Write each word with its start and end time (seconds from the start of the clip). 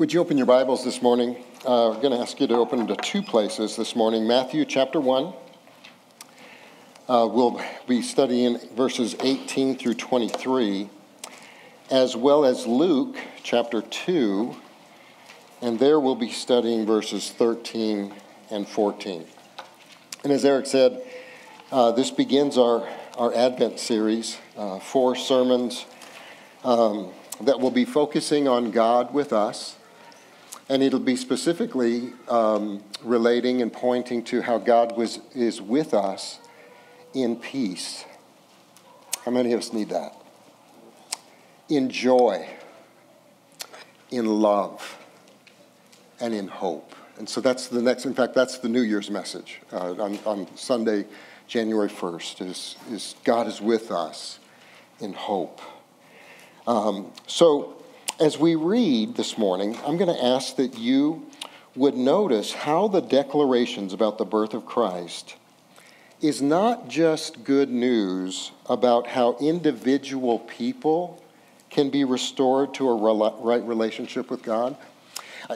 Would 0.00 0.12
you 0.12 0.20
open 0.20 0.36
your 0.36 0.46
Bibles 0.46 0.84
this 0.84 1.00
morning? 1.00 1.36
Uh, 1.64 1.94
we're 1.94 2.02
going 2.02 2.10
to 2.10 2.18
ask 2.18 2.40
you 2.40 2.48
to 2.48 2.56
open 2.56 2.84
to 2.88 2.96
two 2.96 3.22
places 3.22 3.76
this 3.76 3.94
morning 3.94 4.26
Matthew 4.26 4.64
chapter 4.64 4.98
1. 4.98 5.32
Uh, 7.08 7.28
we'll 7.30 7.60
be 7.86 8.02
studying 8.02 8.58
verses 8.74 9.14
18 9.20 9.76
through 9.78 9.94
23, 9.94 10.90
as 11.92 12.16
well 12.16 12.44
as 12.44 12.66
Luke 12.66 13.16
chapter 13.44 13.82
2, 13.82 14.56
and 15.62 15.78
there 15.78 16.00
we'll 16.00 16.16
be 16.16 16.32
studying 16.32 16.84
verses 16.84 17.30
13 17.30 18.12
and 18.50 18.68
14. 18.68 19.24
And 20.24 20.32
as 20.32 20.44
Eric 20.44 20.66
said, 20.66 21.04
uh, 21.70 21.92
this 21.92 22.10
begins 22.10 22.58
our, 22.58 22.88
our 23.16 23.32
Advent 23.32 23.78
series, 23.78 24.38
uh, 24.56 24.80
four 24.80 25.14
sermons 25.14 25.86
um, 26.64 27.12
that 27.42 27.60
will 27.60 27.70
be 27.70 27.84
focusing 27.84 28.48
on 28.48 28.72
God 28.72 29.14
with 29.14 29.32
us 29.32 29.76
and 30.68 30.82
it'll 30.82 30.98
be 30.98 31.16
specifically 31.16 32.12
um, 32.28 32.82
relating 33.02 33.60
and 33.60 33.72
pointing 33.72 34.22
to 34.24 34.42
how 34.42 34.58
God 34.58 34.96
was, 34.96 35.20
is 35.34 35.60
with 35.60 35.92
us 35.92 36.38
in 37.12 37.36
peace. 37.36 38.04
How 39.24 39.30
many 39.30 39.52
of 39.52 39.58
us 39.58 39.72
need 39.72 39.90
that? 39.90 40.16
In 41.68 41.90
joy, 41.90 42.48
in 44.10 44.26
love, 44.26 44.98
and 46.20 46.34
in 46.34 46.48
hope. 46.48 46.94
And 47.18 47.28
so 47.28 47.40
that's 47.40 47.68
the 47.68 47.80
next, 47.80 48.06
in 48.06 48.14
fact, 48.14 48.34
that's 48.34 48.58
the 48.58 48.68
New 48.68 48.82
Year's 48.82 49.10
message 49.10 49.60
uh, 49.72 49.94
on, 50.02 50.18
on 50.24 50.56
Sunday, 50.56 51.04
January 51.46 51.88
1st, 51.88 52.48
is, 52.48 52.76
is 52.90 53.14
God 53.24 53.46
is 53.46 53.60
with 53.60 53.90
us 53.90 54.38
in 55.00 55.12
hope. 55.12 55.60
Um, 56.66 57.12
so 57.26 57.76
as 58.20 58.38
we 58.38 58.54
read 58.54 59.16
this 59.16 59.36
morning, 59.36 59.76
I'm 59.84 59.96
going 59.96 60.14
to 60.14 60.24
ask 60.24 60.56
that 60.56 60.78
you 60.78 61.26
would 61.74 61.94
notice 61.94 62.52
how 62.52 62.86
the 62.86 63.00
declarations 63.00 63.92
about 63.92 64.18
the 64.18 64.24
birth 64.24 64.54
of 64.54 64.64
Christ 64.64 65.34
is 66.20 66.40
not 66.40 66.88
just 66.88 67.42
good 67.42 67.70
news 67.70 68.52
about 68.66 69.08
how 69.08 69.36
individual 69.40 70.38
people 70.38 71.22
can 71.70 71.90
be 71.90 72.04
restored 72.04 72.72
to 72.74 72.88
a 72.88 73.32
right 73.42 73.62
relationship 73.64 74.30
with 74.30 74.42
God. 74.42 74.76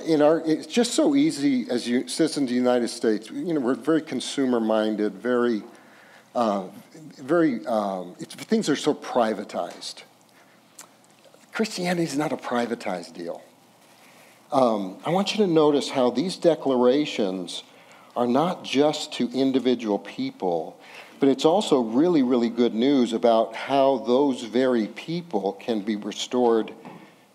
In 0.05 0.21
our, 0.21 0.43
it's 0.45 0.67
just 0.67 0.95
so 0.95 1.15
easy 1.15 1.71
as 1.71 1.89
you, 1.89 2.09
citizens 2.09 2.45
of 2.45 2.49
the 2.49 2.55
United 2.55 2.89
States. 2.89 3.31
You 3.31 3.55
know, 3.55 3.61
we're 3.61 3.75
very 3.75 4.03
consumer-minded, 4.03 5.15
very, 5.15 5.63
uh, 6.35 6.65
very. 7.17 7.65
Um, 7.67 8.15
things 8.17 8.69
are 8.69 8.77
so 8.77 8.93
privatized. 8.95 10.03
Christianity 11.59 12.05
is 12.05 12.17
not 12.17 12.31
a 12.31 12.37
privatized 12.37 13.15
deal. 13.15 13.43
Um, 14.53 14.99
I 15.05 15.11
want 15.11 15.33
you 15.35 15.45
to 15.45 15.53
notice 15.53 15.91
how 15.91 16.09
these 16.09 16.37
declarations 16.37 17.65
are 18.15 18.29
not 18.29 18.63
just 18.63 19.13
to 19.15 19.29
individual 19.33 19.99
people, 19.99 20.79
but 21.19 21.29
it's 21.29 21.45
also 21.45 21.81
really, 21.81 22.23
really 22.23 22.49
good 22.49 22.75
news 22.75 23.13
about 23.13 23.57
how 23.57 23.99
those 24.07 24.45
very 24.45 24.87
people 24.87 25.55
can 25.55 25.81
be 25.81 25.97
restored 25.97 26.73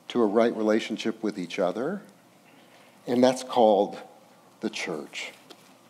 to 0.07 0.21
a 0.21 0.25
right 0.25 0.55
relationship 0.55 1.21
with 1.21 1.37
each 1.37 1.59
other. 1.59 2.01
And 3.05 3.21
that's 3.21 3.43
called 3.43 3.97
the 4.61 4.69
church. 4.69 5.33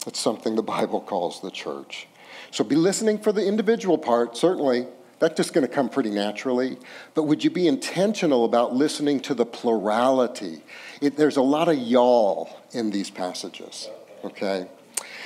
It's 0.07 0.19
something 0.19 0.55
the 0.55 0.63
Bible 0.63 1.01
calls 1.01 1.39
the 1.39 1.51
church. 1.51 2.07
So 2.49 2.63
be 2.63 2.77
listening 2.77 3.19
for 3.19 3.31
the 3.31 3.45
individual 3.45 3.99
part, 3.99 4.35
certainly. 4.35 4.87
That's 5.19 5.35
just 5.35 5.53
going 5.53 5.65
to 5.65 5.73
come 5.73 5.89
pretty 5.89 6.09
naturally. 6.09 6.77
But 7.13 7.23
would 7.23 7.43
you 7.43 7.49
be 7.49 7.67
intentional 7.67 8.45
about 8.45 8.75
listening 8.75 9.19
to 9.21 9.33
the 9.33 9.45
plurality? 9.45 10.61
It, 11.01 11.15
there's 11.15 11.37
a 11.37 11.41
lot 11.41 11.69
of 11.69 11.77
y'all 11.77 12.49
in 12.71 12.89
these 12.91 13.09
passages, 13.09 13.89
okay? 14.23 14.67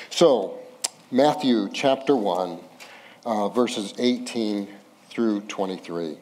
So, 0.09 0.59
Matthew 1.11 1.69
chapter 1.73 2.15
1, 2.15 2.59
uh, 3.25 3.49
verses 3.49 3.93
18 3.97 4.67
through 5.09 5.41
23. 5.41 6.17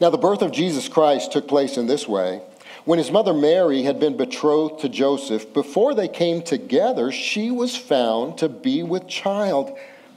Now, 0.00 0.10
the 0.10 0.18
birth 0.18 0.40
of 0.40 0.52
Jesus 0.52 0.88
Christ 0.88 1.32
took 1.32 1.48
place 1.48 1.76
in 1.76 1.86
this 1.86 2.08
way. 2.08 2.42
When 2.84 2.98
his 2.98 3.10
mother 3.10 3.34
Mary 3.34 3.82
had 3.82 4.00
been 4.00 4.16
betrothed 4.16 4.80
to 4.80 4.88
Joseph, 4.88 5.52
before 5.52 5.94
they 5.94 6.08
came 6.08 6.42
together, 6.42 7.12
she 7.12 7.50
was 7.50 7.76
found 7.76 8.38
to 8.38 8.48
be 8.48 8.82
with 8.82 9.06
child 9.06 9.76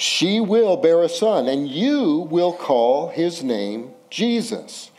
She 0.00 0.40
will 0.40 0.78
bear 0.78 1.02
a 1.02 1.10
son, 1.10 1.46
and 1.46 1.68
you 1.68 2.26
will 2.30 2.54
call 2.54 3.08
his 3.08 3.42
name 3.42 3.90
Jesus, 4.08 4.90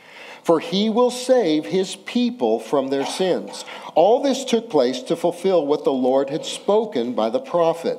for 0.44 0.60
he 0.60 0.88
will 0.90 1.10
save 1.10 1.66
his 1.66 1.96
people 1.96 2.60
from 2.60 2.86
their 2.86 3.04
sins. 3.04 3.64
All 3.96 4.22
this 4.22 4.44
took 4.44 4.70
place 4.70 5.02
to 5.02 5.16
fulfill 5.16 5.66
what 5.66 5.82
the 5.82 5.92
Lord 5.92 6.30
had 6.30 6.46
spoken 6.46 7.14
by 7.14 7.30
the 7.30 7.40
prophet 7.40 7.98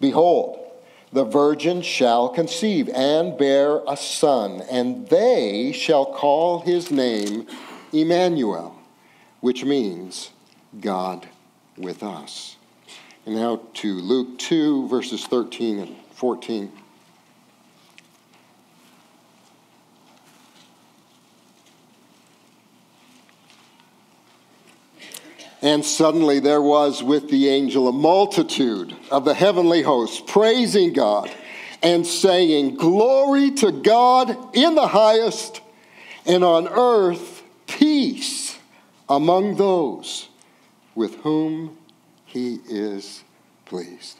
Behold, 0.00 0.58
the 1.12 1.22
virgin 1.22 1.82
shall 1.82 2.28
conceive 2.28 2.88
and 2.88 3.38
bear 3.38 3.80
a 3.86 3.96
son, 3.96 4.60
and 4.68 5.06
they 5.10 5.70
shall 5.70 6.04
call 6.04 6.62
his 6.62 6.90
name 6.90 7.46
Emmanuel, 7.92 8.76
which 9.38 9.64
means 9.64 10.30
God 10.80 11.28
with 11.78 12.02
us. 12.02 12.56
And 13.24 13.36
now 13.36 13.60
to 13.74 13.94
Luke 13.94 14.36
2, 14.40 14.88
verses 14.88 15.24
13 15.26 15.78
and 15.78 16.03
14. 16.24 16.72
And 25.60 25.84
suddenly 25.84 26.40
there 26.40 26.62
was 26.62 27.02
with 27.02 27.28
the 27.28 27.50
angel 27.50 27.88
a 27.88 27.92
multitude 27.92 28.96
of 29.10 29.26
the 29.26 29.34
heavenly 29.34 29.82
hosts 29.82 30.22
praising 30.26 30.94
God 30.94 31.30
and 31.82 32.06
saying, 32.06 32.76
Glory 32.76 33.50
to 33.56 33.70
God 33.70 34.30
in 34.56 34.74
the 34.74 34.88
highest, 34.88 35.60
and 36.24 36.42
on 36.42 36.68
earth 36.68 37.42
peace 37.66 38.58
among 39.10 39.56
those 39.56 40.30
with 40.94 41.16
whom 41.16 41.76
he 42.24 42.60
is 42.66 43.22
pleased. 43.66 44.16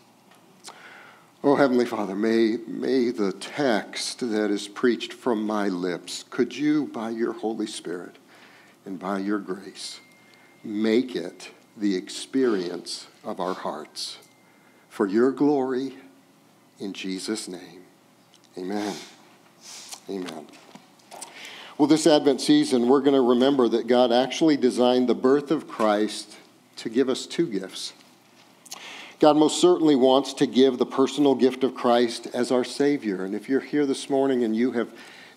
Oh, 1.46 1.56
Heavenly 1.56 1.84
Father, 1.84 2.14
may, 2.14 2.56
may 2.66 3.10
the 3.10 3.30
text 3.32 4.20
that 4.20 4.50
is 4.50 4.66
preached 4.66 5.12
from 5.12 5.46
my 5.46 5.68
lips, 5.68 6.24
could 6.30 6.56
you, 6.56 6.86
by 6.86 7.10
your 7.10 7.34
Holy 7.34 7.66
Spirit 7.66 8.16
and 8.86 8.98
by 8.98 9.18
your 9.18 9.38
grace, 9.40 10.00
make 10.64 11.14
it 11.14 11.50
the 11.76 11.96
experience 11.96 13.08
of 13.22 13.40
our 13.40 13.52
hearts. 13.52 14.16
For 14.88 15.06
your 15.06 15.32
glory, 15.32 15.98
in 16.80 16.94
Jesus' 16.94 17.46
name. 17.46 17.82
Amen. 18.56 18.96
Amen. 20.08 20.46
Well, 21.76 21.88
this 21.88 22.06
Advent 22.06 22.40
season, 22.40 22.88
we're 22.88 23.02
going 23.02 23.12
to 23.12 23.20
remember 23.20 23.68
that 23.68 23.86
God 23.86 24.12
actually 24.12 24.56
designed 24.56 25.10
the 25.10 25.14
birth 25.14 25.50
of 25.50 25.68
Christ 25.68 26.38
to 26.76 26.88
give 26.88 27.10
us 27.10 27.26
two 27.26 27.46
gifts 27.46 27.92
God 29.20 29.36
most 29.36 29.60
certainly 29.60 29.96
wants 29.96 30.34
to 30.34 30.46
give 30.46 30.78
the 30.78 30.86
personal 30.86 31.34
gift 31.34 31.64
of 31.64 31.74
Christ 31.74 32.26
as 32.34 32.50
our 32.50 32.64
Savior. 32.64 33.24
And 33.24 33.34
if 33.34 33.48
you're 33.48 33.60
here 33.60 33.86
this 33.86 34.10
morning 34.10 34.44
and 34.44 34.56
you 34.56 34.72
have 34.72 34.90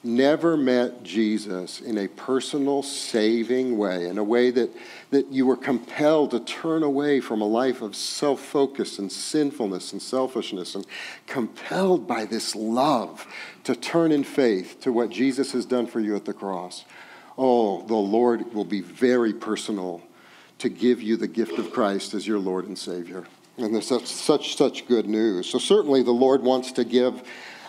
never 0.03 0.56
met 0.56 1.03
Jesus 1.03 1.81
in 1.81 1.97
a 1.97 2.07
personal, 2.07 2.81
saving 2.81 3.77
way, 3.77 4.07
in 4.07 4.18
a 4.18 4.24
way 4.24 4.51
that, 4.51 4.71
that 5.12 5.31
you 5.31 5.45
were 5.45 5.57
compelled 5.57 6.31
to 6.31 6.39
turn 6.39 6.83
away 6.83 7.19
from 7.19 7.41
a 7.41 7.47
life 7.47 7.81
of 7.81 7.95
self 7.95 8.39
focus 8.39 9.00
and 9.00 9.12
sinfulness 9.12 9.91
and 9.91 10.01
selfishness, 10.01 10.75
and 10.75 10.85
compelled 11.25 12.07
by 12.07 12.25
this 12.25 12.56
love 12.56 13.27
to 13.63 13.75
turn 13.75 14.12
in 14.12 14.23
faith 14.23 14.80
to 14.81 14.91
what 14.91 15.09
Jesus 15.09 15.51
has 15.51 15.65
done 15.65 15.88
for 15.88 16.00
you 16.00 16.15
at 16.15 16.25
the 16.25 16.33
cross, 16.33 16.85
oh, 17.38 17.81
the 17.83 17.95
Lord 17.95 18.53
will 18.53 18.65
be 18.65 18.81
very 18.81 19.33
personal 19.33 20.01
to 20.59 20.69
give 20.69 21.01
you 21.01 21.18
the 21.18 21.27
gift 21.27 21.59
of 21.59 21.71
Christ 21.71 22.13
as 22.13 22.25
your 22.25 22.39
Lord 22.39 22.65
and 22.65 22.77
Savior. 22.77 23.25
And 23.57 23.74
there's 23.74 23.88
such, 23.88 24.06
such, 24.06 24.56
such 24.56 24.88
good 24.88 25.07
news. 25.07 25.50
So, 25.50 25.57
certainly, 25.57 26.04
the 26.04 26.12
Lord 26.12 26.44
wants 26.44 26.71
to 26.74 26.83
give 26.83 27.24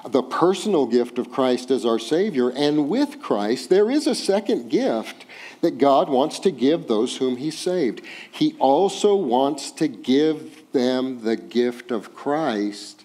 the 0.07 0.23
personal 0.23 0.87
gift 0.87 1.19
of 1.19 1.31
Christ 1.31 1.71
as 1.71 1.85
our 1.85 1.99
Savior. 1.99 2.51
And 2.51 2.89
with 2.89 3.21
Christ, 3.21 3.71
there 3.71 3.91
is 3.91 4.07
a 4.07 4.15
second 4.15 4.69
gift 4.71 5.25
that 5.61 5.79
God 5.79 6.09
wants 6.09 6.39
to 6.41 6.51
give 6.51 6.87
those 6.87 7.17
whom 7.17 7.37
He 7.37 7.51
saved. 7.51 8.03
He 8.31 8.55
also 8.59 9.17
wants 9.17 9.71
to 9.73 9.89
give 9.89 10.71
them 10.73 11.23
the 11.25 11.37
gift 11.37 11.91
of 11.91 12.15
Christ 12.15 13.05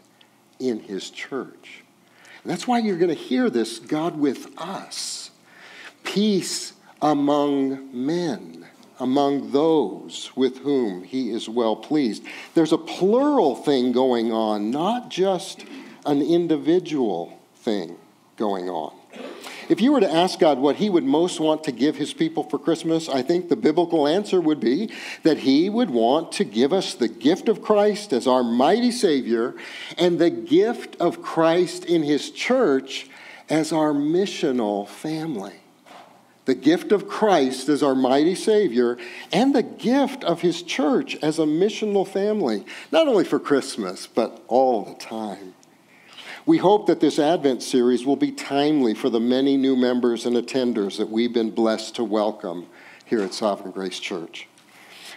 in 0.59 0.81
His 0.81 1.09
church. 1.09 1.83
And 2.43 2.51
that's 2.51 2.67
why 2.67 2.79
you're 2.79 2.97
going 2.97 3.15
to 3.15 3.15
hear 3.15 3.49
this 3.49 3.79
God 3.79 4.17
with 4.19 4.49
us. 4.57 5.31
Peace 6.03 6.73
among 7.01 7.89
men, 8.05 8.62
among 8.99 9.51
those 9.51 10.31
with 10.35 10.59
whom 10.59 11.03
He 11.03 11.31
is 11.31 11.49
well 11.49 11.75
pleased. 11.75 12.23
There's 12.53 12.73
a 12.73 12.77
plural 12.77 13.55
thing 13.55 13.91
going 13.91 14.31
on, 14.31 14.71
not 14.71 15.09
just 15.09 15.65
an 16.05 16.21
individual 16.21 17.39
thing 17.55 17.97
going 18.37 18.69
on. 18.69 18.93
If 19.69 19.79
you 19.79 19.93
were 19.93 20.01
to 20.01 20.11
ask 20.11 20.39
God 20.39 20.59
what 20.59 20.75
He 20.75 20.89
would 20.89 21.05
most 21.05 21.39
want 21.39 21.63
to 21.63 21.71
give 21.71 21.95
His 21.95 22.13
people 22.13 22.43
for 22.43 22.59
Christmas, 22.59 23.07
I 23.07 23.21
think 23.21 23.47
the 23.47 23.55
biblical 23.55 24.07
answer 24.07 24.41
would 24.41 24.59
be 24.59 24.91
that 25.23 25.39
He 25.39 25.69
would 25.69 25.89
want 25.89 26.31
to 26.33 26.43
give 26.43 26.73
us 26.73 26.93
the 26.93 27.07
gift 27.07 27.47
of 27.47 27.61
Christ 27.61 28.11
as 28.11 28.27
our 28.27 28.43
mighty 28.43 28.91
Savior 28.91 29.55
and 29.97 30.19
the 30.19 30.29
gift 30.29 30.97
of 30.97 31.21
Christ 31.21 31.85
in 31.85 32.03
His 32.03 32.29
church 32.29 33.07
as 33.49 33.71
our 33.71 33.93
missional 33.93 34.87
family. 34.87 35.62
The 36.45 36.55
gift 36.55 36.91
of 36.91 37.07
Christ 37.07 37.69
as 37.69 37.81
our 37.81 37.95
mighty 37.95 38.35
Savior 38.35 38.97
and 39.31 39.55
the 39.55 39.63
gift 39.63 40.23
of 40.23 40.41
His 40.41 40.61
church 40.61 41.15
as 41.21 41.39
a 41.39 41.43
missional 41.43 42.07
family, 42.07 42.65
not 42.91 43.07
only 43.07 43.23
for 43.23 43.39
Christmas, 43.39 44.07
but 44.07 44.43
all 44.47 44.83
the 44.83 44.95
time. 44.95 45.53
We 46.45 46.57
hope 46.57 46.87
that 46.87 46.99
this 46.99 47.19
Advent 47.19 47.63
series 47.63 48.05
will 48.05 48.17
be 48.17 48.31
timely 48.31 48.93
for 48.93 49.09
the 49.09 49.21
many 49.21 49.55
new 49.55 49.77
members 49.77 50.25
and 50.25 50.35
attenders 50.35 50.97
that 50.97 51.09
we've 51.09 51.33
been 51.33 51.51
blessed 51.51 51.95
to 51.95 52.03
welcome 52.03 52.67
here 53.05 53.21
at 53.21 53.33
Sovereign 53.33 53.71
Grace 53.71 53.99
Church. 53.99 54.49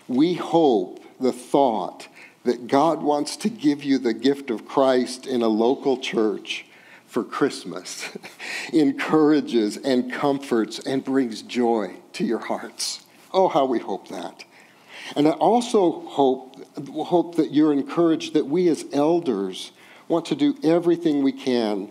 We 0.07 0.35
hope 0.35 1.03
the 1.19 1.33
thought 1.33 2.07
that 2.45 2.69
God 2.69 3.03
wants 3.03 3.37
to 3.39 3.49
give 3.49 3.83
you 3.83 3.99
the 3.99 4.15
gift 4.15 4.51
of 4.51 4.69
Christ 4.69 5.27
in 5.27 5.43
a 5.43 5.49
local 5.49 5.97
church 5.97 6.66
for 7.17 7.25
Christmas 7.25 8.11
encourages 8.75 9.79
and 9.79 10.13
comforts 10.13 10.81
and 10.81 11.03
brings 11.03 11.41
joy 11.41 11.95
to 12.13 12.27
your 12.27 12.41
hearts. 12.41 13.07
Oh, 13.33 13.49
how 13.49 13.65
we 13.65 13.79
hope 13.79 14.09
that. 14.09 14.45
And 15.17 15.27
I 15.27 15.31
also 15.31 16.07
hope, 16.09 16.57
hope 16.87 17.37
that 17.37 17.55
you're 17.55 17.73
encouraged 17.73 18.35
that 18.35 18.45
we 18.45 18.69
as 18.69 18.85
elders 18.93 19.73
want 20.09 20.27
to 20.27 20.35
do 20.35 20.59
everything 20.63 21.23
we 21.23 21.33
can 21.33 21.91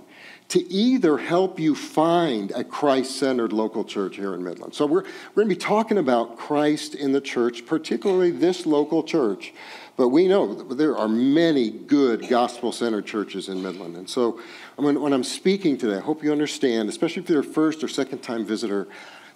to 0.50 0.60
either 0.72 1.18
help 1.18 1.60
you 1.60 1.74
find 1.74 2.51
a 2.51 2.63
Christ 2.63 3.18
centered 3.18 3.51
local 3.51 3.83
church 3.83 4.18
here 4.18 4.36
in 4.36 4.44
Midland. 4.44 4.75
So, 4.75 4.86
we're, 4.86 5.01
we're 5.01 5.44
going 5.44 5.50
to 5.50 5.56
be 5.56 5.60
talking 5.60 5.98
about 5.98 6.38
Christ 6.38 6.94
in 6.94 7.13
the 7.13 7.22
church, 7.22 7.66
particularly 7.66 8.30
this 8.30 8.68
local 8.68 9.01
church. 9.01 9.54
But 9.98 10.10
we 10.10 10.27
know 10.27 10.54
there 10.54 10.95
are 10.98 11.07
many 11.07 11.69
good 11.69 12.27
gospel 12.27 12.72
centered 12.72 13.06
churches 13.06 13.48
in 13.50 13.63
Midland. 13.63 13.95
And 13.95 14.10
so, 14.10 14.39
when, 14.75 15.01
when 15.01 15.13
I'm 15.13 15.24
speaking 15.24 15.77
today, 15.77 15.98
I 15.98 16.01
hope 16.01 16.24
you 16.24 16.31
understand, 16.31 16.89
especially 16.89 17.24
if 17.24 17.30
you're 17.30 17.42
a 17.42 17.44
first 17.44 17.83
or 17.83 17.88
second 17.88 18.19
time 18.19 18.45
visitor, 18.45 18.88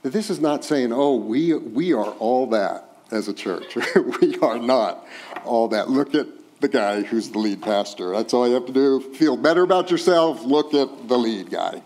that 0.02 0.12
this 0.12 0.30
is 0.30 0.40
not 0.40 0.64
saying, 0.64 0.92
oh, 0.92 1.16
we, 1.16 1.54
we 1.54 1.94
are 1.94 2.12
all 2.20 2.48
that 2.48 2.86
as 3.12 3.28
a 3.28 3.34
church. 3.34 3.76
we 4.22 4.38
are 4.40 4.60
not 4.60 5.06
all 5.46 5.68
that. 5.70 5.90
Look 5.90 6.16
at 6.16 6.28
the 6.60 6.68
guy 6.68 7.04
who's 7.04 7.30
the 7.30 7.40
lead 7.40 7.62
pastor. 7.62 8.12
That's 8.12 8.34
all 8.34 8.48
you 8.48 8.54
have 8.56 8.66
to 8.66 8.74
do. 8.74 9.00
Feel 9.14 9.38
better 9.38 9.64
about 9.64 9.90
yourself, 9.90 10.44
look 10.44 10.74
at 10.74 11.08
the 11.08 11.18
lead 11.18 11.50
guy. 11.50 11.82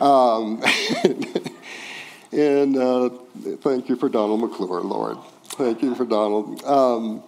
Um, 0.00 0.62
and 2.32 2.76
uh, 2.76 3.10
thank 3.60 3.88
you 3.88 3.96
for 3.96 4.08
Donald 4.08 4.40
McClure, 4.40 4.82
Lord. 4.82 5.18
Thank 5.44 5.82
you 5.82 5.94
for 5.94 6.04
Donald. 6.04 6.62
Um, 6.64 7.22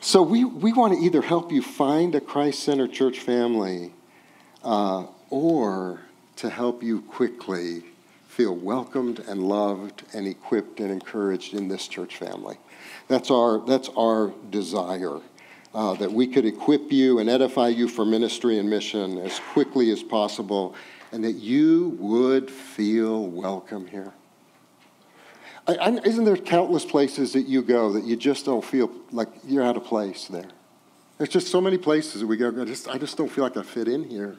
so 0.00 0.22
we, 0.22 0.44
we 0.44 0.72
want 0.72 0.94
to 0.94 1.00
either 1.00 1.22
help 1.22 1.52
you 1.52 1.62
find 1.62 2.14
a 2.14 2.20
Christ 2.20 2.62
centered 2.62 2.92
church 2.92 3.20
family 3.20 3.92
uh, 4.64 5.06
or 5.30 6.00
to 6.36 6.50
help 6.50 6.82
you 6.82 7.02
quickly 7.02 7.84
feel 8.28 8.54
welcomed 8.54 9.18
and 9.28 9.42
loved 9.42 10.02
and 10.14 10.26
equipped 10.26 10.80
and 10.80 10.90
encouraged 10.90 11.54
in 11.54 11.68
this 11.68 11.88
church 11.88 12.16
family. 12.16 12.56
That's 13.08 13.30
our, 13.30 13.58
that's 13.66 13.90
our 13.96 14.32
desire 14.50 15.20
uh, 15.74 15.94
that 15.94 16.10
we 16.10 16.26
could 16.26 16.46
equip 16.46 16.90
you 16.90 17.18
and 17.18 17.28
edify 17.28 17.68
you 17.68 17.88
for 17.88 18.04
ministry 18.04 18.58
and 18.58 18.68
mission 18.68 19.18
as 19.18 19.38
quickly 19.52 19.90
as 19.90 20.02
possible, 20.02 20.74
and 21.12 21.22
that 21.24 21.34
you 21.34 21.96
would 21.98 22.50
feel 22.50 23.26
welcome 23.26 23.86
here. 23.86 24.12
I, 25.66 25.74
I, 25.74 25.88
isn't 26.04 26.24
there 26.24 26.36
countless 26.36 26.84
places 26.84 27.32
that 27.34 27.46
you 27.46 27.62
go 27.62 27.92
that 27.92 28.04
you 28.04 28.16
just 28.16 28.46
don't 28.46 28.64
feel 28.64 28.90
like 29.12 29.28
you're 29.44 29.62
out 29.64 29.76
of 29.76 29.84
place 29.84 30.26
there? 30.26 30.48
There's 31.18 31.30
just 31.30 31.48
so 31.48 31.60
many 31.60 31.76
places 31.76 32.22
that 32.22 32.26
we 32.26 32.36
go, 32.36 32.48
I 32.48 32.64
just, 32.64 32.88
I 32.88 32.96
just 32.96 33.16
don't 33.16 33.30
feel 33.30 33.44
like 33.44 33.56
I 33.56 33.62
fit 33.62 33.88
in 33.88 34.04
here. 34.04 34.36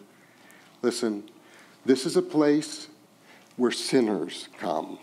Listen, 0.82 1.24
this 1.86 2.06
is 2.06 2.18
a 2.18 2.22
place 2.22 2.88
where 3.56 3.72
sinners 3.72 4.50
come. 4.58 4.98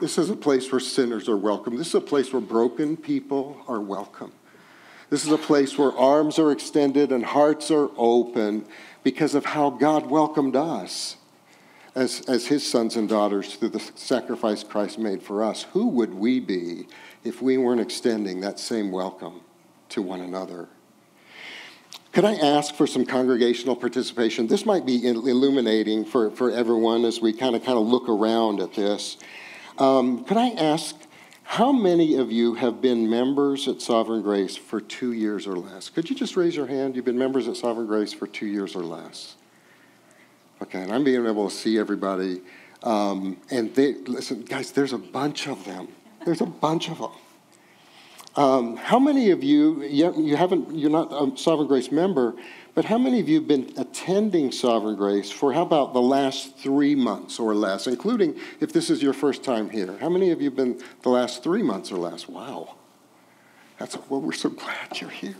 This 0.00 0.18
is 0.18 0.30
a 0.30 0.36
place 0.36 0.70
where 0.70 0.80
sinners 0.80 1.28
are 1.28 1.36
welcome. 1.36 1.76
This 1.76 1.88
is 1.88 1.94
a 1.94 2.00
place 2.00 2.32
where 2.32 2.40
broken 2.40 2.96
people 2.96 3.60
are 3.66 3.80
welcome. 3.80 4.32
This 5.10 5.24
is 5.24 5.32
a 5.32 5.38
place 5.38 5.76
where 5.78 5.92
arms 5.92 6.38
are 6.38 6.52
extended 6.52 7.10
and 7.10 7.24
hearts 7.24 7.70
are 7.70 7.90
open 7.96 8.66
because 9.02 9.34
of 9.34 9.44
how 9.44 9.70
God 9.70 10.06
welcomed 10.06 10.54
us 10.54 11.16
as, 11.94 12.20
as 12.28 12.46
his 12.46 12.64
sons 12.64 12.94
and 12.94 13.08
daughters 13.08 13.56
through 13.56 13.70
the 13.70 13.90
sacrifice 13.96 14.62
Christ 14.62 14.98
made 14.98 15.22
for 15.22 15.42
us. 15.42 15.64
Who 15.72 15.88
would 15.88 16.14
we 16.14 16.38
be 16.38 16.86
if 17.24 17.42
we 17.42 17.58
weren't 17.58 17.80
extending 17.80 18.40
that 18.40 18.60
same 18.60 18.92
welcome 18.92 19.40
to 19.88 20.02
one 20.02 20.20
another? 20.20 20.68
Could 22.12 22.24
I 22.24 22.34
ask 22.34 22.74
for 22.74 22.86
some 22.86 23.04
congregational 23.04 23.76
participation? 23.76 24.46
This 24.46 24.66
might 24.66 24.84
be 24.84 25.06
illuminating 25.06 26.04
for, 26.04 26.30
for 26.30 26.50
everyone 26.50 27.04
as 27.04 27.20
we 27.20 27.32
kind 27.32 27.54
of 27.54 27.64
kind 27.64 27.78
of 27.78 27.86
look 27.86 28.08
around 28.08 28.60
at 28.60 28.74
this. 28.74 29.18
Um, 29.78 30.24
could 30.24 30.36
I 30.36 30.48
ask 30.48 30.96
how 31.44 31.70
many 31.70 32.16
of 32.16 32.32
you 32.32 32.54
have 32.54 32.82
been 32.82 33.08
members 33.08 33.68
at 33.68 33.80
Sovereign 33.80 34.22
Grace 34.22 34.56
for 34.56 34.80
two 34.80 35.12
years 35.12 35.46
or 35.46 35.56
less? 35.56 35.88
Could 35.90 36.10
you 36.10 36.16
just 36.16 36.36
raise 36.36 36.56
your 36.56 36.66
hand? 36.66 36.96
You've 36.96 37.04
been 37.04 37.18
members 37.18 37.46
at 37.46 37.56
Sovereign 37.56 37.86
Grace 37.86 38.12
for 38.12 38.26
two 38.26 38.46
years 38.46 38.74
or 38.74 38.82
less. 38.82 39.36
Okay, 40.60 40.82
and 40.82 40.92
I'm 40.92 41.04
being 41.04 41.24
able 41.24 41.48
to 41.48 41.54
see 41.54 41.78
everybody. 41.78 42.40
Um, 42.82 43.36
and 43.50 43.74
they, 43.74 43.94
listen, 43.94 44.42
guys, 44.42 44.72
there's 44.72 44.92
a 44.92 44.98
bunch 44.98 45.46
of 45.46 45.64
them. 45.64 45.88
There's 46.24 46.40
a 46.40 46.46
bunch 46.46 46.90
of 46.90 46.98
them. 46.98 47.12
Um, 48.38 48.76
how 48.76 49.00
many 49.00 49.30
of 49.30 49.42
you, 49.42 49.82
you 49.82 50.36
haven't, 50.36 50.72
you're 50.72 50.90
not 50.90 51.10
a 51.10 51.36
Sovereign 51.36 51.66
Grace 51.66 51.90
member, 51.90 52.36
but 52.76 52.84
how 52.84 52.96
many 52.96 53.18
of 53.18 53.28
you 53.28 53.40
have 53.40 53.48
been 53.48 53.72
attending 53.76 54.52
Sovereign 54.52 54.94
Grace 54.94 55.28
for 55.28 55.52
how 55.52 55.62
about 55.62 55.92
the 55.92 56.00
last 56.00 56.56
three 56.56 56.94
months 56.94 57.40
or 57.40 57.52
less, 57.52 57.88
including 57.88 58.38
if 58.60 58.72
this 58.72 58.90
is 58.90 59.02
your 59.02 59.12
first 59.12 59.42
time 59.42 59.68
here? 59.70 59.98
How 59.98 60.08
many 60.08 60.30
of 60.30 60.40
you 60.40 60.50
have 60.50 60.56
been 60.56 60.80
the 61.02 61.08
last 61.08 61.42
three 61.42 61.64
months 61.64 61.90
or 61.90 61.96
less? 61.96 62.28
Wow. 62.28 62.76
That's, 63.80 63.98
well, 64.08 64.20
we're 64.20 64.30
so 64.30 64.50
glad 64.50 65.00
you're 65.00 65.10
here. 65.10 65.34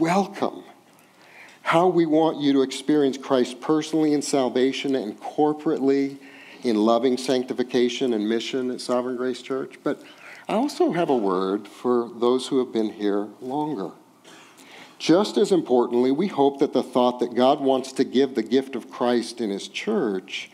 Welcome. 0.00 0.64
How 1.62 1.86
we 1.86 2.06
want 2.06 2.40
you 2.40 2.52
to 2.54 2.62
experience 2.62 3.16
Christ 3.16 3.60
personally 3.60 4.14
in 4.14 4.22
salvation 4.22 4.96
and 4.96 5.16
corporately 5.20 6.18
in 6.64 6.74
loving 6.74 7.16
sanctification 7.16 8.14
and 8.14 8.28
mission 8.28 8.72
at 8.72 8.80
Sovereign 8.80 9.16
Grace 9.16 9.42
Church. 9.42 9.76
But 9.84 10.02
I 10.48 10.54
also 10.54 10.92
have 10.92 11.10
a 11.10 11.16
word 11.16 11.68
for 11.68 12.10
those 12.14 12.46
who 12.46 12.58
have 12.58 12.72
been 12.72 12.90
here 12.90 13.28
longer. 13.42 13.90
Just 14.98 15.36
as 15.36 15.52
importantly, 15.52 16.10
we 16.10 16.26
hope 16.26 16.58
that 16.60 16.72
the 16.72 16.82
thought 16.82 17.20
that 17.20 17.34
God 17.34 17.60
wants 17.60 17.92
to 17.92 18.04
give 18.04 18.34
the 18.34 18.42
gift 18.42 18.74
of 18.74 18.90
Christ 18.90 19.42
in 19.42 19.50
His 19.50 19.68
church 19.68 20.50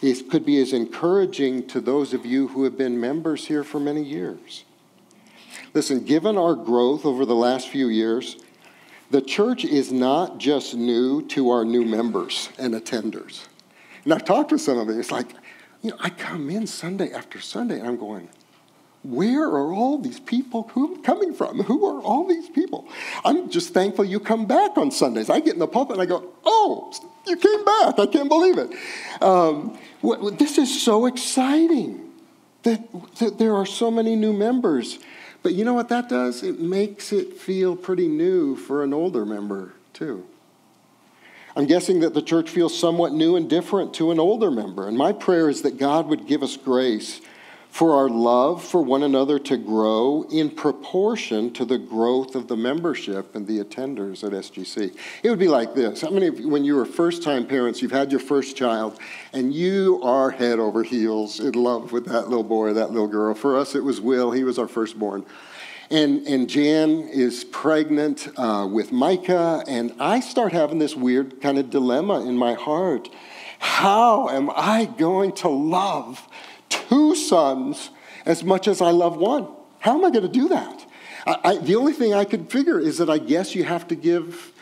is, 0.00 0.22
could 0.22 0.46
be 0.46 0.60
as 0.62 0.72
encouraging 0.72 1.66
to 1.68 1.80
those 1.80 2.14
of 2.14 2.24
you 2.24 2.48
who 2.48 2.62
have 2.64 2.78
been 2.78 2.98
members 3.00 3.46
here 3.46 3.64
for 3.64 3.80
many 3.80 4.02
years. 4.02 4.64
Listen, 5.74 6.04
given 6.04 6.38
our 6.38 6.54
growth 6.54 7.04
over 7.04 7.26
the 7.26 7.34
last 7.34 7.68
few 7.68 7.88
years, 7.88 8.36
the 9.10 9.20
church 9.20 9.64
is 9.64 9.92
not 9.92 10.38
just 10.38 10.74
new 10.74 11.22
to 11.28 11.50
our 11.50 11.64
new 11.64 11.84
members 11.84 12.50
and 12.58 12.74
attenders. 12.74 13.46
And 14.04 14.14
I've 14.14 14.24
talked 14.24 14.52
with 14.52 14.60
some 14.60 14.78
of 14.78 14.86
them, 14.86 14.98
it's 14.98 15.10
like, 15.10 15.32
you 15.82 15.90
know, 15.90 15.96
I 16.00 16.10
come 16.10 16.50
in 16.50 16.66
Sunday 16.66 17.12
after 17.12 17.40
Sunday 17.40 17.78
and 17.80 17.88
I'm 17.88 17.96
going, 17.96 18.28
where 19.04 19.44
are 19.44 19.72
all 19.72 19.98
these 19.98 20.18
people 20.18 20.70
who 20.72 20.96
coming 21.02 21.34
from? 21.34 21.62
Who 21.64 21.84
are 21.86 22.02
all 22.02 22.26
these 22.26 22.48
people? 22.48 22.88
I'm 23.22 23.50
just 23.50 23.74
thankful 23.74 24.04
you 24.06 24.18
come 24.18 24.46
back 24.46 24.78
on 24.78 24.90
Sundays. 24.90 25.28
I 25.28 25.40
get 25.40 25.52
in 25.52 25.58
the 25.58 25.68
pulpit 25.68 25.98
and 25.98 26.02
I 26.02 26.06
go, 26.06 26.32
oh, 26.44 26.90
you 27.26 27.36
came 27.36 27.64
back. 27.64 27.98
I 27.98 28.06
can't 28.06 28.30
believe 28.30 28.56
it. 28.56 28.72
Um, 29.22 29.78
this 30.38 30.56
is 30.56 30.82
so 30.82 31.04
exciting 31.04 32.12
that, 32.62 32.80
that 33.16 33.38
there 33.38 33.54
are 33.54 33.66
so 33.66 33.90
many 33.90 34.16
new 34.16 34.32
members. 34.32 34.98
But 35.42 35.52
you 35.52 35.66
know 35.66 35.74
what 35.74 35.90
that 35.90 36.08
does? 36.08 36.42
It 36.42 36.58
makes 36.58 37.12
it 37.12 37.36
feel 37.36 37.76
pretty 37.76 38.08
new 38.08 38.56
for 38.56 38.82
an 38.82 38.94
older 38.94 39.26
member, 39.26 39.74
too. 39.92 40.26
I'm 41.54 41.66
guessing 41.66 42.00
that 42.00 42.14
the 42.14 42.22
church 42.22 42.48
feels 42.48 42.76
somewhat 42.76 43.12
new 43.12 43.36
and 43.36 43.50
different 43.50 43.92
to 43.94 44.10
an 44.10 44.18
older 44.18 44.50
member. 44.50 44.88
And 44.88 44.96
my 44.96 45.12
prayer 45.12 45.50
is 45.50 45.60
that 45.60 45.76
God 45.76 46.06
would 46.08 46.26
give 46.26 46.42
us 46.42 46.56
grace 46.56 47.20
for 47.74 47.96
our 47.96 48.08
love 48.08 48.62
for 48.62 48.80
one 48.80 49.02
another 49.02 49.36
to 49.36 49.56
grow 49.56 50.24
in 50.30 50.48
proportion 50.48 51.52
to 51.52 51.64
the 51.64 51.76
growth 51.76 52.36
of 52.36 52.46
the 52.46 52.56
membership 52.56 53.34
and 53.34 53.48
the 53.48 53.58
attenders 53.58 54.22
at 54.22 54.30
SGC. 54.30 54.96
It 55.24 55.28
would 55.28 55.40
be 55.40 55.48
like 55.48 55.74
this. 55.74 56.02
How 56.02 56.10
many 56.10 56.28
of 56.28 56.38
you, 56.38 56.48
when 56.48 56.64
you 56.64 56.76
were 56.76 56.86
first 56.86 57.24
time 57.24 57.44
parents, 57.44 57.82
you've 57.82 57.90
had 57.90 58.12
your 58.12 58.20
first 58.20 58.56
child, 58.56 59.00
and 59.32 59.52
you 59.52 60.00
are 60.04 60.30
head 60.30 60.60
over 60.60 60.84
heels 60.84 61.40
in 61.40 61.54
love 61.54 61.90
with 61.90 62.06
that 62.06 62.28
little 62.28 62.44
boy 62.44 62.74
that 62.74 62.92
little 62.92 63.08
girl? 63.08 63.34
For 63.34 63.58
us, 63.58 63.74
it 63.74 63.82
was 63.82 64.00
Will. 64.00 64.30
He 64.30 64.44
was 64.44 64.56
our 64.56 64.68
firstborn. 64.68 65.26
And, 65.90 66.24
and 66.28 66.48
Jan 66.48 67.08
is 67.08 67.42
pregnant 67.42 68.28
uh, 68.36 68.68
with 68.70 68.92
Micah, 68.92 69.64
and 69.66 69.92
I 69.98 70.20
start 70.20 70.52
having 70.52 70.78
this 70.78 70.94
weird 70.94 71.40
kind 71.40 71.58
of 71.58 71.70
dilemma 71.70 72.24
in 72.24 72.38
my 72.38 72.54
heart. 72.54 73.08
How 73.58 74.28
am 74.28 74.48
I 74.54 74.84
going 74.84 75.32
to 75.32 75.48
love 75.48 76.28
two 76.88 77.14
sons 77.14 77.90
as 78.26 78.44
much 78.44 78.68
as 78.68 78.80
I 78.80 78.90
love 78.90 79.16
one. 79.16 79.48
How 79.80 79.98
am 79.98 80.04
I 80.04 80.10
going 80.10 80.22
to 80.22 80.28
do 80.28 80.48
that? 80.48 80.86
I, 81.26 81.36
I, 81.44 81.56
the 81.58 81.76
only 81.76 81.92
thing 81.92 82.14
I 82.14 82.24
could 82.24 82.50
figure 82.50 82.78
is 82.78 82.98
that 82.98 83.10
I 83.10 83.18
guess 83.18 83.54
you 83.54 83.64
have 83.64 83.88
to 83.88 83.94
give 83.94 84.52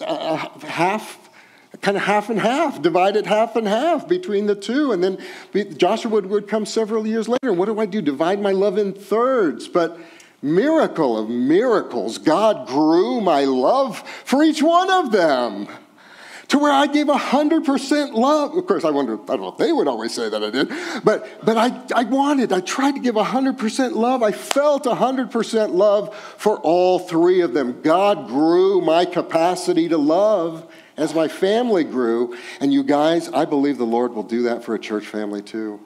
uh, 0.00 0.36
half, 0.60 1.30
kind 1.80 1.96
of 1.96 2.04
half 2.04 2.30
and 2.30 2.38
half, 2.38 2.80
divide 2.80 3.16
it 3.16 3.26
half 3.26 3.56
and 3.56 3.66
half 3.66 4.08
between 4.08 4.46
the 4.46 4.54
two. 4.54 4.92
And 4.92 5.02
then 5.02 5.18
Joshua 5.76 6.20
would 6.20 6.48
come 6.48 6.66
several 6.66 7.06
years 7.06 7.28
later. 7.28 7.52
What 7.52 7.66
do 7.66 7.78
I 7.80 7.86
do? 7.86 8.00
Divide 8.00 8.40
my 8.40 8.52
love 8.52 8.78
in 8.78 8.92
thirds. 8.92 9.68
But 9.68 9.98
miracle 10.40 11.18
of 11.18 11.28
miracles, 11.28 12.18
God 12.18 12.66
grew 12.66 13.20
my 13.20 13.44
love 13.44 13.98
for 14.24 14.42
each 14.42 14.62
one 14.62 14.90
of 14.90 15.12
them 15.12 15.68
to 16.52 16.58
where 16.58 16.70
I 16.70 16.86
gave 16.86 17.06
100% 17.06 18.12
love. 18.12 18.54
Of 18.54 18.66
course, 18.66 18.84
I 18.84 18.90
wonder, 18.90 19.14
I 19.14 19.24
don't 19.24 19.40
know 19.40 19.48
if 19.48 19.56
they 19.56 19.72
would 19.72 19.88
always 19.88 20.12
say 20.14 20.28
that 20.28 20.44
I 20.44 20.50
did, 20.50 20.70
but, 21.02 21.42
but 21.42 21.56
I, 21.56 21.82
I 21.98 22.04
wanted, 22.04 22.52
I 22.52 22.60
tried 22.60 22.92
to 22.92 23.00
give 23.00 23.14
100% 23.14 23.92
love. 23.94 24.22
I 24.22 24.32
felt 24.32 24.84
100% 24.84 25.72
love 25.72 26.14
for 26.14 26.58
all 26.58 26.98
three 26.98 27.40
of 27.40 27.54
them. 27.54 27.80
God 27.80 28.26
grew 28.28 28.82
my 28.82 29.06
capacity 29.06 29.88
to 29.88 29.96
love 29.96 30.70
as 30.98 31.14
my 31.14 31.26
family 31.26 31.84
grew. 31.84 32.36
And 32.60 32.70
you 32.70 32.82
guys, 32.82 33.30
I 33.30 33.46
believe 33.46 33.78
the 33.78 33.86
Lord 33.86 34.12
will 34.12 34.22
do 34.22 34.42
that 34.42 34.62
for 34.62 34.74
a 34.74 34.78
church 34.78 35.06
family 35.06 35.40
too. 35.40 35.80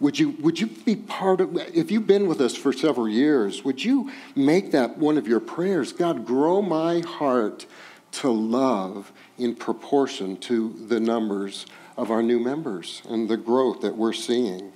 Would 0.00 0.18
you, 0.18 0.30
would 0.40 0.58
you 0.58 0.66
be 0.66 0.96
part 0.96 1.40
of, 1.40 1.56
if 1.72 1.92
you've 1.92 2.08
been 2.08 2.26
with 2.26 2.40
us 2.40 2.56
for 2.56 2.72
several 2.72 3.08
years, 3.08 3.64
would 3.64 3.84
you 3.84 4.10
make 4.34 4.72
that 4.72 4.98
one 4.98 5.16
of 5.16 5.28
your 5.28 5.38
prayers? 5.38 5.92
God, 5.92 6.26
grow 6.26 6.60
my 6.60 7.02
heart 7.02 7.66
to 8.12 8.30
love 8.30 9.12
in 9.40 9.54
proportion 9.54 10.36
to 10.36 10.74
the 10.88 11.00
numbers 11.00 11.66
of 11.96 12.10
our 12.10 12.22
new 12.22 12.38
members 12.38 13.02
and 13.08 13.28
the 13.28 13.36
growth 13.36 13.80
that 13.80 13.96
we're 13.96 14.12
seeing. 14.12 14.72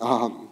Um, 0.00 0.48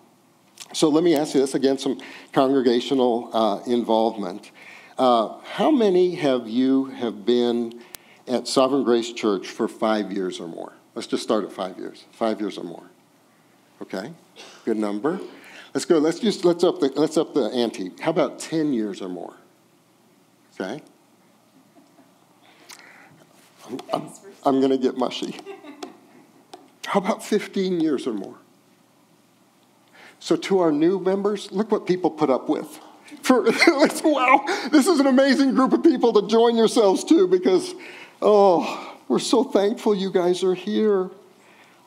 so 0.73 0.89
let 0.89 1.03
me 1.03 1.17
ask 1.17 1.35
you 1.35 1.41
this 1.41 1.55
again 1.55 1.79
some 1.79 2.01
congregational 2.33 3.31
uh, 3.35 3.63
involvement. 3.67 4.51
Uh, 4.99 5.39
how 5.53 5.71
many 5.71 6.15
have 6.17 6.49
you 6.49 6.87
have 6.87 7.25
been 7.25 7.81
at 8.27 8.47
Sovereign 8.47 8.85
Grace 8.85 9.13
Church 9.13 9.49
for 9.49 9.69
five 9.69 10.13
years 10.13 10.41
or 10.41 10.49
more? 10.49 10.73
Let's 10.95 11.07
just 11.07 11.23
start 11.23 11.45
at 11.45 11.53
five 11.53 11.79
years. 11.79 12.05
Five 12.13 12.41
years 12.41 12.59
or 12.59 12.65
more. 12.65 12.85
Okay, 13.81 14.13
good 14.65 14.77
number. 14.77 15.21
Let's 15.73 15.85
go. 15.85 15.99
Let's 15.99 16.19
just 16.19 16.45
let's 16.45 16.65
up 16.65 16.81
the 16.81 16.89
let's 16.97 17.17
up 17.17 17.35
the 17.35 17.45
ante. 17.51 17.93
How 18.01 18.11
about 18.11 18.39
ten 18.41 18.73
years 18.73 19.01
or 19.01 19.09
more? 19.09 19.35
Okay, 20.59 20.83
I'm, 23.93 24.09
I'm 24.45 24.61
going 24.61 24.71
to 24.71 24.79
get 24.79 24.97
mushy. 24.97 25.37
How 26.87 27.01
about 27.01 27.23
15 27.23 27.81
years 27.81 28.07
or 28.07 28.15
more? 28.15 28.37
So, 30.21 30.37
to 30.37 30.61
our 30.61 30.73
new 30.73 30.99
members, 30.99 31.53
look 31.53 31.71
what 31.71 31.87
people 31.87 32.11
put 32.11 32.31
up 32.31 32.49
with. 32.49 32.81
For, 33.23 33.43
wow, 34.05 34.45
this 34.71 34.87
is 34.87 34.99
an 34.99 35.07
amazing 35.07 35.55
group 35.55 35.73
of 35.73 35.83
people 35.83 36.13
to 36.21 36.29
join 36.29 36.57
yourselves 36.57 37.05
to 37.05 37.29
because, 37.29 37.75
oh, 38.21 38.97
we're 39.07 39.19
so 39.19 39.45
thankful 39.45 39.95
you 39.95 40.11
guys 40.11 40.43
are 40.43 40.55
here. 40.55 41.11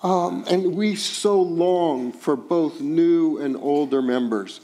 Um, 0.04 0.46
and 0.50 0.76
we 0.76 0.96
so 0.96 1.42
long 1.42 2.12
for 2.12 2.36
both 2.36 2.82
new 2.82 3.38
and 3.38 3.56
older 3.56 4.02
members, 4.02 4.62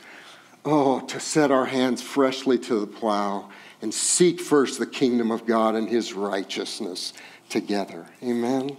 oh, 0.66 1.02
to 1.02 1.20
set 1.20 1.52
our 1.52 1.66
hands 1.66 2.02
freshly 2.02 2.58
to 2.60 2.80
the 2.80 2.88
plow 2.88 3.50
and 3.82 3.94
seek 3.94 4.40
first 4.40 4.80
the 4.80 4.88
kingdom 4.88 5.32
of 5.32 5.46
God 5.46 5.76
and 5.76 5.88
his 5.88 6.14
righteousness 6.14 7.14
together. 7.50 8.08
Amen. 8.24 8.78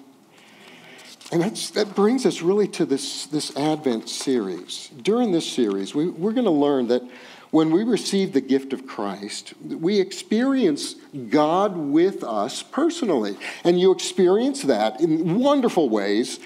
And 1.31 1.43
that 1.43 1.95
brings 1.95 2.25
us 2.25 2.41
really 2.41 2.69
to 2.69 2.87
this, 2.87 3.27
this 3.27 3.55
Advent 3.57 4.09
series. 4.09 4.91
During 5.03 5.33
this 5.33 5.51
series, 5.51 5.95
we, 5.95 6.09
we're 6.09 6.33
going 6.33 6.47
to 6.47 6.51
learn 6.51 6.89
that 6.89 7.03
when 7.51 7.71
we 7.71 7.83
receive 7.83 8.33
the 8.33 8.41
gift 8.41 8.73
of 8.73 8.87
Christ, 8.87 9.55
we 9.63 10.01
experience 10.01 10.95
God 11.29 11.77
with 11.77 12.25
us 12.25 12.63
personally. 12.63 13.37
And 13.65 13.81
you 13.81 13.91
experience 13.91 14.63
that 14.63 15.01
in 15.01 15.39
wonderful 15.39 15.89
ways 15.89 16.41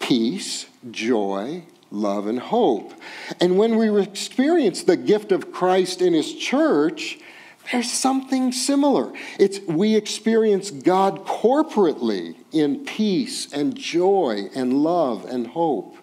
peace, 0.00 0.66
joy, 0.90 1.62
love, 1.90 2.26
and 2.26 2.38
hope. 2.38 2.92
And 3.40 3.58
when 3.58 3.76
we 3.76 4.00
experience 4.00 4.82
the 4.82 4.96
gift 4.96 5.32
of 5.32 5.52
Christ 5.52 6.02
in 6.02 6.12
His 6.12 6.34
church, 6.34 7.18
there's 7.72 7.90
something 7.90 8.52
similar. 8.52 9.12
It's 9.38 9.60
we 9.60 9.96
experience 9.96 10.70
God 10.70 11.24
corporately 11.26 12.36
in 12.52 12.84
peace 12.84 13.52
and 13.52 13.74
joy 13.76 14.48
and 14.54 14.82
love 14.82 15.24
and 15.24 15.46
hope. 15.46 15.96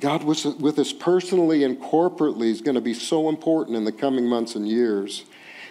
God 0.00 0.24
was 0.24 0.44
with 0.44 0.78
us 0.78 0.92
personally 0.92 1.62
and 1.62 1.78
corporately 1.78 2.46
is 2.46 2.62
going 2.62 2.74
to 2.74 2.80
be 2.80 2.94
so 2.94 3.28
important 3.28 3.76
in 3.76 3.84
the 3.84 3.92
coming 3.92 4.26
months 4.26 4.54
and 4.54 4.66
years 4.66 5.24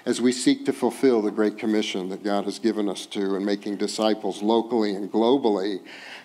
as 0.06 0.22
we 0.22 0.32
seek 0.32 0.66
to 0.66 0.74
fulfill 0.74 1.22
the 1.22 1.32
Great 1.32 1.58
Commission 1.58 2.10
that 2.10 2.24
God 2.24 2.46
has 2.46 2.60
given 2.60 2.88
us 2.88 3.06
to 3.08 3.36
in 3.36 3.44
making 3.44 3.78
disciples 3.78 4.42
locally 4.42 4.94
and 4.96 5.12
globally, 5.12 5.82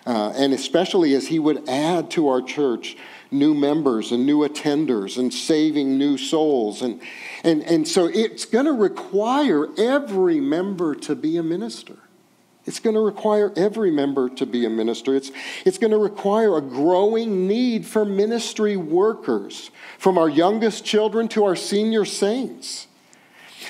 uh, 0.07 0.33
and 0.37 0.53
especially 0.53 1.15
as 1.15 1.27
He 1.29 1.39
would 1.39 1.69
add 1.69 2.11
to 2.13 2.29
our 2.29 2.43
church 2.43 2.97
new 3.35 3.53
members 3.53 4.13
and 4.13 4.25
new 4.25 4.47
attenders 4.49 5.19
and 5.19 5.35
saving 5.35 5.99
new 5.99 6.17
souls. 6.17 6.81
And, 6.81 7.01
and, 7.43 7.63
and 7.65 7.87
so 7.87 8.07
it's 8.07 8.45
going 8.45 8.67
to 8.67 8.73
require 8.73 9.69
every 9.77 10.41
member 10.41 10.95
to 10.95 11.15
be 11.15 11.37
a 11.37 11.43
minister. 11.43 11.97
It's 12.67 12.81
going 12.81 12.95
to 12.95 13.01
require 13.01 13.53
every 13.57 13.91
member 13.91 14.31
to 14.31 14.47
be 14.47 14.65
a 14.65 14.71
minister. 14.71 15.15
It's, 15.15 15.31
it's 15.67 15.77
going 15.77 15.91
to 15.91 15.99
require 15.99 16.57
a 16.57 16.63
growing 16.63 17.47
need 17.47 17.85
for 17.85 18.07
ministry 18.07 18.77
workers, 18.77 19.71
from 19.99 20.17
our 20.17 20.29
youngest 20.29 20.85
children 20.85 21.29
to 21.29 21.45
our 21.45 21.57
senior 21.57 22.07
saints. 22.07 22.87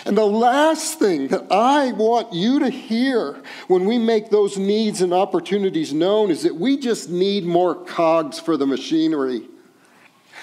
And 0.06 0.16
the 0.16 0.26
last 0.26 0.98
thing 0.98 1.28
that 1.28 1.50
I 1.50 1.92
want 1.92 2.32
you 2.32 2.60
to 2.60 2.68
hear 2.68 3.42
when 3.68 3.84
we 3.84 3.98
make 3.98 4.30
those 4.30 4.58
needs 4.58 5.00
and 5.00 5.12
opportunities 5.14 5.92
known 5.92 6.30
is 6.30 6.42
that 6.42 6.54
we 6.54 6.76
just 6.76 7.08
need 7.08 7.44
more 7.44 7.74
cogs 7.74 8.38
for 8.38 8.56
the 8.56 8.66
machinery. 8.66 9.42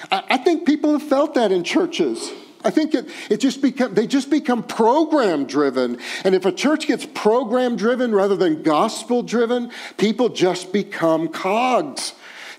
I, 0.10 0.38
think 0.38 0.66
people 0.66 0.94
have 0.94 1.04
felt 1.04 1.36
that 1.36 1.52
in 1.52 1.64
churches. 1.64 2.32
I 2.64 2.70
think 2.70 2.94
it, 2.94 3.10
it 3.30 3.38
just 3.38 3.62
become, 3.62 3.94
they 3.94 4.08
just 4.08 4.30
become 4.30 4.64
program 4.64 5.46
driven. 5.46 6.00
And 6.24 6.36
if 6.36 6.46
a 6.46 6.52
church 6.52 6.88
gets 6.88 7.06
program 7.06 7.76
driven 7.76 8.14
rather 8.14 8.36
than 8.36 8.64
gospel 8.64 9.24
driven, 9.24 9.72
people 9.98 10.30
just 10.30 10.72
become 10.72 11.28
cogs 11.28 12.14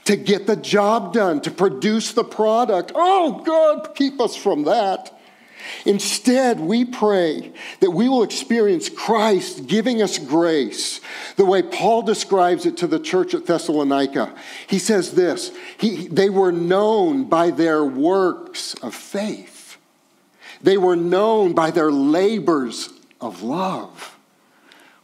to 0.05 0.17
get 0.17 0.47
the 0.47 0.57
job 0.57 1.13
done, 1.13 1.41
to 1.43 1.51
produce 1.51 2.13
the 2.13 2.25
product. 2.25 2.93
Oh, 2.95 3.43
God, 3.45 3.95
keep 3.95 4.21
us 4.21 4.35
from 4.35 4.65
that. 4.65 5.19
Instead, 5.85 6.61
we 6.61 6.85
pray 6.85 7.53
that 7.81 7.91
we 7.91 8.09
will 8.09 8.23
experience 8.23 8.89
Christ 8.89 9.67
giving 9.67 10.03
us 10.03 10.19
grace 10.19 11.01
the 11.37 11.45
way 11.45 11.63
Paul 11.63 12.03
describes 12.03 12.67
it 12.67 12.77
to 12.79 12.87
the 12.87 13.01
church 13.01 13.35
at 13.35 13.47
Thessalonica. 13.47 14.35
He 14.67 14.79
says 14.79 15.13
this 15.13 15.53
he, 15.79 16.09
They 16.09 16.31
were 16.31 16.53
known 16.53 17.25
by 17.25 17.51
their 17.51 17.85
works 17.85 18.75
of 18.75 18.95
faith, 18.95 19.79
they 20.61 20.77
were 20.77 20.97
known 20.97 21.53
by 21.53 21.71
their 21.71 21.91
labors 21.91 22.91
of 23.21 23.43
love. 23.43 24.17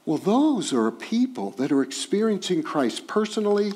Well, 0.05 0.17
those 0.17 0.73
are 0.73 0.91
people 0.91 1.51
that 1.53 1.71
are 1.71 1.83
experiencing 1.83 2.63
Christ 2.63 3.07
personally 3.07 3.75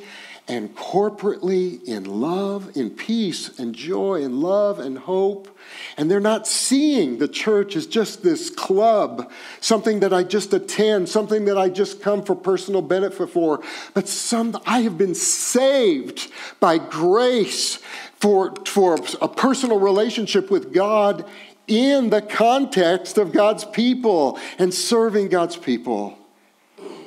and 0.48 0.74
corporately 0.76 1.82
in 1.84 2.04
love, 2.04 2.76
in 2.76 2.90
peace 2.90 3.58
and 3.58 3.74
joy 3.74 4.22
and 4.22 4.40
love 4.40 4.80
and 4.80 4.98
hope. 4.98 5.56
And 5.96 6.10
they're 6.10 6.20
not 6.20 6.46
seeing 6.46 7.18
the 7.18 7.28
church 7.28 7.76
as 7.76 7.86
just 7.86 8.22
this 8.22 8.50
club, 8.50 9.30
something 9.60 10.00
that 10.00 10.12
I 10.12 10.24
just 10.24 10.52
attend, 10.52 11.08
something 11.08 11.44
that 11.44 11.56
I 11.56 11.68
just 11.68 12.02
come 12.02 12.22
for 12.22 12.34
personal 12.34 12.82
benefit 12.82 13.30
for, 13.30 13.62
but 13.94 14.08
some 14.08 14.60
I 14.66 14.80
have 14.80 14.98
been 14.98 15.14
saved 15.14 16.30
by 16.58 16.78
grace 16.78 17.78
for, 18.18 18.54
for 18.66 18.98
a 19.20 19.28
personal 19.28 19.78
relationship 19.78 20.50
with 20.50 20.72
God 20.72 21.24
in 21.68 22.10
the 22.10 22.20
context 22.20 23.16
of 23.16 23.32
God's 23.32 23.64
people 23.64 24.38
and 24.58 24.74
serving 24.74 25.28
God's 25.28 25.56
people. 25.56 26.18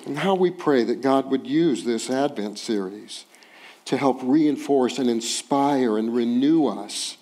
And 0.06 0.20
how 0.20 0.36
we 0.36 0.52
pray 0.52 0.84
that 0.84 1.02
God 1.02 1.32
would 1.32 1.48
use 1.48 1.84
this 1.84 2.12
Advent 2.12 2.60
series 2.60 3.26
to 3.86 3.98
help 3.98 4.20
reinforce 4.22 5.00
and 5.00 5.10
inspire 5.10 5.98
and 5.98 6.16
renew 6.16 6.68
us 6.68 7.18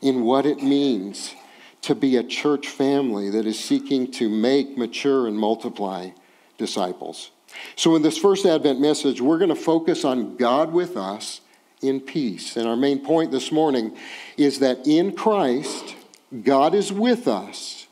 in 0.00 0.24
what 0.24 0.46
it 0.46 0.62
means 0.62 1.34
to 1.82 1.94
be 1.94 2.16
a 2.16 2.22
church 2.22 2.68
family 2.68 3.28
that 3.30 3.46
is 3.46 3.58
seeking 3.58 4.10
to 4.12 4.28
make, 4.30 4.78
mature, 4.78 5.26
and 5.26 5.38
multiply 5.38 6.10
disciples. 6.56 7.30
So, 7.76 7.96
in 7.96 8.02
this 8.02 8.16
first 8.16 8.46
Advent 8.46 8.80
message, 8.80 9.20
we're 9.20 9.38
going 9.38 9.50
to 9.50 9.54
focus 9.54 10.04
on 10.04 10.36
God 10.36 10.72
with 10.72 10.96
us 10.96 11.42
in 11.82 12.00
peace. 12.00 12.56
And 12.56 12.66
our 12.66 12.76
main 12.76 13.04
point 13.04 13.30
this 13.30 13.52
morning 13.52 13.94
is 14.38 14.60
that 14.60 14.86
in 14.86 15.14
Christ, 15.14 15.96
God 16.42 16.74
is 16.74 16.92
with 16.92 17.28
us 17.28 17.86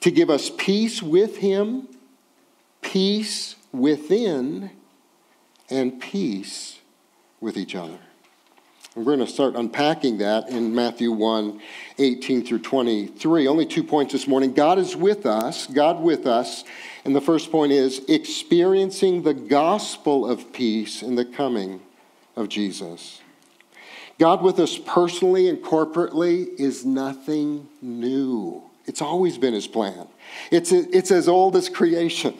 to 0.00 0.10
give 0.10 0.30
us 0.30 0.50
peace 0.50 1.00
with 1.00 1.36
Him, 1.36 1.86
peace 2.82 3.54
within, 3.72 4.70
and 5.70 6.00
peace 6.00 6.78
with 7.40 7.56
each 7.56 7.74
other. 7.74 7.98
We're 8.94 9.04
going 9.04 9.20
to 9.20 9.26
start 9.28 9.54
unpacking 9.54 10.18
that 10.18 10.48
in 10.48 10.74
Matthew 10.74 11.12
1 11.12 11.60
18 11.98 12.44
through 12.44 12.60
23. 12.60 13.46
Only 13.46 13.66
two 13.66 13.84
points 13.84 14.12
this 14.12 14.26
morning. 14.26 14.52
God 14.54 14.78
is 14.78 14.96
with 14.96 15.24
us, 15.24 15.66
God 15.68 16.00
with 16.00 16.26
us. 16.26 16.64
And 17.04 17.14
the 17.14 17.20
first 17.20 17.52
point 17.52 17.70
is 17.70 18.02
experiencing 18.08 19.22
the 19.22 19.34
gospel 19.34 20.28
of 20.28 20.52
peace 20.52 21.02
in 21.02 21.14
the 21.14 21.24
coming 21.24 21.80
of 22.34 22.48
Jesus. 22.48 23.20
God 24.18 24.42
with 24.42 24.58
us 24.58 24.78
personally 24.78 25.48
and 25.48 25.58
corporately 25.58 26.48
is 26.58 26.84
nothing 26.84 27.68
new. 27.80 28.62
It's 28.86 29.00
always 29.00 29.38
been 29.38 29.54
his 29.54 29.68
plan. 29.68 30.08
It's, 30.50 30.72
it's 30.72 31.12
as 31.12 31.28
old 31.28 31.54
as 31.54 31.68
creation. 31.68 32.34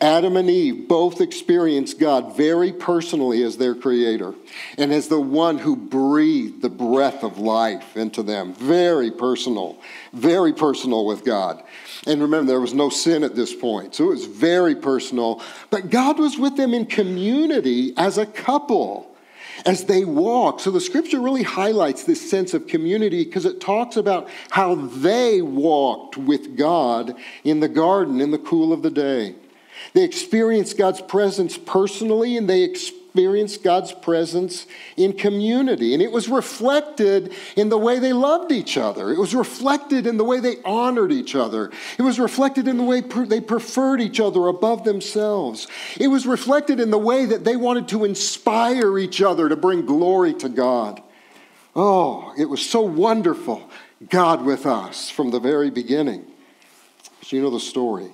Adam 0.00 0.36
and 0.36 0.50
Eve 0.50 0.88
both 0.88 1.20
experienced 1.20 1.98
God 1.98 2.36
very 2.36 2.72
personally 2.72 3.42
as 3.42 3.56
their 3.56 3.74
creator 3.74 4.34
and 4.76 4.92
as 4.92 5.08
the 5.08 5.20
one 5.20 5.58
who 5.58 5.76
breathed 5.76 6.62
the 6.62 6.68
breath 6.68 7.22
of 7.24 7.38
life 7.38 7.96
into 7.96 8.22
them. 8.22 8.54
Very 8.54 9.10
personal, 9.10 9.78
very 10.12 10.52
personal 10.52 11.06
with 11.06 11.24
God. 11.24 11.62
And 12.06 12.20
remember, 12.22 12.52
there 12.52 12.60
was 12.60 12.74
no 12.74 12.90
sin 12.90 13.24
at 13.24 13.34
this 13.34 13.54
point, 13.54 13.94
so 13.94 14.04
it 14.04 14.08
was 14.08 14.26
very 14.26 14.74
personal. 14.74 15.42
But 15.70 15.90
God 15.90 16.18
was 16.18 16.38
with 16.38 16.56
them 16.56 16.74
in 16.74 16.86
community 16.86 17.92
as 17.96 18.18
a 18.18 18.26
couple 18.26 19.08
as 19.66 19.84
they 19.84 20.04
walk. 20.04 20.60
So 20.60 20.70
the 20.70 20.80
scripture 20.80 21.20
really 21.20 21.42
highlights 21.42 22.04
this 22.04 22.28
sense 22.28 22.54
of 22.54 22.66
community 22.66 23.24
because 23.24 23.44
it 23.44 23.60
talks 23.60 23.96
about 23.96 24.28
how 24.50 24.74
they 24.74 25.42
walked 25.42 26.16
with 26.16 26.56
God 26.56 27.14
in 27.44 27.60
the 27.60 27.68
garden 27.68 28.20
in 28.20 28.30
the 28.30 28.38
cool 28.38 28.72
of 28.72 28.82
the 28.82 28.90
day. 28.90 29.34
They 29.94 30.04
experienced 30.04 30.76
God's 30.78 31.00
presence 31.00 31.56
personally 31.56 32.36
and 32.36 32.48
they 32.48 32.62
experienced 32.62 33.62
God's 33.62 33.92
presence 33.92 34.66
in 34.96 35.12
community. 35.12 35.92
And 35.92 36.02
it 36.02 36.12
was 36.12 36.28
reflected 36.28 37.32
in 37.56 37.68
the 37.68 37.78
way 37.78 37.98
they 37.98 38.12
loved 38.12 38.52
each 38.52 38.76
other, 38.76 39.10
it 39.10 39.18
was 39.18 39.34
reflected 39.34 40.06
in 40.06 40.16
the 40.16 40.24
way 40.24 40.40
they 40.40 40.56
honored 40.64 41.10
each 41.10 41.34
other, 41.34 41.72
it 41.98 42.02
was 42.02 42.20
reflected 42.20 42.68
in 42.68 42.76
the 42.76 42.84
way 42.84 43.00
they 43.00 43.40
preferred 43.40 44.00
each 44.00 44.20
other 44.20 44.46
above 44.46 44.84
themselves. 44.84 45.66
It 45.98 46.08
was 46.08 46.26
reflected 46.26 46.80
in 46.80 46.90
the 46.90 46.98
way 46.98 47.26
that 47.26 47.44
they 47.44 47.56
wanted 47.56 47.88
to 47.88 48.04
inspire 48.04 48.98
each 48.98 49.20
other 49.20 49.48
to 49.48 49.56
bring 49.56 49.84
glory 49.84 50.34
to 50.34 50.48
God. 50.48 51.02
Oh, 51.74 52.32
it 52.38 52.46
was 52.46 52.64
so 52.64 52.82
wonderful. 52.82 53.68
God 54.08 54.44
with 54.44 54.64
us 54.64 55.10
from 55.10 55.30
the 55.30 55.40
very 55.40 55.70
beginning. 55.70 56.24
But 57.18 57.32
you 57.32 57.42
know 57.42 57.50
the 57.50 57.58
story. 57.58 58.12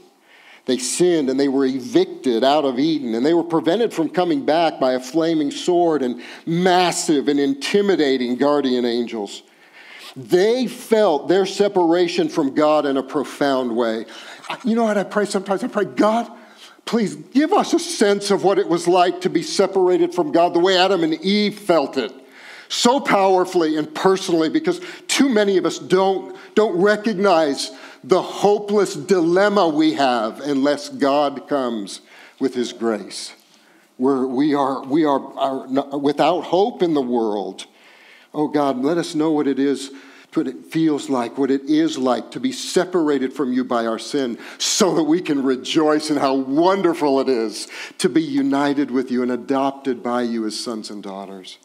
They 0.66 0.78
sinned 0.78 1.28
and 1.28 1.38
they 1.38 1.49
were 1.49 1.66
evicted 1.66 2.42
out 2.42 2.64
of 2.64 2.78
Eden, 2.78 3.14
and 3.14 3.25
they 3.25 3.35
were 3.35 3.44
prevented 3.44 3.92
from 3.92 4.09
coming 4.09 4.47
back 4.47 4.80
by 4.80 4.92
a 4.92 5.00
flaming 5.00 5.50
sword 5.50 6.02
and 6.02 6.23
massive 6.47 7.28
and 7.28 7.38
intimidating 7.38 8.37
guardian 8.37 8.87
angels. 8.87 9.42
They 10.16 10.66
felt 10.66 11.28
their 11.28 11.44
separation 11.44 12.28
from 12.28 12.54
God 12.54 12.87
in 12.87 12.97
a 12.97 13.02
profound 13.02 13.76
way. 13.76 14.06
You 14.64 14.76
know 14.76 14.85
what 14.85 14.96
I 14.96 15.05
pray 15.05 15.27
sometimes? 15.27 15.64
I 15.64 15.68
pray, 15.68 15.85
God, 15.85 16.31
please 16.85 17.16
give 17.16 17.53
us 17.53 17.74
a 17.74 17.79
sense 17.79 18.31
of 18.31 18.44
what 18.44 18.59
it 18.59 18.68
was 18.68 18.87
like 18.87 19.22
to 19.22 19.31
be 19.31 19.42
separated 19.42 20.14
from 20.14 20.33
God 20.33 20.55
the 20.55 20.61
way 20.61 20.79
Adam 20.79 21.03
and 21.03 21.14
Eve 21.14 21.59
felt 21.59 21.98
it 21.98 22.12
so 22.68 23.00
powerfully 23.00 23.77
and 23.77 23.92
personally 23.94 24.48
because 24.48 24.81
too 25.07 25.29
many 25.29 25.57
of 25.57 25.66
us 25.66 25.79
don't, 25.79 26.37
don't 26.55 26.81
recognize 26.81 27.70
the 28.06 28.20
hopeless 28.20 28.94
dilemma 28.94 29.66
we 29.66 29.94
have 29.94 30.40
unless 30.40 30.90
God 30.90 31.48
comes 31.48 32.02
with 32.38 32.54
his 32.54 32.72
grace. 32.72 33.32
We're, 33.96 34.26
we 34.26 34.54
are, 34.54 34.84
we 34.84 35.04
are, 35.04 35.20
are 35.38 35.98
without 35.98 36.42
hope 36.42 36.82
in 36.82 36.92
the 36.92 37.02
world. 37.02 37.66
Oh 38.34 38.48
God, 38.48 38.82
let 38.82 38.98
us 38.98 39.14
know 39.14 39.30
what 39.30 39.46
it 39.46 39.58
is, 39.58 39.90
what 40.34 40.46
it 40.46 40.66
feels 40.66 41.08
like, 41.08 41.38
what 41.38 41.50
it 41.50 41.62
is 41.62 41.96
like 41.96 42.32
to 42.32 42.40
be 42.40 42.52
separated 42.52 43.32
from 43.32 43.52
you 43.52 43.64
by 43.64 43.86
our 43.86 43.98
sin, 43.98 44.36
so 44.58 44.96
that 44.96 45.04
we 45.04 45.22
can 45.22 45.42
rejoice 45.42 46.10
in 46.10 46.18
how 46.18 46.34
wonderful 46.34 47.20
it 47.20 47.28
is 47.28 47.68
to 47.98 48.10
be 48.10 48.22
united 48.22 48.90
with 48.90 49.10
you 49.10 49.22
and 49.22 49.32
adopted 49.32 50.02
by 50.02 50.22
you 50.22 50.44
as 50.44 50.58
sons 50.58 50.90
and 50.90 51.02
daughters. 51.02 51.58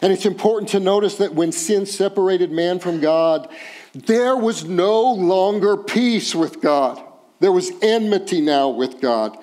And 0.00 0.12
it's 0.12 0.26
important 0.26 0.70
to 0.70 0.80
notice 0.80 1.16
that 1.16 1.34
when 1.34 1.52
sin 1.52 1.84
separated 1.84 2.52
man 2.52 2.78
from 2.78 3.00
God, 3.00 3.48
there 3.94 4.36
was 4.36 4.64
no 4.64 5.12
longer 5.12 5.76
peace 5.76 6.34
with 6.34 6.60
God. 6.60 7.02
There 7.40 7.52
was 7.52 7.72
enmity 7.80 8.42
now 8.42 8.68
with 8.68 9.00
God. 9.00 9.36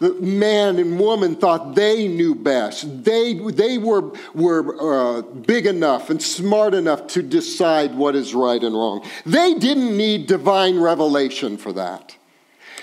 The 0.00 0.12
man 0.14 0.78
and 0.78 0.98
woman 0.98 1.36
thought 1.36 1.76
they 1.76 2.08
knew 2.08 2.34
best. 2.34 3.04
They, 3.04 3.34
they 3.34 3.78
were, 3.78 4.12
were 4.34 5.18
uh, 5.18 5.22
big 5.22 5.66
enough 5.66 6.10
and 6.10 6.20
smart 6.20 6.74
enough 6.74 7.06
to 7.08 7.22
decide 7.22 7.94
what 7.94 8.16
is 8.16 8.34
right 8.34 8.62
and 8.62 8.74
wrong. 8.74 9.06
They 9.24 9.54
didn't 9.54 9.96
need 9.96 10.26
divine 10.26 10.80
revelation 10.80 11.56
for 11.56 11.72
that. 11.74 12.16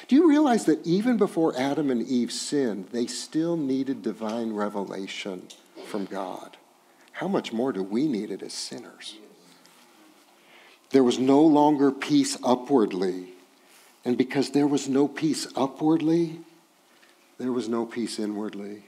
Do 0.07 0.15
you 0.15 0.27
realize 0.27 0.65
that 0.65 0.85
even 0.87 1.17
before 1.17 1.57
Adam 1.57 1.91
and 1.91 2.01
Eve 2.07 2.31
sinned, 2.31 2.87
they 2.91 3.07
still 3.07 3.57
needed 3.57 4.01
divine 4.01 4.53
revelation 4.53 5.47
from 5.85 6.05
God? 6.05 6.57
How 7.11 7.27
much 7.27 7.53
more 7.53 7.71
do 7.73 7.83
we 7.83 8.07
need 8.07 8.31
it 8.31 8.41
as 8.41 8.53
sinners? 8.53 9.15
There 10.91 11.03
was 11.03 11.19
no 11.19 11.41
longer 11.41 11.91
peace 11.91 12.37
upwardly. 12.43 13.29
And 14.03 14.17
because 14.17 14.51
there 14.51 14.67
was 14.67 14.89
no 14.89 15.07
peace 15.07 15.47
upwardly, 15.55 16.39
there 17.37 17.51
was 17.51 17.69
no 17.69 17.85
peace 17.85 18.19
inwardly. 18.19 18.83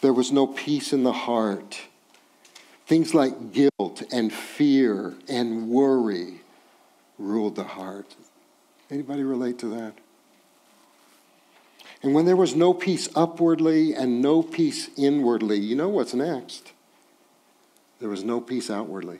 There 0.00 0.12
was 0.12 0.30
no 0.32 0.46
peace 0.46 0.92
in 0.92 1.02
the 1.02 1.12
heart. 1.12 1.80
Things 2.86 3.14
like 3.14 3.52
guilt 3.52 4.02
and 4.12 4.32
fear 4.32 5.14
and 5.28 5.68
worry 5.68 6.40
ruled 7.18 7.56
the 7.56 7.64
heart. 7.64 8.14
Anybody 8.90 9.24
relate 9.24 9.58
to 9.60 9.66
that? 9.68 9.94
And 12.02 12.14
when 12.14 12.24
there 12.24 12.36
was 12.36 12.54
no 12.54 12.72
peace 12.72 13.08
upwardly 13.16 13.94
and 13.94 14.22
no 14.22 14.42
peace 14.42 14.90
inwardly, 14.96 15.58
you 15.58 15.74
know 15.74 15.88
what's 15.88 16.14
next? 16.14 16.72
There 17.98 18.08
was 18.08 18.22
no 18.22 18.40
peace 18.40 18.70
outwardly. 18.70 19.18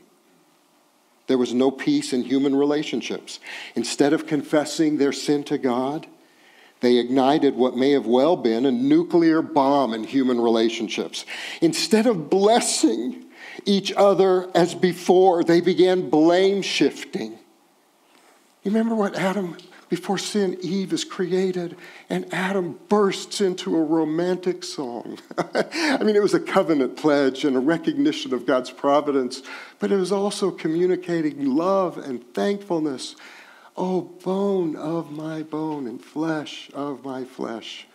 There 1.27 1.39
was 1.39 1.53
no 1.53 1.71
peace 1.71 2.13
in 2.13 2.23
human 2.23 2.55
relationships. 2.55 3.41
Instead 3.75 4.13
of 4.13 4.27
confessing 4.27 4.99
their 4.99 5.13
sin 5.13 5.45
to 5.45 5.59
God, 5.59 6.07
they 6.81 6.97
ignited 6.99 7.57
what 7.57 7.77
may 7.77 7.93
have 7.93 8.07
well 8.07 8.37
been 8.37 8.67
a 8.67 8.71
nuclear 8.71 9.43
bomb 9.43 9.95
in 9.95 10.05
human 10.05 10.41
relationships. 10.41 11.25
Instead 11.61 12.07
of 12.07 12.31
blessing 12.31 13.25
each 13.65 13.93
other 13.97 14.51
as 14.55 14.75
before, 14.75 15.43
they 15.43 15.61
began 15.61 16.11
blame 16.11 16.63
shifting. 16.63 17.33
You 18.63 18.73
remember 18.73 18.95
what 18.95 19.17
Adam 19.17 19.57
before 19.89 20.19
sin, 20.19 20.59
Eve 20.63 20.93
is 20.93 21.05
created, 21.05 21.77
and 22.11 22.33
Adam 22.35 22.79
bursts 22.89 23.41
into 23.41 23.77
a 23.77 23.83
romantic 23.83 24.65
song. 24.65 25.19
I 25.39 26.03
mean, 26.03 26.17
it 26.17 26.23
was 26.23 26.35
a 26.35 26.41
covenant 26.41 26.97
pledge 26.97 27.45
and 27.45 27.57
a 27.57 27.61
recognition 27.61 28.35
of 28.35 28.47
God's 28.47 28.71
providence, 28.71 29.43
but 29.79 29.93
it 29.93 29.97
was 29.97 30.11
also 30.11 30.51
communicating 30.51 31.55
love 31.55 31.99
and 31.99 32.25
thankfulness. 32.35 33.15
Oh, 33.77 34.01
bone 34.01 34.75
of 34.75 35.13
my 35.13 35.43
bone 35.45 35.87
and 35.87 36.03
flesh 36.03 36.69
of 36.75 37.05
my 37.05 37.25
flesh, 37.25 37.87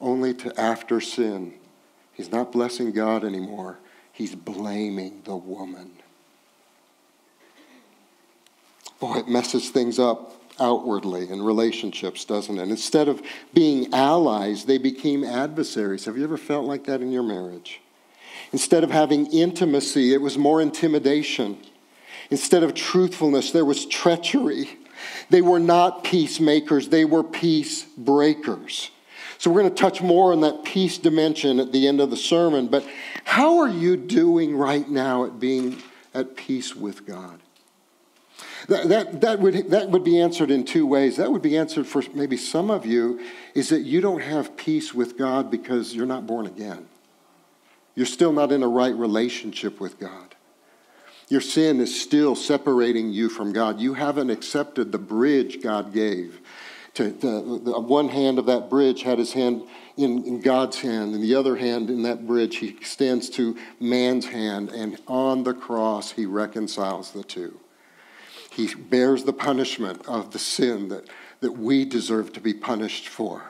only 0.00 0.34
to 0.34 0.60
after 0.60 1.00
sin. 1.00 1.54
He's 2.12 2.30
not 2.30 2.52
blessing 2.52 2.92
God 2.92 3.24
anymore, 3.24 3.78
he's 4.12 4.36
blaming 4.36 5.22
the 5.24 5.36
woman. 5.36 5.90
Boy, 9.00 9.16
it 9.16 9.28
messes 9.28 9.70
things 9.70 9.98
up 9.98 10.43
outwardly 10.60 11.28
in 11.30 11.42
relationships, 11.42 12.24
doesn't 12.24 12.58
it? 12.58 12.68
Instead 12.68 13.08
of 13.08 13.22
being 13.52 13.92
allies, 13.92 14.64
they 14.64 14.78
became 14.78 15.24
adversaries. 15.24 16.04
Have 16.04 16.16
you 16.16 16.24
ever 16.24 16.36
felt 16.36 16.64
like 16.64 16.84
that 16.84 17.00
in 17.00 17.10
your 17.10 17.22
marriage? 17.22 17.80
Instead 18.52 18.84
of 18.84 18.90
having 18.90 19.26
intimacy, 19.26 20.14
it 20.14 20.20
was 20.20 20.38
more 20.38 20.60
intimidation. 20.60 21.58
Instead 22.30 22.62
of 22.62 22.74
truthfulness, 22.74 23.50
there 23.50 23.64
was 23.64 23.86
treachery. 23.86 24.78
They 25.30 25.42
were 25.42 25.58
not 25.58 26.04
peacemakers, 26.04 26.88
they 26.88 27.04
were 27.04 27.24
peace 27.24 27.84
breakers. 27.96 28.90
So 29.38 29.50
we're 29.50 29.62
going 29.62 29.74
to 29.74 29.82
touch 29.82 30.00
more 30.00 30.32
on 30.32 30.40
that 30.42 30.64
peace 30.64 30.96
dimension 30.96 31.60
at 31.60 31.72
the 31.72 31.86
end 31.88 32.00
of 32.00 32.10
the 32.10 32.16
sermon. 32.16 32.68
But 32.68 32.86
how 33.24 33.58
are 33.58 33.68
you 33.68 33.96
doing 33.96 34.56
right 34.56 34.88
now 34.88 35.24
at 35.24 35.38
being 35.38 35.82
at 36.14 36.36
peace 36.36 36.74
with 36.74 37.04
God? 37.04 37.40
That, 38.68 38.88
that, 38.88 39.20
that, 39.20 39.40
would, 39.40 39.70
that 39.70 39.90
would 39.90 40.04
be 40.04 40.20
answered 40.20 40.50
in 40.50 40.64
two 40.64 40.86
ways. 40.86 41.16
That 41.16 41.30
would 41.30 41.42
be 41.42 41.56
answered 41.56 41.86
for 41.86 42.02
maybe 42.14 42.36
some 42.36 42.70
of 42.70 42.86
you 42.86 43.20
is 43.54 43.68
that 43.68 43.80
you 43.80 44.00
don't 44.00 44.22
have 44.22 44.56
peace 44.56 44.94
with 44.94 45.18
God 45.18 45.50
because 45.50 45.94
you're 45.94 46.06
not 46.06 46.26
born 46.26 46.46
again. 46.46 46.88
You're 47.94 48.06
still 48.06 48.32
not 48.32 48.52
in 48.52 48.62
a 48.62 48.68
right 48.68 48.94
relationship 48.94 49.80
with 49.80 49.98
God. 49.98 50.34
Your 51.28 51.40
sin 51.40 51.80
is 51.80 52.00
still 52.00 52.34
separating 52.34 53.10
you 53.10 53.28
from 53.28 53.52
God. 53.52 53.80
You 53.80 53.94
haven't 53.94 54.30
accepted 54.30 54.92
the 54.92 54.98
bridge 54.98 55.62
God 55.62 55.92
gave. 55.92 56.40
To, 56.94 57.10
the, 57.10 57.80
one 57.80 58.08
hand 58.08 58.38
of 58.38 58.46
that 58.46 58.70
bridge 58.70 59.02
had 59.02 59.18
his 59.18 59.32
hand 59.32 59.62
in, 59.96 60.24
in 60.24 60.40
God's 60.40 60.80
hand, 60.80 61.14
and 61.14 61.22
the 61.22 61.34
other 61.34 61.56
hand 61.56 61.90
in 61.90 62.02
that 62.02 62.26
bridge 62.26 62.56
he 62.56 62.68
extends 62.68 63.28
to 63.30 63.56
man's 63.80 64.26
hand, 64.26 64.70
and 64.70 65.00
on 65.08 65.42
the 65.42 65.54
cross 65.54 66.12
he 66.12 66.26
reconciles 66.26 67.10
the 67.10 67.24
two. 67.24 67.58
He 68.54 68.72
bears 68.72 69.24
the 69.24 69.32
punishment 69.32 70.06
of 70.06 70.30
the 70.30 70.38
sin 70.38 70.88
that, 70.88 71.08
that 71.40 71.52
we 71.52 71.84
deserve 71.84 72.32
to 72.34 72.40
be 72.40 72.54
punished 72.54 73.08
for. 73.08 73.42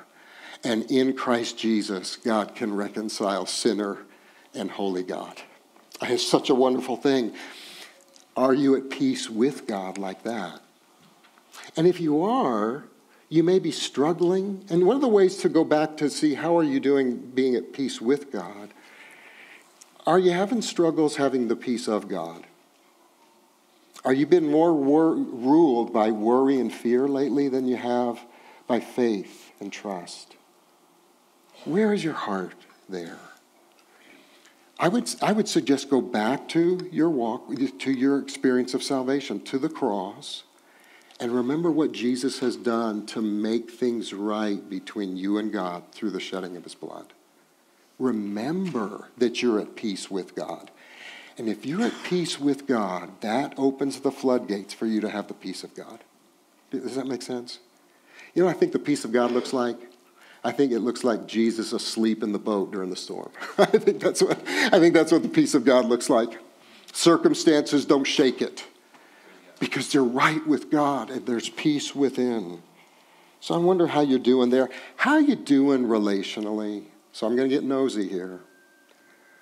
And 0.63 0.91
in 0.91 1.15
Christ 1.15 1.59
Jesus, 1.59 2.17
God 2.17 2.55
can 2.55 2.75
reconcile 2.75 3.45
sinner 3.45 3.99
and 4.55 4.71
holy 4.71 5.03
God. 5.03 5.43
It's 6.01 6.27
such 6.27 6.49
a 6.49 6.55
wonderful 6.55 6.97
thing. 6.97 7.35
Are 8.35 8.55
you 8.55 8.77
at 8.77 8.89
peace 8.89 9.29
with 9.29 9.67
God 9.67 9.99
like 9.99 10.23
that? 10.23 10.61
And 11.77 11.87
if 11.87 12.01
you 12.01 12.23
are, 12.23 12.85
you 13.29 13.43
may 13.43 13.59
be 13.59 13.73
struggling. 13.73 14.65
And 14.71 14.87
one 14.87 14.97
of 14.97 15.03
the 15.03 15.09
ways 15.09 15.37
to 15.39 15.51
go 15.51 15.65
back 15.65 15.99
to 15.99 16.09
see 16.09 16.35
how 16.35 16.57
are 16.57 16.65
you 16.65 16.81
doing 16.81 17.17
being 17.17 17.55
at 17.55 17.75
peace 17.75 18.01
with 18.01 18.33
God, 18.33 18.73
are 20.07 20.19
you 20.19 20.31
having 20.31 20.63
struggles 20.63 21.17
having 21.17 21.49
the 21.49 21.57
peace 21.57 21.89
of 21.89 22.09
God? 22.09 22.47
Are 24.05 24.13
you 24.13 24.27
been 24.27 24.51
more 24.51 24.75
wor- 24.75 25.15
ruled 25.15 25.93
by 25.93 26.11
worry 26.11 26.61
and 26.61 26.73
fear 26.73 27.09
lately 27.09 27.49
than 27.49 27.67
you 27.67 27.77
have 27.77 28.21
by 28.67 28.81
faith 28.81 29.53
and 29.61 29.73
trust? 29.73 30.37
Where 31.65 31.93
is 31.95 32.05
your 32.05 32.15
heart 32.15 32.57
there? 32.89 33.19
I 34.79 34.89
would, 34.89 35.09
I 35.23 35.33
would 35.33 35.49
suggest 35.49 35.89
go 35.89 36.01
back 36.01 36.49
to 36.49 36.87
your 36.93 37.09
walk, 37.09 37.49
to 37.79 37.93
your 37.93 38.19
experience 38.19 38.75
of 38.75 38.83
salvation, 38.83 39.41
to 39.45 39.59
the 39.59 39.69
cross, 39.69 40.43
and 41.21 41.33
remember 41.33 41.71
what 41.71 41.93
Jesus 41.93 42.41
has 42.41 42.57
done 42.57 43.07
to 43.07 43.23
make 43.23 43.71
things 43.71 44.13
right 44.13 44.69
between 44.69 45.17
you 45.17 45.39
and 45.39 45.53
God 45.53 45.85
through 45.93 46.11
the 46.11 46.21
shedding 46.21 46.57
of 46.57 46.65
his 46.65 46.75
blood. 46.75 47.13
Remember 47.99 49.09
that 49.17 49.41
you're 49.41 49.61
at 49.61 49.77
peace 49.77 50.11
with 50.11 50.35
God. 50.35 50.71
And 51.37 51.49
if 51.49 51.67
you're 51.67 51.83
at 51.83 52.05
peace 52.05 52.39
with 52.39 52.67
God, 52.67 53.11
that 53.21 53.55
opens 53.57 54.01
the 54.01 54.13
floodgates 54.13 54.73
for 54.73 54.87
you 54.87 55.01
to 55.01 55.11
have 55.11 55.29
the 55.29 55.35
peace 55.35 55.65
of 55.65 55.75
God. 55.75 56.01
Does 56.71 56.97
that 56.97 57.07
make 57.07 57.23
sense? 57.23 57.59
You 58.35 58.45
know, 58.45 58.49
I 58.49 58.53
think 58.53 58.73
the 58.73 58.79
peace 58.79 59.05
of 59.05 59.13
God 59.13 59.33
looks 59.33 59.53
like. 59.53 59.77
I 60.43 60.53
think 60.53 60.73
it 60.73 60.81
looks 60.81 61.05
like 61.05 61.27
Jesus 61.27 61.73
asleep 61.73 62.23
in 62.23 62.33
the 62.33 62.39
boat 62.39 62.71
during 62.71 62.91
the 62.91 62.97
storm. 62.97 63.31
I 63.59 63.65
think 63.65 64.01
that's 64.01 64.23
what 64.23 64.39
I 64.47 64.79
think 64.79 64.95
that's 64.95 65.11
what 65.11 65.23
the 65.23 65.29
peace 65.29 65.55
of 65.55 65.65
God 65.65 65.87
looks 65.87 66.11
like. 66.11 66.39
Circumstances 66.93 67.85
don't 67.87 68.05
shake 68.05 68.43
it 68.43 68.65
because 69.59 69.91
they're 69.91 70.05
right 70.05 70.47
with 70.47 70.71
God 70.71 71.11
and 71.11 71.27
there's 71.27 71.49
peace 71.49 71.95
within. 71.95 72.63
So 73.41 73.55
I 73.55 73.59
wonder 73.59 73.87
how 73.87 74.01
you're 74.01 74.19
doing 74.19 74.51
there. 74.51 74.69
How 74.97 75.19
you 75.19 75.35
doing 75.35 75.85
relationally? 75.85 76.85
So 77.13 77.27
I'm 77.27 77.37
going 77.37 77.49
to 77.49 77.55
get 77.55 77.65
nosy 77.65 78.09
here. 78.09 78.41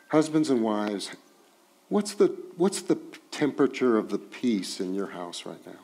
Husbands 0.09 0.51
and 0.51 0.63
wives, 0.63 1.11
What's 1.93 2.15
the, 2.15 2.29
what's 2.57 2.81
the 2.81 2.97
temperature 3.31 3.99
of 3.99 4.09
the 4.09 4.17
peace 4.17 4.81
in 4.81 4.95
your 4.95 5.09
house 5.09 5.45
right 5.45 5.61
now? 5.67 5.81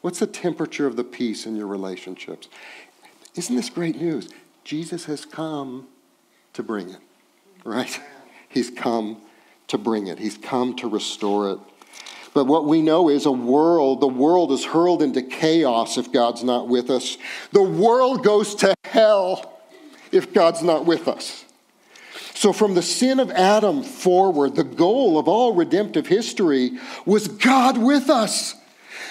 What's 0.00 0.18
the 0.18 0.26
temperature 0.26 0.88
of 0.88 0.96
the 0.96 1.04
peace 1.04 1.46
in 1.46 1.54
your 1.54 1.68
relationships? 1.68 2.48
Isn't 3.36 3.54
this 3.54 3.70
great 3.70 3.94
news? 3.94 4.28
Jesus 4.64 5.04
has 5.04 5.24
come 5.24 5.86
to 6.52 6.64
bring 6.64 6.90
it, 6.90 6.98
right? 7.64 8.00
He's 8.48 8.70
come 8.70 9.18
to 9.68 9.78
bring 9.78 10.08
it, 10.08 10.18
He's 10.18 10.36
come 10.36 10.74
to 10.78 10.88
restore 10.88 11.52
it. 11.52 11.58
But 12.32 12.46
what 12.46 12.64
we 12.64 12.82
know 12.82 13.08
is 13.08 13.24
a 13.24 13.30
world, 13.30 14.00
the 14.00 14.08
world 14.08 14.50
is 14.50 14.64
hurled 14.64 15.00
into 15.00 15.22
chaos 15.22 15.96
if 15.96 16.10
God's 16.10 16.42
not 16.42 16.66
with 16.66 16.90
us. 16.90 17.18
The 17.52 17.62
world 17.62 18.24
goes 18.24 18.56
to 18.56 18.74
hell 18.82 19.60
if 20.10 20.34
God's 20.34 20.64
not 20.64 20.86
with 20.86 21.06
us. 21.06 21.43
So, 22.34 22.52
from 22.52 22.74
the 22.74 22.82
sin 22.82 23.20
of 23.20 23.30
Adam 23.30 23.82
forward, 23.82 24.56
the 24.56 24.64
goal 24.64 25.18
of 25.18 25.28
all 25.28 25.54
redemptive 25.54 26.08
history 26.08 26.72
was 27.06 27.28
God 27.28 27.78
with 27.78 28.10
us. 28.10 28.56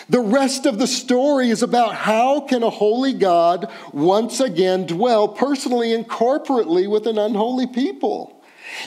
The 0.09 0.19
rest 0.19 0.65
of 0.65 0.77
the 0.77 0.87
story 0.87 1.49
is 1.49 1.63
about 1.63 1.95
how 1.95 2.41
can 2.41 2.63
a 2.63 2.69
holy 2.69 3.13
God 3.13 3.71
once 3.93 4.41
again 4.41 4.85
dwell 4.85 5.29
personally 5.29 5.93
and 5.93 6.07
corporately 6.07 6.89
with 6.89 7.07
an 7.07 7.17
unholy 7.17 7.67
people. 7.67 8.32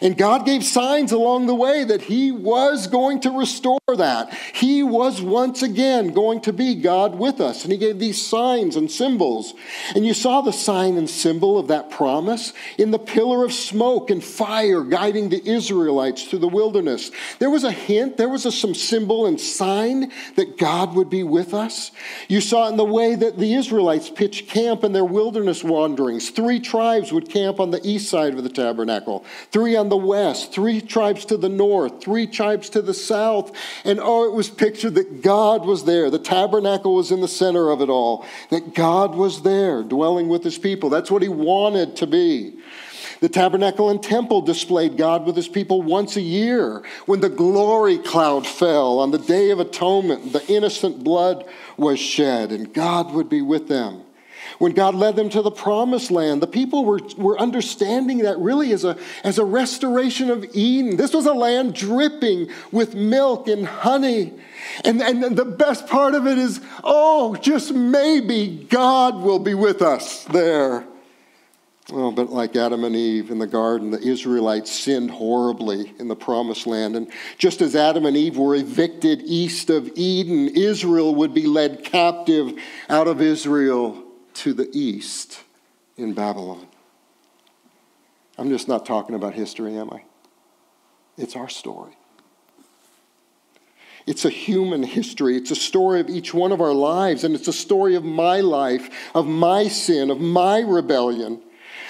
And 0.02 0.16
God 0.16 0.44
gave 0.44 0.64
signs 0.64 1.12
along 1.12 1.46
the 1.46 1.54
way 1.54 1.84
that 1.84 2.02
He 2.02 2.30
was 2.30 2.86
going 2.86 3.20
to 3.20 3.30
restore 3.30 3.80
that. 3.96 4.32
He 4.54 4.82
was 4.82 5.22
once 5.22 5.62
again 5.62 6.12
going 6.12 6.40
to 6.42 6.52
be 6.52 6.74
God 6.74 7.18
with 7.18 7.40
us. 7.40 7.62
And 7.62 7.72
He 7.72 7.78
gave 7.78 7.98
these 7.98 8.24
signs 8.24 8.76
and 8.76 8.90
symbols. 8.90 9.54
And 9.94 10.06
you 10.06 10.14
saw 10.14 10.40
the 10.40 10.52
sign 10.52 10.96
and 10.96 11.08
symbol 11.08 11.58
of 11.58 11.68
that 11.68 11.90
promise 11.90 12.52
in 12.78 12.90
the 12.90 12.98
pillar 12.98 13.44
of 13.44 13.52
smoke 13.52 14.10
and 14.10 14.22
fire 14.22 14.82
guiding 14.82 15.28
the 15.28 15.46
Israelites 15.48 16.24
through 16.24 16.40
the 16.40 16.48
wilderness. 16.48 17.10
There 17.38 17.50
was 17.50 17.64
a 17.64 17.72
hint, 17.72 18.16
there 18.16 18.28
was 18.28 18.46
a, 18.46 18.52
some 18.52 18.74
symbol 18.74 19.26
and 19.26 19.40
sign 19.40 20.12
that 20.36 20.58
God 20.58 20.94
would 20.94 21.10
be 21.10 21.22
with 21.22 21.54
us. 21.54 21.90
You 22.28 22.40
saw 22.40 22.68
in 22.68 22.76
the 22.76 22.84
way 22.84 23.14
that 23.14 23.38
the 23.38 23.54
Israelites 23.54 24.10
pitched 24.10 24.48
camp 24.48 24.84
in 24.84 24.92
their 24.92 25.04
wilderness 25.04 25.64
wanderings. 25.64 26.30
Three 26.30 26.60
tribes 26.60 27.12
would 27.12 27.28
camp 27.28 27.60
on 27.60 27.70
the 27.70 27.80
east 27.86 28.10
side 28.10 28.34
of 28.34 28.42
the 28.42 28.50
tabernacle, 28.50 29.24
three 29.50 29.65
on 29.74 29.88
the 29.88 29.96
west, 29.96 30.52
three 30.52 30.80
tribes 30.80 31.24
to 31.24 31.36
the 31.36 31.48
north, 31.48 32.02
three 32.02 32.26
tribes 32.26 32.68
to 32.70 32.82
the 32.82 32.94
south. 32.94 33.56
And 33.84 33.98
oh, 34.00 34.24
it 34.24 34.32
was 34.32 34.50
pictured 34.50 34.94
that 34.94 35.22
God 35.22 35.64
was 35.64 35.84
there. 35.84 36.10
The 36.10 36.18
tabernacle 36.18 36.94
was 36.94 37.10
in 37.10 37.22
the 37.22 37.28
center 37.28 37.70
of 37.70 37.80
it 37.80 37.88
all, 37.88 38.26
that 38.50 38.74
God 38.74 39.14
was 39.14 39.42
there 39.42 39.82
dwelling 39.82 40.28
with 40.28 40.44
his 40.44 40.58
people. 40.58 40.90
That's 40.90 41.10
what 41.10 41.22
he 41.22 41.28
wanted 41.28 41.96
to 41.96 42.06
be. 42.06 42.58
The 43.20 43.28
tabernacle 43.28 43.88
and 43.88 44.02
temple 44.02 44.42
displayed 44.42 44.96
God 44.96 45.24
with 45.24 45.36
his 45.36 45.48
people 45.48 45.80
once 45.80 46.16
a 46.16 46.20
year 46.20 46.84
when 47.06 47.20
the 47.20 47.30
glory 47.30 47.98
cloud 47.98 48.46
fell 48.46 48.98
on 48.98 49.10
the 49.10 49.18
day 49.18 49.50
of 49.50 49.58
atonement. 49.58 50.32
The 50.32 50.46
innocent 50.52 51.02
blood 51.02 51.46
was 51.78 51.98
shed, 51.98 52.52
and 52.52 52.72
God 52.72 53.12
would 53.14 53.30
be 53.30 53.40
with 53.40 53.68
them. 53.68 54.02
When 54.58 54.72
God 54.72 54.94
led 54.94 55.16
them 55.16 55.28
to 55.30 55.42
the 55.42 55.50
promised 55.50 56.10
land, 56.10 56.42
the 56.42 56.46
people 56.46 56.84
were, 56.84 57.00
were 57.16 57.38
understanding 57.38 58.18
that 58.18 58.38
really 58.38 58.72
as 58.72 58.84
a, 58.84 58.96
as 59.22 59.38
a 59.38 59.44
restoration 59.44 60.30
of 60.30 60.46
Eden. 60.54 60.96
This 60.96 61.12
was 61.12 61.26
a 61.26 61.32
land 61.32 61.74
dripping 61.74 62.48
with 62.72 62.94
milk 62.94 63.48
and 63.48 63.66
honey. 63.66 64.32
And, 64.84 65.02
and 65.02 65.36
the 65.36 65.44
best 65.44 65.86
part 65.86 66.14
of 66.14 66.26
it 66.26 66.38
is 66.38 66.60
oh, 66.82 67.36
just 67.36 67.72
maybe 67.72 68.66
God 68.70 69.16
will 69.22 69.38
be 69.38 69.54
with 69.54 69.82
us 69.82 70.24
there. 70.24 70.86
Well, 71.92 72.10
but 72.10 72.30
like 72.30 72.56
Adam 72.56 72.82
and 72.82 72.96
Eve 72.96 73.30
in 73.30 73.38
the 73.38 73.46
garden, 73.46 73.90
the 73.90 74.00
Israelites 74.00 74.72
sinned 74.72 75.10
horribly 75.10 75.94
in 76.00 76.08
the 76.08 76.16
promised 76.16 76.66
land. 76.66 76.96
And 76.96 77.08
just 77.38 77.62
as 77.62 77.76
Adam 77.76 78.06
and 78.06 78.16
Eve 78.16 78.36
were 78.36 78.56
evicted 78.56 79.22
east 79.22 79.70
of 79.70 79.88
Eden, 79.94 80.48
Israel 80.48 81.14
would 81.14 81.32
be 81.32 81.46
led 81.46 81.84
captive 81.84 82.58
out 82.88 83.06
of 83.06 83.20
Israel 83.20 84.02
to 84.36 84.52
the 84.52 84.68
east 84.72 85.42
in 85.96 86.12
Babylon. 86.12 86.66
I'm 88.38 88.50
just 88.50 88.68
not 88.68 88.84
talking 88.84 89.14
about 89.14 89.34
history, 89.34 89.76
am 89.76 89.90
I? 89.90 90.02
It's 91.16 91.36
our 91.36 91.48
story. 91.48 91.96
It's 94.06 94.24
a 94.24 94.30
human 94.30 94.82
history. 94.82 95.36
It's 95.36 95.50
a 95.50 95.56
story 95.56 96.00
of 96.00 96.08
each 96.08 96.32
one 96.32 96.52
of 96.52 96.60
our 96.60 96.74
lives, 96.74 97.24
and 97.24 97.34
it's 97.34 97.48
a 97.48 97.52
story 97.52 97.96
of 97.96 98.04
my 98.04 98.40
life, 98.40 98.88
of 99.14 99.26
my 99.26 99.68
sin, 99.68 100.10
of 100.10 100.20
my 100.20 100.60
rebellion. 100.60 101.40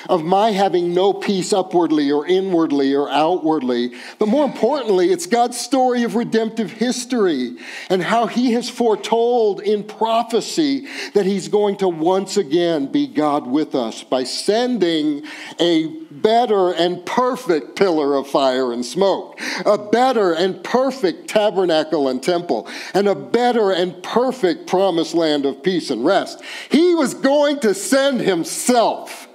Of 0.08 0.24
my 0.24 0.52
having 0.52 0.94
no 0.94 1.12
peace 1.12 1.52
upwardly 1.52 2.10
or 2.10 2.26
inwardly 2.26 2.94
or 2.94 3.10
outwardly. 3.10 3.92
But 4.18 4.28
more 4.28 4.44
importantly, 4.44 5.10
it's 5.10 5.26
God's 5.26 5.58
story 5.58 6.02
of 6.02 6.14
redemptive 6.14 6.70
history 6.70 7.56
and 7.90 8.02
how 8.02 8.26
He 8.26 8.52
has 8.52 8.68
foretold 8.68 9.60
in 9.60 9.84
prophecy 9.84 10.86
that 11.14 11.26
He's 11.26 11.48
going 11.48 11.76
to 11.78 11.88
once 11.88 12.36
again 12.36 12.90
be 12.90 13.06
God 13.06 13.46
with 13.46 13.74
us 13.74 14.02
by 14.02 14.24
sending 14.24 15.22
a 15.60 15.88
better 16.10 16.72
and 16.72 17.04
perfect 17.04 17.76
pillar 17.76 18.16
of 18.16 18.26
fire 18.26 18.72
and 18.72 18.84
smoke, 18.84 19.38
a 19.64 19.78
better 19.78 20.32
and 20.32 20.62
perfect 20.64 21.28
tabernacle 21.28 22.08
and 22.08 22.22
temple, 22.22 22.68
and 22.94 23.08
a 23.08 23.14
better 23.14 23.70
and 23.70 24.02
perfect 24.02 24.66
promised 24.66 25.14
land 25.14 25.46
of 25.46 25.62
peace 25.62 25.90
and 25.90 26.04
rest. 26.04 26.42
He 26.70 26.94
was 26.94 27.14
going 27.14 27.60
to 27.60 27.74
send 27.74 28.20
Himself. 28.20 29.25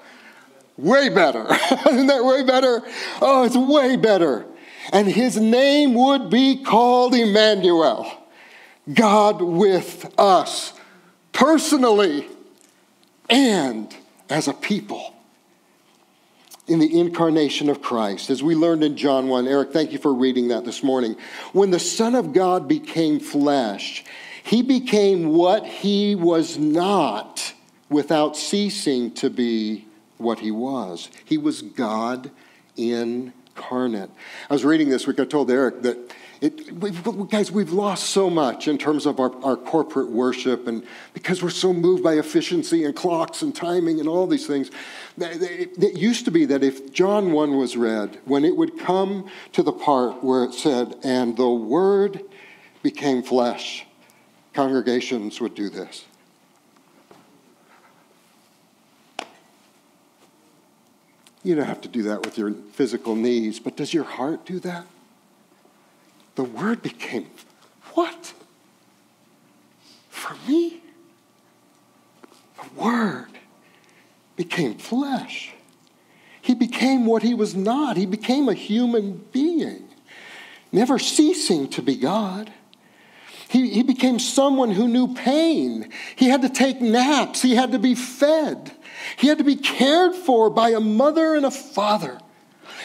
Way 0.82 1.10
better. 1.10 1.46
Isn't 1.90 2.08
that 2.08 2.26
way 2.26 2.44
better? 2.44 2.82
Oh, 3.22 3.44
it's 3.44 3.56
way 3.56 3.98
better. 3.98 4.48
And 4.92 5.08
His 5.08 5.38
name 5.38 5.94
would 5.94 6.32
be 6.32 6.64
called 6.64 7.14
Emmanuel, 7.14 8.12
God 8.92 9.44
with 9.44 10.12
us, 10.18 10.74
personally 11.34 12.28
and 13.30 13.96
as 14.28 14.48
a 14.48 14.54
people 14.54 15.14
in 16.68 16.80
the 16.80 17.00
incarnation 17.00 17.70
of 17.70 17.84
Christ. 17.84 18.32
As 18.32 18.42
we 18.42 18.56
learned 18.56 18.84
in 18.84 18.98
John 18.98 19.28
1, 19.28 19.48
Eric, 19.48 19.72
thank 19.74 19.92
you 19.92 20.00
for 20.00 20.12
reading 20.12 20.48
that 20.48 20.66
this 20.66 20.82
morning. 20.82 21.16
When 21.54 21.70
the 21.70 21.80
Son 21.80 22.16
of 22.16 22.34
God 22.34 22.68
became 22.68 23.20
flesh, 23.20 24.04
he 24.44 24.64
became 24.64 25.30
what 25.30 25.64
he 25.64 26.16
was 26.16 26.58
not 26.58 27.54
without 27.88 28.36
ceasing 28.36 29.12
to 29.12 29.30
be 29.30 29.86
what 30.22 30.40
he 30.40 30.52
was. 30.52 31.10
He 31.26 31.38
was 31.38 31.62
God 31.62 32.32
incarnate. 32.78 34.10
I 34.50 34.54
was 34.54 34.64
reading 34.64 34.90
this 34.90 35.08
week, 35.08 35.20
I 35.20 35.26
told 35.26 35.52
Eric 35.52 35.82
that 35.84 36.14
it, 36.42 36.74
we've, 36.74 37.30
guys, 37.30 37.52
we've 37.52 37.72
lost 37.72 38.10
so 38.10 38.28
much 38.28 38.68
in 38.68 38.80
terms 38.80 39.06
of 39.06 39.20
our, 39.20 39.32
our 39.44 39.56
corporate 39.56 40.10
worship, 40.10 40.68
and 40.68 40.84
because 41.14 41.44
we're 41.44 41.52
so 41.52 41.72
moved 41.72 42.04
by 42.04 42.14
efficiency 42.14 42.84
and 42.84 42.96
clocks 42.96 43.44
and 43.44 43.56
timing 43.56 44.00
and 44.00 44.10
all 44.10 44.26
these 44.26 44.48
things. 44.48 44.72
It 45.18 45.96
used 45.96 46.26
to 46.26 46.32
be 46.32 46.46
that 46.46 46.64
if 46.64 46.92
John 46.94 47.32
1 47.32 47.58
was 47.58 47.78
read, 47.78 48.20
when 48.26 48.44
it 48.44 48.58
would 48.58 48.80
come 48.80 49.30
to 49.54 49.62
the 49.62 49.72
part 49.72 50.24
where 50.24 50.44
it 50.44 50.56
said, 50.56 50.96
and 51.04 51.38
the 51.38 51.48
Word 51.48 52.24
became 52.82 53.22
flesh, 53.22 53.86
congregations 54.54 55.40
would 55.40 55.54
do 55.54 55.70
this. 55.70 56.06
You 61.44 61.56
don't 61.56 61.66
have 61.66 61.82
to 61.82 61.88
do 61.88 62.04
that 62.04 62.24
with 62.26 62.38
your 62.38 62.54
physical 62.74 63.16
knees, 63.16 63.60
but 63.60 63.76
does 63.76 63.94
your 63.94 64.04
heart 64.04 64.46
do 64.46 64.60
that? 64.60 64.86
the 66.36 66.44
Word 66.44 66.82
became 66.82 67.30
what? 67.94 68.34
For 70.10 70.36
me? 70.48 70.82
The 72.58 72.82
Word 72.82 73.28
became 74.36 74.76
flesh. 74.76 75.54
He 76.42 76.56
became 76.56 77.06
what 77.06 77.22
he 77.22 77.34
was 77.34 77.56
not. 77.56 77.98
He 77.98 78.06
became 78.06 78.50
a 78.50 78.54
human 78.54 79.24
being, 79.32 79.88
never 80.72 80.98
ceasing 80.98 81.70
to 81.70 81.82
be 81.82 81.96
God. 81.96 82.52
He, 83.48 83.70
he 83.70 83.84
became 83.84 84.18
someone 84.18 84.72
who 84.72 84.88
knew 84.88 85.14
pain. 85.14 85.92
He 86.16 86.30
had 86.30 86.42
to 86.42 86.50
take 86.50 86.82
naps. 86.82 87.42
He 87.42 87.54
had 87.54 87.74
to 87.74 87.80
be 87.80 87.96
fed. 87.96 88.72
He 89.18 89.28
had 89.28 89.38
to 89.38 89.44
be 89.44 89.56
cared 89.56 90.16
for 90.16 90.50
by 90.50 90.70
a 90.70 90.80
mother 90.80 91.36
and 91.36 91.46
a 91.46 91.52
father. 91.52 92.20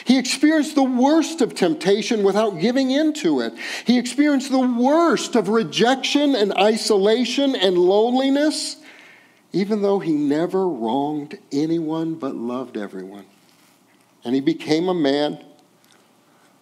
He 0.04 0.18
experienced 0.18 0.74
the 0.74 0.84
worst 0.84 1.40
of 1.40 1.54
temptation 1.54 2.22
without 2.22 2.60
giving 2.60 2.90
in 2.90 3.12
to 3.14 3.40
it. 3.40 3.54
He 3.86 3.98
experienced 3.98 4.50
the 4.50 4.58
worst 4.58 5.34
of 5.34 5.48
rejection 5.48 6.34
and 6.34 6.52
isolation 6.54 7.56
and 7.56 7.76
loneliness, 7.76 8.76
even 9.52 9.82
though 9.82 9.98
he 9.98 10.12
never 10.12 10.68
wronged 10.68 11.38
anyone 11.50 12.14
but 12.14 12.36
loved 12.36 12.76
everyone. 12.76 13.26
And 14.24 14.34
he 14.34 14.40
became 14.40 14.88
a 14.88 14.94
man 14.94 15.44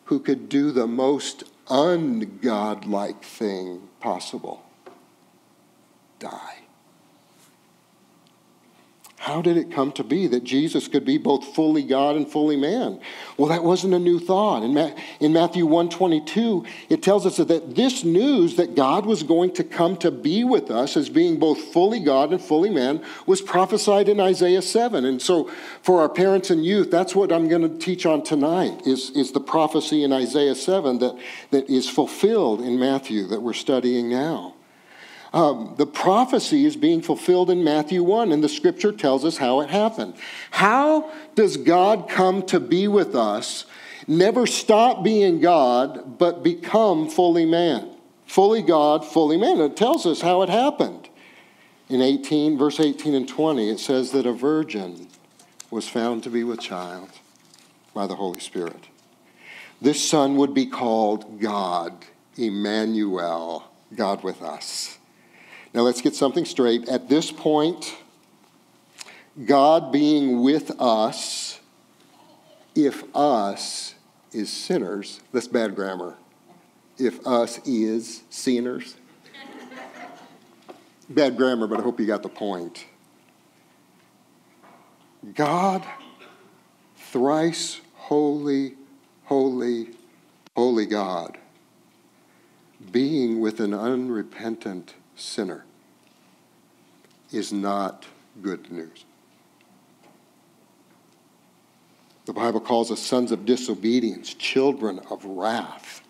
who 0.07 0.21
could 0.21 0.49
do 0.49 0.71
the 0.71 0.87
most 0.87 1.45
ungodlike 1.69 3.23
thing 3.23 3.89
possible 4.01 4.63
die. 6.19 6.54
How 9.25 9.41
did 9.41 9.57
it 9.57 9.71
come 9.71 9.91
to 9.93 10.05
be 10.05 10.27
that 10.27 10.45
Jesus 10.45 10.87
could 10.87 11.07
be 11.07 11.17
both 11.17 11.55
fully 11.55 11.83
God 11.83 12.15
and 12.15 12.31
fully 12.31 12.57
man? 12.57 13.01
Well, 13.39 13.49
that 13.49 13.65
wasn't 13.65 13.95
a 13.95 13.99
new 13.99 14.19
thought. 14.19 14.63
In, 14.63 14.75
Ma- 14.75 14.91
in 15.19 15.33
Matthew 15.33 15.65
122, 15.65 16.67
it 16.91 17.03
tells 17.03 17.25
us 17.25 17.39
that 17.39 17.75
this 17.75 18.05
news 18.05 18.57
that 18.57 18.75
God 18.75 19.07
was 19.07 19.23
going 19.23 19.55
to 19.55 19.65
come 19.65 19.97
to 19.97 20.11
be 20.11 20.45
with 20.45 20.71
us 20.71 20.95
as 20.95 21.09
being 21.09 21.39
both 21.39 21.59
fully 21.59 22.01
God 22.01 22.33
and 22.33 22.41
fully 22.41 22.69
man 22.69 23.03
was 23.25 23.41
prophesied 23.41 24.11
in 24.11 24.21
Isaiah 24.21 24.61
7. 24.61 25.07
And 25.07 25.23
so 25.23 25.51
for 25.81 26.03
our 26.03 26.11
parents 26.11 26.51
and 26.51 26.63
youth, 26.63 26.91
that's 26.91 27.15
what 27.15 27.33
I'm 27.33 27.49
going 27.49 27.63
to 27.63 27.79
teach 27.79 28.05
on 28.05 28.25
tonight 28.25 28.87
is, 28.87 29.09
is 29.13 29.33
the 29.33 29.41
prophecy 29.41 30.05
in 30.05 30.13
Isaiah 30.13 30.55
7 30.55 30.99
that, 30.99 31.19
that 31.51 31.71
is 31.71 31.89
fulfilled 31.89 32.61
in 32.61 32.79
Matthew 32.79 33.27
that 33.29 33.41
we're 33.41 33.55
studying 33.55 34.11
now. 34.11 34.54
Um, 35.35 35.75
the 35.79 35.87
prophecy 35.87 36.65
is 36.65 36.77
being 36.77 37.03
fulfilled 37.03 37.51
in 37.51 37.65
Matthew 37.65 38.05
1, 38.05 38.31
and 38.31 38.43
the 38.43 38.49
scripture 38.49 38.93
tells 38.93 39.25
us 39.25 39.37
how 39.37 39.63
it 39.63 39.69
happened. 39.69 40.15
How 40.53 41.11
does 41.35 41.57
God 41.57 42.09
come 42.09 42.45
to 42.45 42.61
be 42.61 42.87
with 42.87 43.17
us, 43.17 43.67
never 44.07 44.47
stop 44.47 45.03
being 45.03 45.41
God, 45.41 46.19
but 46.19 46.45
become 46.45 47.11
fully 47.11 47.45
man? 47.45 47.97
Fully 48.27 48.63
God, 48.63 49.05
fully 49.05 49.37
man. 49.37 49.59
It 49.59 49.77
tells 49.77 50.07
us 50.07 50.21
how 50.21 50.43
it 50.43 50.49
happened. 50.49 51.09
In 51.89 52.01
18, 52.01 52.57
verse 52.57 52.79
18 52.79 53.13
and 53.13 53.29
20, 53.29 53.71
it 53.71 53.81
says 53.81 54.13
that 54.13 54.27
a 54.27 54.33
virgin 54.33 55.09
was 55.69 55.89
found 55.89 56.23
to 56.23 56.31
be 56.31 56.45
with 56.45 56.61
child 56.61 57.11
by 57.93 58.07
the 58.07 58.15
Holy 58.15 58.39
Spirit. 58.39 58.87
This 59.83 60.01
son 60.01 60.37
would 60.37 60.55
be 60.55 60.67
called 60.67 61.41
God, 61.41 62.05
Emmanuel, 62.37 63.65
God 63.97 64.23
with 64.23 64.41
us. 64.41 64.99
Now 65.75 65.81
let's 65.81 66.01
get 66.01 66.15
something 66.15 66.45
straight. 66.45 66.89
At 66.89 67.09
this 67.09 67.33
point, 67.33 67.97
God 69.45 69.91
being 69.91 70.43
with 70.43 70.71
us, 70.81 71.59
if 72.77 73.03
us 73.15 73.97
is 74.33 74.51
sinners, 74.51 75.21
that's 75.33 75.49
bad 75.49 75.75
grammar. 75.75 76.15
If 76.97 77.27
us 77.27 77.59
is 77.67 78.23
sinners. 78.31 78.95
bad 81.09 81.37
grammar, 81.37 81.67
but 81.67 81.81
I 81.81 81.83
hope 81.83 81.99
you 81.99 82.07
got 82.07 82.23
the 82.23 82.29
point. 82.29 82.87
God, 85.35 85.83
thrice 86.97 87.81
holy, 87.95 88.75
holy, 89.25 89.89
holy 90.55 90.87
God, 90.87 91.37
being 92.93 93.41
with 93.41 93.59
an 93.59 93.75
unrepentant 93.75 94.95
sinner 95.17 95.65
is 97.33 97.53
not 97.53 98.07
good 98.43 98.71
news. 98.71 99.05
The 102.27 102.33
Bible 102.33 102.61
calls 102.61 102.91
us 102.91 103.01
sons 103.01 103.33
of 103.33 103.45
disobedience, 103.45 104.33
children 104.33 105.01
of 105.11 105.25
wrath, 105.25 106.01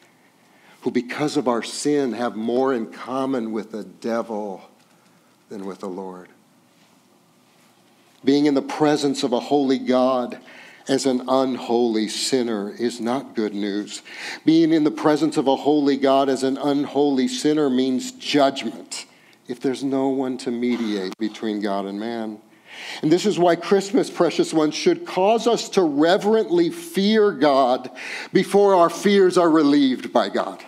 who 0.82 0.90
because 0.90 1.36
of 1.36 1.48
our 1.48 1.62
sin 1.62 2.12
have 2.12 2.36
more 2.36 2.72
in 2.72 2.86
common 2.86 3.52
with 3.52 3.72
the 3.72 3.84
devil 3.84 4.62
than 5.48 5.66
with 5.66 5.80
the 5.80 5.88
Lord. 5.88 6.28
Being 8.24 8.46
in 8.46 8.54
the 8.54 8.62
presence 8.62 9.22
of 9.22 9.32
a 9.32 9.40
holy 9.40 9.78
God 9.78 10.38
as 10.88 11.06
an 11.06 11.22
unholy 11.28 12.08
sinner 12.08 12.70
is 12.70 13.00
not 13.00 13.34
good 13.34 13.54
news. 13.54 14.02
Being 14.44 14.72
in 14.72 14.84
the 14.84 14.90
presence 14.90 15.36
of 15.36 15.46
a 15.46 15.56
holy 15.56 15.96
God 15.96 16.28
as 16.28 16.42
an 16.42 16.58
unholy 16.58 17.28
sinner 17.28 17.70
means 17.70 18.12
judgment 18.12 19.06
if 19.48 19.60
there's 19.60 19.84
no 19.84 20.08
one 20.08 20.38
to 20.38 20.50
mediate 20.50 21.16
between 21.18 21.60
God 21.60 21.86
and 21.86 21.98
man. 21.98 22.38
And 23.02 23.10
this 23.10 23.24
is 23.24 23.38
why 23.38 23.56
Christmas, 23.56 24.10
precious 24.10 24.52
ones, 24.52 24.74
should 24.74 25.06
cause 25.06 25.46
us 25.46 25.68
to 25.70 25.82
reverently 25.82 26.70
fear 26.70 27.30
God 27.30 27.90
before 28.32 28.74
our 28.74 28.90
fears 28.90 29.38
are 29.38 29.50
relieved 29.50 30.12
by 30.12 30.28
God. 30.28 30.62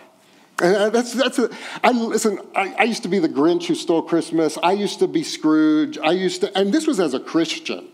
And 0.59 0.75
uh, 0.75 0.89
that's, 0.89 1.13
that's 1.13 1.37
a, 1.37 1.49
I, 1.83 1.91
listen, 1.91 2.39
I, 2.55 2.73
I 2.79 2.83
used 2.83 3.03
to 3.03 3.09
be 3.09 3.19
the 3.19 3.29
Grinch 3.29 3.65
who 3.65 3.75
stole 3.75 4.01
Christmas. 4.01 4.57
I 4.63 4.71
used 4.71 4.99
to 4.99 5.07
be 5.07 5.21
Scrooge. 5.21 5.99
I 5.99 6.11
used 6.11 6.41
to, 6.41 6.57
and 6.57 6.73
this 6.73 6.87
was 6.87 6.99
as 6.99 7.13
a 7.13 7.19
Christian 7.19 7.87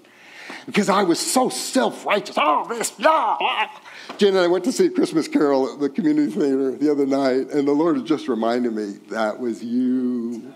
because 0.66 0.90
I 0.90 1.04
was 1.04 1.20
so 1.20 1.50
self 1.50 2.06
righteous. 2.06 2.36
Oh, 2.40 2.66
this, 2.68 2.94
yeah. 2.98 3.70
Jen 4.18 4.30
and 4.30 4.40
I 4.40 4.48
went 4.48 4.64
to 4.66 4.72
see 4.72 4.90
Christmas 4.90 5.28
Carol 5.28 5.74
at 5.74 5.80
the 5.80 5.90
community 5.90 6.32
theater 6.32 6.72
the 6.72 6.92
other 6.92 7.06
night, 7.06 7.50
and 7.52 7.68
the 7.68 7.74
Lord 7.74 8.04
just 8.06 8.28
reminded 8.28 8.74
me 8.74 9.00
that 9.10 9.40
was 9.40 9.64
you, 9.64 10.54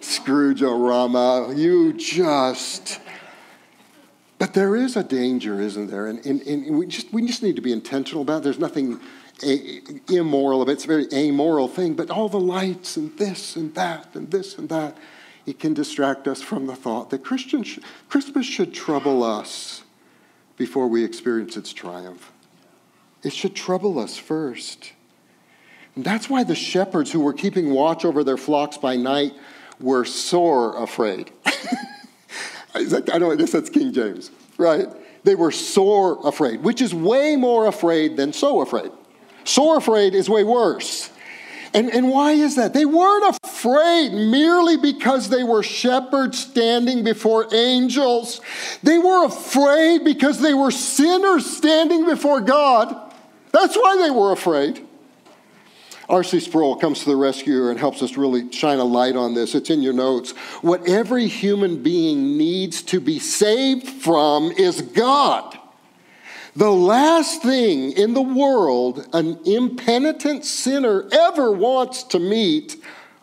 Scrooge 0.00 0.60
Orama. 0.60 1.56
You 1.56 1.92
just. 1.92 3.00
But 4.38 4.54
there 4.54 4.74
is 4.74 4.96
a 4.96 5.04
danger, 5.04 5.60
isn't 5.60 5.88
there? 5.88 6.06
And, 6.06 6.24
and, 6.24 6.40
and 6.40 6.78
we, 6.78 6.86
just, 6.86 7.12
we 7.12 7.26
just 7.26 7.42
need 7.42 7.56
to 7.56 7.62
be 7.62 7.72
intentional 7.72 8.22
about 8.22 8.38
it. 8.38 8.44
There's 8.44 8.58
nothing 8.58 8.98
a, 9.42 9.82
immoral 10.08 10.62
about 10.62 10.70
it. 10.70 10.74
It's 10.74 10.84
a 10.84 10.88
very 10.88 11.06
amoral 11.12 11.68
thing. 11.68 11.94
But 11.94 12.10
all 12.10 12.30
the 12.30 12.40
lights 12.40 12.96
and 12.96 13.16
this 13.18 13.54
and 13.56 13.74
that 13.74 14.14
and 14.14 14.30
this 14.30 14.56
and 14.56 14.68
that, 14.70 14.96
it 15.50 15.58
can 15.58 15.74
distract 15.74 16.28
us 16.28 16.40
from 16.40 16.68
the 16.68 16.76
thought 16.76 17.10
that 17.10 17.26
sh- 17.26 17.80
Christmas 18.08 18.46
should 18.46 18.72
trouble 18.72 19.24
us 19.24 19.82
before 20.56 20.86
we 20.86 21.02
experience 21.02 21.56
its 21.56 21.72
triumph. 21.72 22.30
It 23.24 23.32
should 23.32 23.56
trouble 23.56 23.98
us 23.98 24.16
first. 24.16 24.92
And 25.96 26.04
that's 26.04 26.30
why 26.30 26.44
the 26.44 26.54
shepherds 26.54 27.10
who 27.10 27.18
were 27.18 27.32
keeping 27.32 27.70
watch 27.70 28.04
over 28.04 28.22
their 28.22 28.36
flocks 28.36 28.78
by 28.78 28.94
night 28.94 29.32
were 29.80 30.04
sore 30.04 30.80
afraid. 30.80 31.32
I 32.74 32.84
don't 32.84 33.36
guess 33.36 33.50
that's 33.50 33.70
King 33.70 33.92
James, 33.92 34.30
right? 34.56 34.86
They 35.24 35.34
were 35.34 35.50
sore 35.50 36.20
afraid, 36.24 36.62
which 36.62 36.80
is 36.80 36.94
way 36.94 37.34
more 37.34 37.66
afraid 37.66 38.16
than 38.16 38.32
so 38.32 38.60
afraid. 38.60 38.92
Sore 39.42 39.78
afraid 39.78 40.14
is 40.14 40.30
way 40.30 40.44
worse. 40.44 41.10
And, 41.72 41.88
and 41.90 42.08
why 42.08 42.32
is 42.32 42.56
that? 42.56 42.74
They 42.74 42.84
weren't 42.84 43.36
afraid 43.44 44.10
merely 44.12 44.76
because 44.76 45.28
they 45.28 45.44
were 45.44 45.62
shepherds 45.62 46.38
standing 46.38 47.04
before 47.04 47.52
angels. 47.54 48.40
They 48.82 48.98
were 48.98 49.24
afraid 49.26 50.04
because 50.04 50.40
they 50.40 50.54
were 50.54 50.72
sinners 50.72 51.46
standing 51.46 52.06
before 52.06 52.40
God. 52.40 53.12
That's 53.52 53.76
why 53.76 53.98
they 53.98 54.10
were 54.10 54.32
afraid. 54.32 54.84
R.C. 56.08 56.40
Sproul 56.40 56.74
comes 56.74 57.00
to 57.00 57.10
the 57.10 57.14
rescue 57.14 57.68
and 57.68 57.78
helps 57.78 58.02
us 58.02 58.16
really 58.16 58.50
shine 58.50 58.80
a 58.80 58.84
light 58.84 59.14
on 59.14 59.34
this. 59.34 59.54
It's 59.54 59.70
in 59.70 59.80
your 59.80 59.92
notes. 59.92 60.32
What 60.60 60.88
every 60.88 61.28
human 61.28 61.84
being 61.84 62.36
needs 62.36 62.82
to 62.82 63.00
be 63.00 63.20
saved 63.20 63.86
from 63.86 64.50
is 64.50 64.82
God. 64.82 65.56
The 66.56 66.70
last 66.70 67.42
thing 67.42 67.92
in 67.92 68.14
the 68.14 68.22
world 68.22 69.06
an 69.12 69.38
impenitent 69.44 70.44
sinner 70.44 71.08
ever 71.12 71.52
wants 71.52 72.02
to 72.04 72.18
meet 72.18 72.76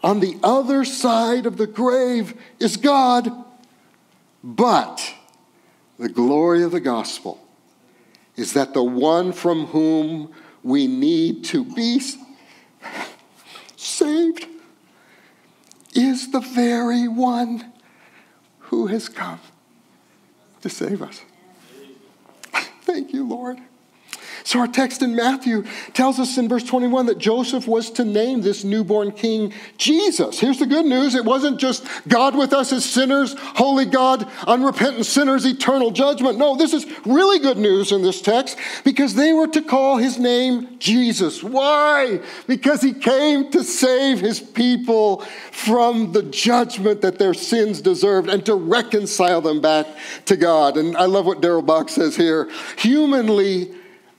on 0.03 0.19
the 0.19 0.37
other 0.43 0.85
side 0.85 1.45
of 1.45 1.57
the 1.57 1.67
grave 1.67 2.39
is 2.59 2.77
God. 2.77 3.29
But 4.43 5.13
the 5.99 6.09
glory 6.09 6.63
of 6.63 6.71
the 6.71 6.79
gospel 6.79 7.43
is 8.35 8.53
that 8.53 8.73
the 8.73 8.83
one 8.83 9.33
from 9.33 9.65
whom 9.67 10.31
we 10.63 10.87
need 10.87 11.43
to 11.45 11.65
be 11.65 12.01
saved 13.75 14.47
is 15.93 16.31
the 16.31 16.39
very 16.39 17.07
one 17.07 17.73
who 18.59 18.87
has 18.87 19.09
come 19.09 19.39
to 20.61 20.69
save 20.69 21.01
us. 21.01 21.21
Thank 22.87 23.11
you, 23.11 23.27
Lord. 23.27 23.59
So, 24.47 24.61
our 24.61 24.67
text 24.69 25.01
in 25.01 25.13
Matthew 25.13 25.65
tells 25.91 26.21
us 26.21 26.37
in 26.37 26.47
verse 26.47 26.63
21 26.63 27.07
that 27.07 27.17
Joseph 27.17 27.67
was 27.67 27.91
to 27.91 28.05
name 28.05 28.39
this 28.39 28.63
newborn 28.63 29.11
king 29.11 29.51
Jesus. 29.77 30.39
Here's 30.39 30.57
the 30.57 30.65
good 30.65 30.85
news 30.85 31.15
it 31.15 31.25
wasn't 31.25 31.59
just 31.59 31.85
God 32.07 32.33
with 32.33 32.53
us 32.53 32.71
as 32.71 32.85
sinners, 32.85 33.35
holy 33.37 33.83
God, 33.83 34.25
unrepentant 34.47 35.05
sinners, 35.05 35.43
eternal 35.43 35.91
judgment. 35.91 36.37
No, 36.37 36.55
this 36.55 36.71
is 36.71 36.85
really 37.05 37.39
good 37.39 37.57
news 37.57 37.91
in 37.91 38.03
this 38.03 38.21
text 38.21 38.57
because 38.85 39.15
they 39.15 39.33
were 39.33 39.49
to 39.49 39.61
call 39.61 39.97
his 39.97 40.17
name 40.17 40.79
Jesus. 40.79 41.43
Why? 41.43 42.21
Because 42.47 42.81
he 42.81 42.93
came 42.93 43.51
to 43.51 43.65
save 43.65 44.21
his 44.21 44.39
people 44.39 45.25
from 45.51 46.13
the 46.13 46.23
judgment 46.23 47.01
that 47.01 47.19
their 47.19 47.33
sins 47.33 47.81
deserved 47.81 48.29
and 48.29 48.45
to 48.45 48.55
reconcile 48.55 49.41
them 49.41 49.59
back 49.59 49.87
to 50.23 50.37
God. 50.37 50.77
And 50.77 50.95
I 50.95 51.03
love 51.03 51.25
what 51.25 51.41
Darrell 51.41 51.61
Bock 51.61 51.89
says 51.89 52.15
here. 52.15 52.49
Humanly, 52.77 53.73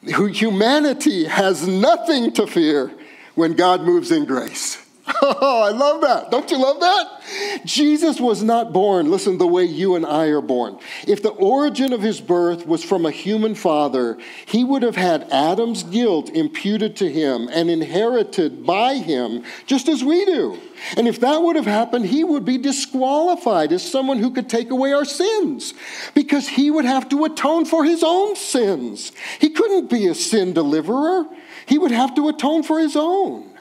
humanity 0.09 1.25
has 1.25 1.67
nothing 1.67 2.33
to 2.33 2.47
fear 2.47 2.91
when 3.35 3.55
God 3.55 3.83
moves 3.83 4.11
in 4.11 4.25
grace. 4.25 4.88
Oh, 5.41 5.63
I 5.63 5.71
love 5.71 6.01
that. 6.03 6.31
Don't 6.31 6.51
you 6.51 6.59
love 6.59 6.81
that? 6.81 7.65
Jesus 7.65 8.21
was 8.21 8.43
not 8.43 8.73
born, 8.73 9.11
listen, 9.11 9.39
the 9.39 9.47
way 9.47 9.65
you 9.65 9.95
and 9.95 10.07
I 10.07 10.27
are 10.27 10.41
born. 10.41 10.79
If 11.07 11.23
the 11.23 11.31
origin 11.31 11.93
of 11.93 12.01
his 12.01 12.21
birth 12.21 12.67
was 12.67 12.85
from 12.85 13.05
a 13.05 13.11
human 13.11 13.55
father, 13.55 14.19
he 14.47 14.65
would 14.65 14.83
have 14.83 14.97
had 14.97 15.31
Adam's 15.31 15.83
guilt 15.83 16.31
imputed 16.31 16.97
to 16.97 17.11
him 17.11 17.49
and 17.53 17.71
inherited 17.71 18.65
by 18.65 18.95
him, 18.95 19.45
just 19.67 19.89
as 19.89 20.03
we 20.03 20.25
do. 20.25 20.59
And 20.97 21.09
if 21.09 21.21
that 21.21 21.43
would 21.43 21.57
have 21.57 21.67
happened, 21.67 22.07
he 22.07 22.25
would 22.25 22.45
be 22.45 22.59
disqualified 22.59 23.73
as 23.73 23.89
someone 23.89 24.19
who 24.19 24.31
could 24.31 24.49
take 24.49 24.71
away 24.71 24.93
our 24.93 25.05
sins 25.05 25.75
because 26.15 26.49
he 26.49 26.71
would 26.71 26.85
have 26.85 27.09
to 27.11 27.25
atone 27.25 27.65
for 27.65 27.85
his 27.85 28.03
own 28.03 28.37
sins. 28.37 29.13
He 29.41 29.51
couldn't 29.51 29.91
be 29.91 30.07
a 30.07 30.15
sin 30.15 30.53
deliverer, 30.53 31.27
he 31.67 31.79
would 31.79 31.93
have 31.93 32.15
to 32.15 32.29
atone 32.29 32.63
for 32.63 32.79
his 32.79 32.97
own. 32.97 33.58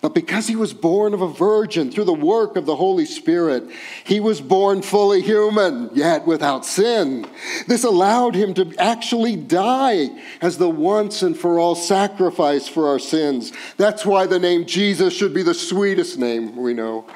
But 0.00 0.14
because 0.14 0.46
he 0.46 0.54
was 0.54 0.72
born 0.72 1.12
of 1.12 1.22
a 1.22 1.28
virgin 1.28 1.90
through 1.90 2.04
the 2.04 2.14
work 2.14 2.54
of 2.54 2.66
the 2.66 2.76
Holy 2.76 3.04
Spirit, 3.04 3.68
he 4.04 4.20
was 4.20 4.40
born 4.40 4.82
fully 4.82 5.22
human, 5.22 5.90
yet 5.92 6.24
without 6.24 6.64
sin. 6.64 7.26
This 7.66 7.82
allowed 7.82 8.36
him 8.36 8.54
to 8.54 8.72
actually 8.78 9.34
die 9.34 10.08
as 10.40 10.58
the 10.58 10.68
once 10.68 11.22
and 11.22 11.36
for 11.36 11.58
all 11.58 11.74
sacrifice 11.74 12.68
for 12.68 12.86
our 12.88 13.00
sins. 13.00 13.52
That's 13.76 14.06
why 14.06 14.26
the 14.26 14.38
name 14.38 14.66
Jesus 14.66 15.14
should 15.14 15.34
be 15.34 15.42
the 15.42 15.54
sweetest 15.54 16.16
name 16.16 16.54
we 16.56 16.74
know. 16.74 17.06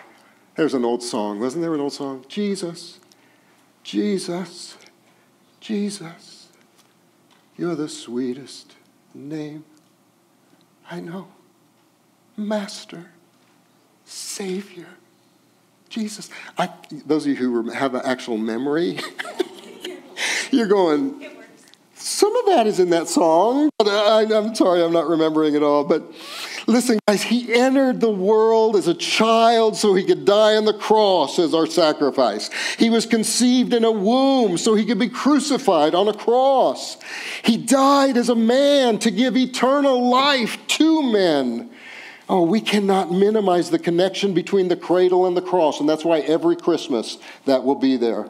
There's 0.57 0.75
an 0.75 0.85
old 0.85 1.05
song, 1.05 1.39
wasn't 1.39 1.63
there 1.63 1.75
an 1.75 1.81
old 1.81 1.93
song? 1.93 2.25
Jesus, 2.29 2.99
Jesus, 3.85 4.77
Jesus, 5.61 6.49
you're 7.57 7.77
the 7.77 7.89
sweetest 7.89 8.75
name 9.15 9.65
I 10.91 11.01
know. 11.01 11.29
Master, 12.37 13.07
Savior, 14.05 14.87
Jesus. 15.89 16.31
I, 16.57 16.71
those 17.05 17.27
of 17.27 17.31
you 17.31 17.37
who 17.37 17.71
have 17.71 17.95
an 17.95 18.03
actual 18.05 18.39
memory, 18.39 18.99
you're 20.51 20.67
going, 20.67 21.23
some 21.95 22.35
of 22.35 22.47
that 22.47 22.67
is 22.67 22.81
in 22.81 22.91
that 22.91 23.09
song. 23.09 23.71
I, 23.81 24.27
I'm 24.33 24.55
sorry, 24.55 24.83
I'm 24.83 24.93
not 24.93 25.07
remembering 25.07 25.55
it 25.55 25.63
all. 25.63 25.85
But 25.85 26.03
listen, 26.67 26.99
guys, 27.07 27.23
he 27.23 27.53
entered 27.53 28.01
the 28.01 28.11
world 28.11 28.77
as 28.77 28.89
a 28.89 28.95
child 28.95 29.77
so 29.77 29.95
he 29.95 30.05
could 30.05 30.25
die 30.25 30.57
on 30.57 30.65
the 30.65 30.73
cross 30.73 31.39
as 31.39 31.55
our 31.55 31.67
sacrifice. 31.67 32.51
He 32.79 32.91
was 32.91 33.07
conceived 33.07 33.75
in 33.75 33.85
a 33.85 33.91
womb 33.91 34.59
so 34.59 34.75
he 34.75 34.85
could 34.85 34.99
be 34.99 35.09
crucified 35.09 35.95
on 35.95 36.09
a 36.09 36.15
cross. 36.15 36.97
He 37.45 37.57
died 37.57 38.17
as 38.17 38.29
a 38.29 38.35
man 38.35 38.99
to 39.01 39.11
give 39.11 39.37
eternal 39.37 40.09
life 40.09 40.59
to 40.69 41.03
men. 41.03 41.71
Oh, 42.33 42.41
we 42.45 42.63
cannot 42.63 43.13
minimize 43.13 43.69
the 43.69 43.79
connection 43.79 44.33
between 44.33 44.69
the 44.69 44.75
cradle 44.75 45.27
and 45.27 45.37
the 45.37 45.43
cross, 45.43 45.81
and 45.81 45.87
that's 45.87 46.03
why 46.03 46.21
every 46.21 46.57
Christmas 46.57 47.19
that 47.45 47.63
will 47.63 47.75
be 47.75 47.99
there. 47.99 48.27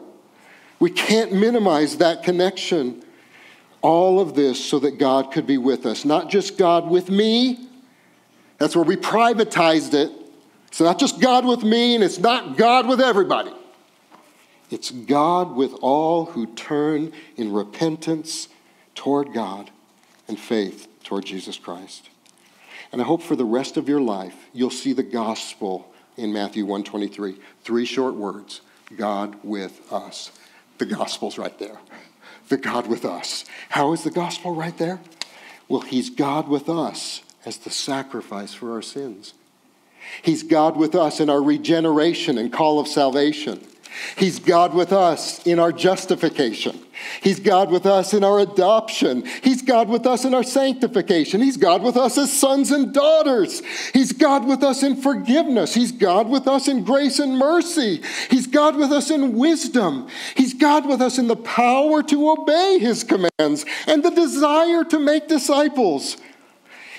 We 0.81 0.89
can't 0.89 1.31
minimize 1.31 1.99
that 1.99 2.21
connection. 2.21 3.01
All 3.81 4.19
of 4.19 4.35
this 4.35 4.61
so 4.61 4.77
that 4.79 4.99
God 4.99 5.31
could 5.31 5.47
be 5.47 5.57
with 5.57 5.85
us. 5.85 6.03
Not 6.03 6.29
just 6.29 6.57
God 6.57 6.89
with 6.89 7.09
me, 7.09 7.69
that's 8.57 8.75
where 8.75 8.83
we 8.83 8.97
privatized 8.97 9.93
it. 9.93 10.11
It's 10.67 10.81
not 10.81 10.99
just 10.99 11.21
God 11.21 11.45
with 11.45 11.63
me, 11.63 11.95
and 11.95 12.03
it's 12.03 12.19
not 12.19 12.57
God 12.57 12.89
with 12.89 12.99
everybody. 12.99 13.53
It's 14.69 14.91
God 14.91 15.55
with 15.55 15.71
all 15.81 16.25
who 16.25 16.47
turn 16.47 17.13
in 17.37 17.53
repentance 17.53 18.49
toward 18.95 19.33
God 19.33 19.71
and 20.27 20.37
faith 20.37 20.89
toward 21.05 21.23
Jesus 21.23 21.57
Christ. 21.57 22.09
And 22.93 23.01
I 23.01 23.05
hope 23.05 23.23
for 23.23 23.35
the 23.35 23.43
rest 23.43 23.75
of 23.75 23.89
your 23.89 23.99
life, 23.99 24.35
you'll 24.53 24.69
see 24.69 24.93
the 24.93 25.01
gospel 25.01 25.91
in 26.15 26.31
Matthew 26.31 26.63
123. 26.63 27.39
Three 27.63 27.85
short 27.85 28.13
words 28.13 28.61
God 28.95 29.35
with 29.43 29.91
us. 29.91 30.31
The 30.77 30.85
gospel's 30.85 31.39
right 31.39 31.57
there. 31.57 31.79
The 32.49 32.57
God 32.57 32.85
with 32.85 33.03
us. 33.03 33.45
How 33.69 33.93
is 33.93 34.03
the 34.03 34.11
gospel 34.11 34.53
right 34.53 34.77
there? 34.77 35.01
Well, 35.67 35.81
He's 35.81 36.11
God 36.11 36.47
with 36.47 36.69
us 36.69 37.23
as 37.45 37.57
the 37.57 37.71
sacrifice 37.71 38.53
for 38.53 38.73
our 38.73 38.83
sins. 38.83 39.33
He's 40.21 40.43
God 40.43 40.77
with 40.77 40.93
us 40.93 41.19
in 41.19 41.31
our 41.31 41.41
regeneration 41.41 42.37
and 42.37 42.53
call 42.53 42.79
of 42.79 42.87
salvation. 42.87 43.65
He's 44.17 44.39
God 44.39 44.73
with 44.73 44.91
us 44.91 45.45
in 45.45 45.59
our 45.59 45.71
justification. 45.71 46.79
He's 47.21 47.39
God 47.39 47.71
with 47.71 47.85
us 47.85 48.13
in 48.13 48.23
our 48.23 48.39
adoption. 48.39 49.25
He's 49.41 49.61
God 49.61 49.89
with 49.89 50.05
us 50.05 50.25
in 50.25 50.33
our 50.33 50.43
sanctification. 50.43 51.41
He's 51.41 51.57
God 51.57 51.81
with 51.81 51.97
us 51.97 52.17
as 52.17 52.31
sons 52.31 52.71
and 52.71 52.93
daughters. 52.93 53.61
He's 53.93 54.11
God 54.11 54.47
with 54.47 54.63
us 54.63 54.83
in 54.83 54.95
forgiveness. 54.95 55.73
He's 55.73 55.91
God 55.91 56.29
with 56.29 56.47
us 56.47 56.67
in 56.67 56.83
grace 56.83 57.19
and 57.19 57.37
mercy. 57.37 58.01
He's 58.29 58.47
God 58.47 58.75
with 58.75 58.91
us 58.91 59.09
in 59.09 59.37
wisdom. 59.37 60.07
He's 60.35 60.53
God 60.53 60.87
with 60.87 61.01
us 61.01 61.17
in 61.17 61.27
the 61.27 61.35
power 61.35 62.03
to 62.03 62.29
obey 62.29 62.77
His 62.79 63.03
commands 63.03 63.65
and 63.87 64.03
the 64.03 64.11
desire 64.11 64.83
to 64.85 64.99
make 64.99 65.27
disciples. 65.27 66.17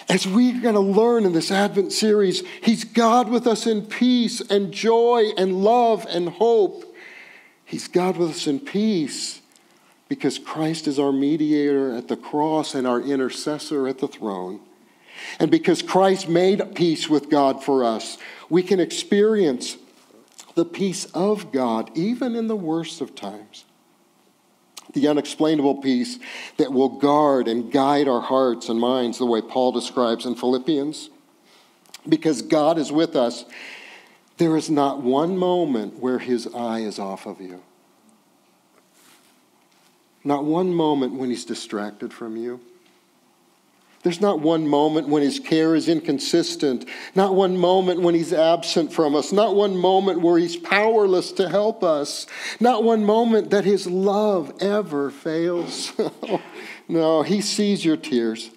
As 0.08 0.26
we're 0.26 0.60
going 0.60 0.74
to 0.74 0.80
learn 0.80 1.24
in 1.24 1.32
this 1.32 1.50
Advent 1.50 1.92
series, 1.92 2.42
He's 2.62 2.84
God 2.84 3.28
with 3.28 3.46
us 3.46 3.66
in 3.66 3.82
peace 3.86 4.40
and 4.40 4.72
joy 4.72 5.30
and 5.36 5.64
love 5.64 6.06
and 6.08 6.28
hope. 6.28 6.94
He's 7.64 7.88
God 7.88 8.16
with 8.16 8.30
us 8.30 8.46
in 8.46 8.60
peace 8.60 9.40
because 10.08 10.38
Christ 10.38 10.86
is 10.86 10.98
our 10.98 11.12
mediator 11.12 11.94
at 11.94 12.08
the 12.08 12.16
cross 12.16 12.74
and 12.74 12.86
our 12.86 13.00
intercessor 13.00 13.88
at 13.88 13.98
the 13.98 14.08
throne. 14.08 14.60
And 15.38 15.50
because 15.50 15.80
Christ 15.80 16.28
made 16.28 16.74
peace 16.74 17.08
with 17.08 17.30
God 17.30 17.64
for 17.64 17.84
us, 17.84 18.18
we 18.50 18.62
can 18.62 18.80
experience 18.80 19.76
the 20.54 20.64
peace 20.64 21.06
of 21.06 21.50
God 21.50 21.90
even 21.96 22.36
in 22.36 22.46
the 22.46 22.56
worst 22.56 23.00
of 23.00 23.14
times. 23.14 23.64
The 24.94 25.08
unexplainable 25.08 25.76
peace 25.76 26.18
that 26.56 26.72
will 26.72 26.88
guard 26.88 27.48
and 27.48 27.70
guide 27.70 28.08
our 28.08 28.20
hearts 28.20 28.68
and 28.68 28.80
minds, 28.80 29.18
the 29.18 29.26
way 29.26 29.42
Paul 29.42 29.72
describes 29.72 30.24
in 30.24 30.34
Philippians. 30.34 31.10
Because 32.08 32.42
God 32.42 32.78
is 32.78 32.90
with 32.90 33.16
us, 33.16 33.44
there 34.36 34.56
is 34.56 34.70
not 34.70 35.02
one 35.02 35.36
moment 35.36 35.98
where 35.98 36.18
his 36.18 36.46
eye 36.54 36.80
is 36.80 36.98
off 36.98 37.26
of 37.26 37.40
you. 37.40 37.62
Not 40.24 40.44
one 40.44 40.72
moment 40.72 41.14
when 41.14 41.30
he's 41.30 41.44
distracted 41.44 42.12
from 42.12 42.36
you. 42.36 42.60
There's 44.04 44.20
not 44.20 44.40
one 44.40 44.68
moment 44.68 45.08
when 45.08 45.22
his 45.22 45.40
care 45.40 45.74
is 45.74 45.88
inconsistent, 45.88 46.86
not 47.14 47.34
one 47.34 47.56
moment 47.56 48.02
when 48.02 48.14
he's 48.14 48.34
absent 48.34 48.92
from 48.92 49.14
us, 49.14 49.32
not 49.32 49.56
one 49.56 49.78
moment 49.78 50.20
where 50.20 50.38
he's 50.38 50.58
powerless 50.58 51.32
to 51.32 51.48
help 51.48 51.82
us, 51.82 52.26
not 52.60 52.84
one 52.84 53.02
moment 53.02 53.48
that 53.48 53.64
his 53.64 53.86
love 53.86 54.52
ever 54.60 55.10
fails. 55.10 55.94
no, 56.88 57.22
he 57.22 57.40
sees 57.40 57.82
your 57.82 57.96
tears. 57.96 58.50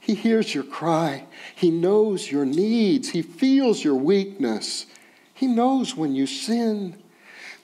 He 0.00 0.14
hears 0.14 0.54
your 0.54 0.64
cry. 0.64 1.26
He 1.54 1.70
knows 1.70 2.30
your 2.30 2.46
needs. 2.46 3.10
He 3.10 3.20
feels 3.20 3.84
your 3.84 3.96
weakness. 3.96 4.86
He 5.34 5.46
knows 5.46 5.94
when 5.94 6.14
you 6.14 6.26
sin. 6.26 6.96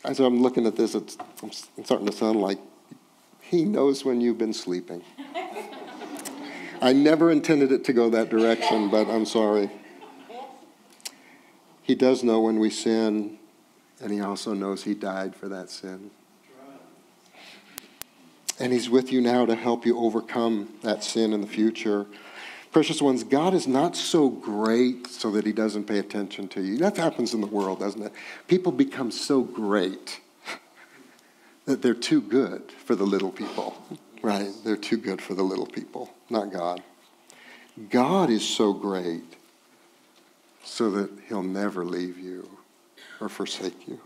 As 0.05 0.21
I'm 0.21 0.43
looking 0.43 0.67
at 0.67 0.77
this, 0.77 0.95
I'm 0.95 1.53
starting 1.85 2.07
to 2.07 2.13
sound 2.13 2.39
like 2.39 2.59
he 3.41 3.65
knows 3.65 4.05
when 4.05 4.21
you've 4.21 4.39
been 4.39 4.53
sleeping. 4.53 5.03
I 6.83 6.95
never 6.95 7.31
intended 7.31 7.73
it 7.73 7.85
to 7.85 7.93
go 7.93 8.09
that 8.11 8.31
direction, 8.31 8.89
but 8.89 9.09
I'm 9.09 9.27
sorry. 9.27 9.71
He 11.83 11.95
does 11.95 12.25
know 12.25 12.41
when 12.41 12.59
we 12.59 12.71
sin, 12.71 13.39
and 14.01 14.13
He 14.13 14.21
also 14.21 14.55
knows 14.55 14.85
He 14.85 14.95
died 14.95 15.37
for 15.37 15.49
that 15.49 15.69
sin. 15.71 16.11
And 18.59 18.73
He's 18.73 18.89
with 18.89 19.13
you 19.13 19.21
now 19.21 19.45
to 19.45 19.55
help 19.55 19.85
you 19.85 19.99
overcome 19.99 20.71
that 20.83 21.05
sin 21.05 21.35
in 21.35 21.43
the 21.43 21.47
future. 21.47 22.07
Precious 22.73 23.03
ones, 23.03 23.25
God 23.25 23.53
is 23.53 23.67
not 23.67 23.95
so 23.95 24.31
great 24.31 25.07
so 25.07 25.31
that 25.33 25.45
He 25.45 25.53
doesn't 25.53 25.85
pay 25.85 25.99
attention 25.99 26.49
to 26.49 26.63
you. 26.63 26.79
That 26.79 26.97
happens 26.97 27.35
in 27.35 27.43
the 27.43 27.47
world, 27.47 27.81
doesn't 27.81 28.03
it? 28.03 28.13
People 28.47 28.73
become 28.73 29.11
so 29.11 29.43
great 29.43 30.21
that 31.67 31.83
they're 31.83 31.93
too 31.93 32.23
good 32.23 32.73
for 32.73 32.95
the 32.95 33.05
little 33.05 33.33
people. 33.33 33.77
Right? 34.23 34.51
They're 34.65 34.77
too 34.77 34.99
good 34.99 35.23
for 35.23 35.35
the 35.35 35.43
little 35.43 35.67
people, 35.67 36.11
not 36.29 36.53
God. 36.53 36.83
God 37.89 38.29
is 38.31 38.47
so 38.47 38.73
great 38.73 39.25
so 40.63 40.91
that 40.91 41.11
he'll 41.29 41.43
never 41.43 41.85
leave 41.85 42.19
you 42.19 42.49
or 43.21 43.29
forsake 43.29 43.89
you. 43.89 43.99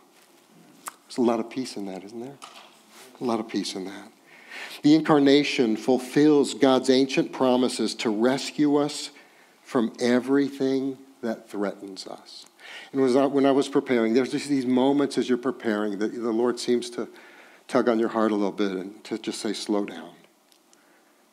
There's 1.06 1.18
a 1.18 1.22
lot 1.22 1.40
of 1.40 1.50
peace 1.50 1.76
in 1.76 1.86
that, 1.86 2.04
isn't 2.04 2.20
there? 2.20 2.36
A 3.20 3.24
lot 3.24 3.40
of 3.40 3.48
peace 3.48 3.74
in 3.74 3.84
that. 3.86 4.12
The 4.82 4.94
incarnation 4.94 5.76
fulfills 5.76 6.54
God's 6.54 6.90
ancient 6.90 7.32
promises 7.32 7.94
to 7.96 8.10
rescue 8.10 8.76
us 8.76 9.10
from 9.62 9.92
everything 10.00 10.98
that 11.22 11.48
threatens 11.48 12.06
us. 12.06 12.46
And 12.92 13.00
was 13.00 13.14
when 13.14 13.46
I 13.46 13.50
was 13.50 13.68
preparing, 13.68 14.14
there's 14.14 14.30
just 14.30 14.48
these 14.48 14.66
moments 14.66 15.18
as 15.18 15.28
you're 15.28 15.38
preparing 15.38 15.98
that 15.98 16.14
the 16.14 16.32
Lord 16.32 16.60
seems 16.60 16.90
to 16.90 17.08
tug 17.68 17.88
on 17.88 17.98
your 17.98 18.10
heart 18.10 18.32
a 18.32 18.34
little 18.34 18.52
bit 18.52 18.72
and 18.72 19.02
to 19.04 19.18
just 19.18 19.40
say, 19.40 19.52
slow 19.52 19.84
down. 19.84 20.10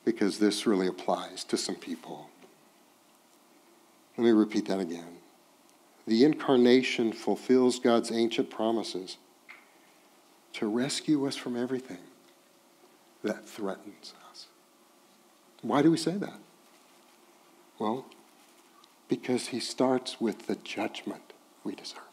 Because 0.04 0.40
this 0.40 0.66
really 0.66 0.88
applies 0.88 1.44
to 1.46 1.58
some 1.58 1.76
people. 1.76 2.30
Let 4.18 4.26
me 4.26 4.32
repeat 4.32 4.68
that 4.68 4.80
again. 4.80 5.18
The 6.08 6.26
incarnation 6.26 7.14
fulfills 7.14 7.80
God's 7.80 8.12
ancient 8.12 8.50
promises 8.50 9.18
to 10.54 10.68
rescue 10.68 11.28
us 11.28 11.36
from 11.36 11.56
everything 11.56 12.00
that 13.24 13.48
threatens 13.48 14.14
us. 14.30 14.48
Why 15.62 15.82
do 15.82 15.92
we 15.92 15.98
say 15.98 16.18
that? 16.18 16.40
Well, 17.78 18.06
because 19.08 19.48
he 19.48 19.60
starts 19.60 20.20
with 20.20 20.48
the 20.48 20.56
judgment 20.56 21.34
we 21.64 21.76
deserve. 21.76 22.11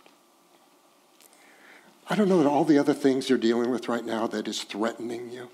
I 2.11 2.17
don't 2.17 2.29
know 2.29 2.43
that 2.43 2.49
all 2.49 2.65
the 2.65 2.79
other 2.79 2.95
things 2.95 3.29
you're 3.29 3.39
dealing 3.39 3.71
with 3.71 3.89
right 3.89 4.05
now 4.05 4.27
that 4.29 4.49
is 4.49 4.63
threatening 4.63 5.31
you. 5.31 5.51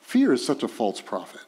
Fear 0.00 0.32
is 0.32 0.44
such 0.44 0.62
a 0.62 0.68
false 0.68 1.00
prophet. 1.00 1.42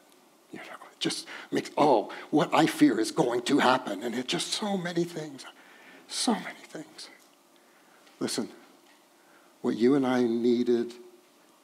You 0.52 0.58
know, 0.58 0.86
it 0.92 1.00
just 1.00 1.26
makes, 1.50 1.70
oh, 1.76 2.12
what 2.30 2.54
I 2.54 2.66
fear 2.66 3.00
is 3.00 3.10
going 3.10 3.42
to 3.42 3.58
happen. 3.58 4.02
And 4.02 4.14
it's 4.14 4.28
just 4.28 4.52
so 4.52 4.76
many 4.76 5.02
things. 5.02 5.44
So 6.06 6.34
many 6.34 6.60
things. 6.68 7.08
Listen, 8.20 8.48
what 9.60 9.76
you 9.76 9.96
and 9.96 10.06
I 10.06 10.22
needed 10.22 10.94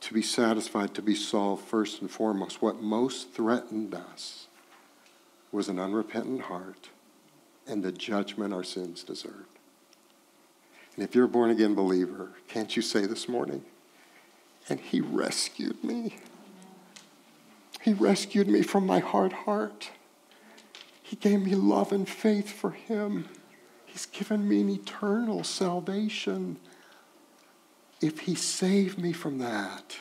to 0.00 0.14
be 0.14 0.22
satisfied, 0.22 0.94
to 0.94 1.02
be 1.02 1.14
solved 1.14 1.64
first 1.64 2.00
and 2.00 2.10
foremost, 2.10 2.60
what 2.60 2.82
most 2.82 3.32
threatened 3.32 3.94
us 3.94 4.46
was 5.52 5.68
an 5.68 5.78
unrepentant 5.78 6.42
heart 6.42 6.88
and 7.66 7.84
the 7.84 7.92
judgment 7.92 8.52
our 8.52 8.64
sins 8.64 9.04
deserved. 9.04 9.59
And 10.94 11.04
if 11.04 11.14
you're 11.14 11.24
a 11.24 11.28
born 11.28 11.50
again 11.50 11.74
believer, 11.74 12.30
can't 12.48 12.74
you 12.76 12.82
say 12.82 13.06
this 13.06 13.28
morning, 13.28 13.62
and 14.68 14.80
he 14.80 15.00
rescued 15.00 15.82
me? 15.82 16.16
He 17.80 17.92
rescued 17.92 18.48
me 18.48 18.62
from 18.62 18.86
my 18.86 18.98
hard 18.98 19.32
heart. 19.32 19.90
He 21.02 21.16
gave 21.16 21.42
me 21.42 21.54
love 21.54 21.92
and 21.92 22.08
faith 22.08 22.50
for 22.50 22.70
him. 22.70 23.28
He's 23.86 24.06
given 24.06 24.48
me 24.48 24.60
an 24.60 24.68
eternal 24.68 25.42
salvation. 25.42 26.58
If 28.00 28.20
he 28.20 28.34
saved 28.34 28.98
me 28.98 29.12
from 29.12 29.38
that, 29.38 29.98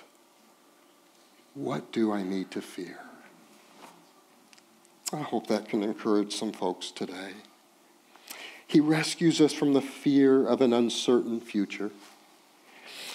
what 1.53 1.91
do 1.91 2.11
I 2.11 2.23
need 2.23 2.51
to 2.51 2.61
fear? 2.61 2.99
I 5.11 5.21
hope 5.21 5.47
that 5.47 5.67
can 5.67 5.81
encourage 5.81 6.35
some 6.35 6.51
folks 6.51 6.91
today. 6.91 7.33
He 8.70 8.80
rescues 8.80 9.41
us 9.41 9.51
from 9.51 9.74
the 9.74 9.82
fear 9.82 10.45
of 10.45 10.61
an 10.61 10.74
uncertain 10.74 11.41
future. 11.41 11.89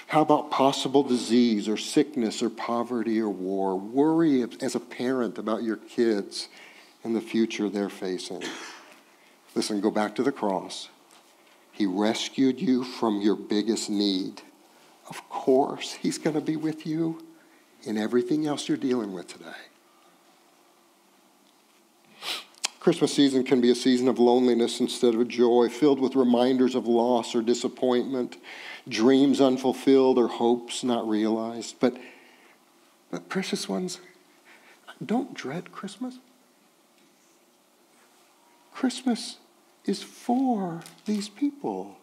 How 0.09 0.21
about 0.21 0.51
possible 0.51 1.05
disease 1.05 1.69
or 1.69 1.77
sickness 1.77 2.43
or 2.43 2.51
poverty 2.51 3.21
or 3.21 3.29
war? 3.29 3.79
Worry 3.79 4.45
as 4.61 4.75
a 4.75 4.81
parent 4.81 5.39
about 5.39 5.63
your 5.63 5.77
kids 5.77 6.49
and 7.05 7.15
the 7.15 7.21
future 7.21 7.69
they're 7.69 7.89
facing. 7.89 8.43
Listen, 9.55 9.81
go 9.81 9.93
back 9.93 10.17
to 10.17 10.25
the 10.25 10.33
cross. 10.33 10.89
He 11.71 11.87
rescued 11.87 12.61
you 12.61 12.83
from 12.83 13.21
your 13.21 13.37
biggest 13.37 13.89
need. 13.89 14.43
Of 15.09 15.29
course, 15.29 15.93
He's 15.93 16.19
going 16.19 16.35
to 16.35 16.43
be 16.43 16.57
with 16.57 16.85
you 16.85 17.25
in 17.85 17.97
everything 17.97 18.45
else 18.45 18.69
you're 18.69 18.77
dealing 18.77 19.13
with 19.13 19.29
today. 19.29 19.53
Christmas 22.85 23.15
season 23.15 23.45
can 23.45 23.63
be 23.63 23.71
a 23.71 23.75
season 23.75 24.09
of 24.09 24.19
loneliness 24.19 24.79
instead 24.79 25.15
of 25.15 25.27
joy, 25.27 25.71
filled 25.71 26.01
with 26.01 26.15
reminders 26.15 26.75
of 26.75 26.87
loss 26.87 27.35
or 27.35 27.41
disappointment, 27.41 28.37
dreams 28.87 29.41
unfulfilled 29.41 30.19
or 30.19 30.29
hopes 30.29 30.85
not 30.85 31.09
realized. 31.09 31.77
But, 31.81 31.97
but 33.11 33.31
precious 33.31 33.71
ones, 33.71 34.01
don't 35.03 35.33
dread 35.33 35.73
Christmas. 35.73 36.19
Christmas 38.71 39.39
is 39.87 40.03
for 40.03 40.83
these 41.07 41.31
people. 41.31 41.97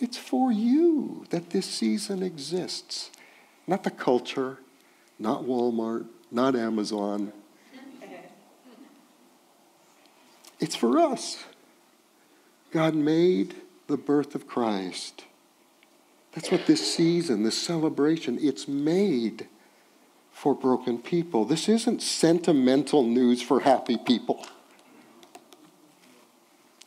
It's 0.00 0.18
for 0.18 0.50
you 0.50 1.24
that 1.30 1.50
this 1.50 1.66
season 1.66 2.24
exists. 2.24 3.12
Not 3.64 3.84
the 3.84 3.92
culture, 3.92 4.58
not 5.20 5.44
Walmart, 5.44 6.06
not 6.32 6.56
Amazon, 6.56 7.32
It's 10.60 10.76
for 10.76 10.98
us. 10.98 11.42
God 12.70 12.94
made 12.94 13.54
the 13.86 13.96
birth 13.96 14.34
of 14.34 14.46
Christ. 14.46 15.24
That's 16.32 16.50
what 16.50 16.66
this 16.66 16.94
season, 16.94 17.42
this 17.42 17.58
celebration, 17.58 18.38
it's 18.40 18.68
made 18.68 19.48
for 20.32 20.54
broken 20.54 20.98
people. 20.98 21.44
This 21.44 21.68
isn't 21.68 22.02
sentimental 22.02 23.02
news 23.02 23.42
for 23.42 23.60
happy 23.60 23.96
people. 23.96 24.46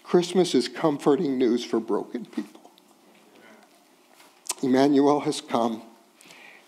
Christmas 0.04 0.56
is 0.56 0.68
comforting 0.68 1.38
news 1.38 1.66
for 1.66 1.80
broken 1.80 2.26
people. 2.26 2.62
Emmanuel 4.62 5.20
has 5.22 5.42
come, 5.42 5.82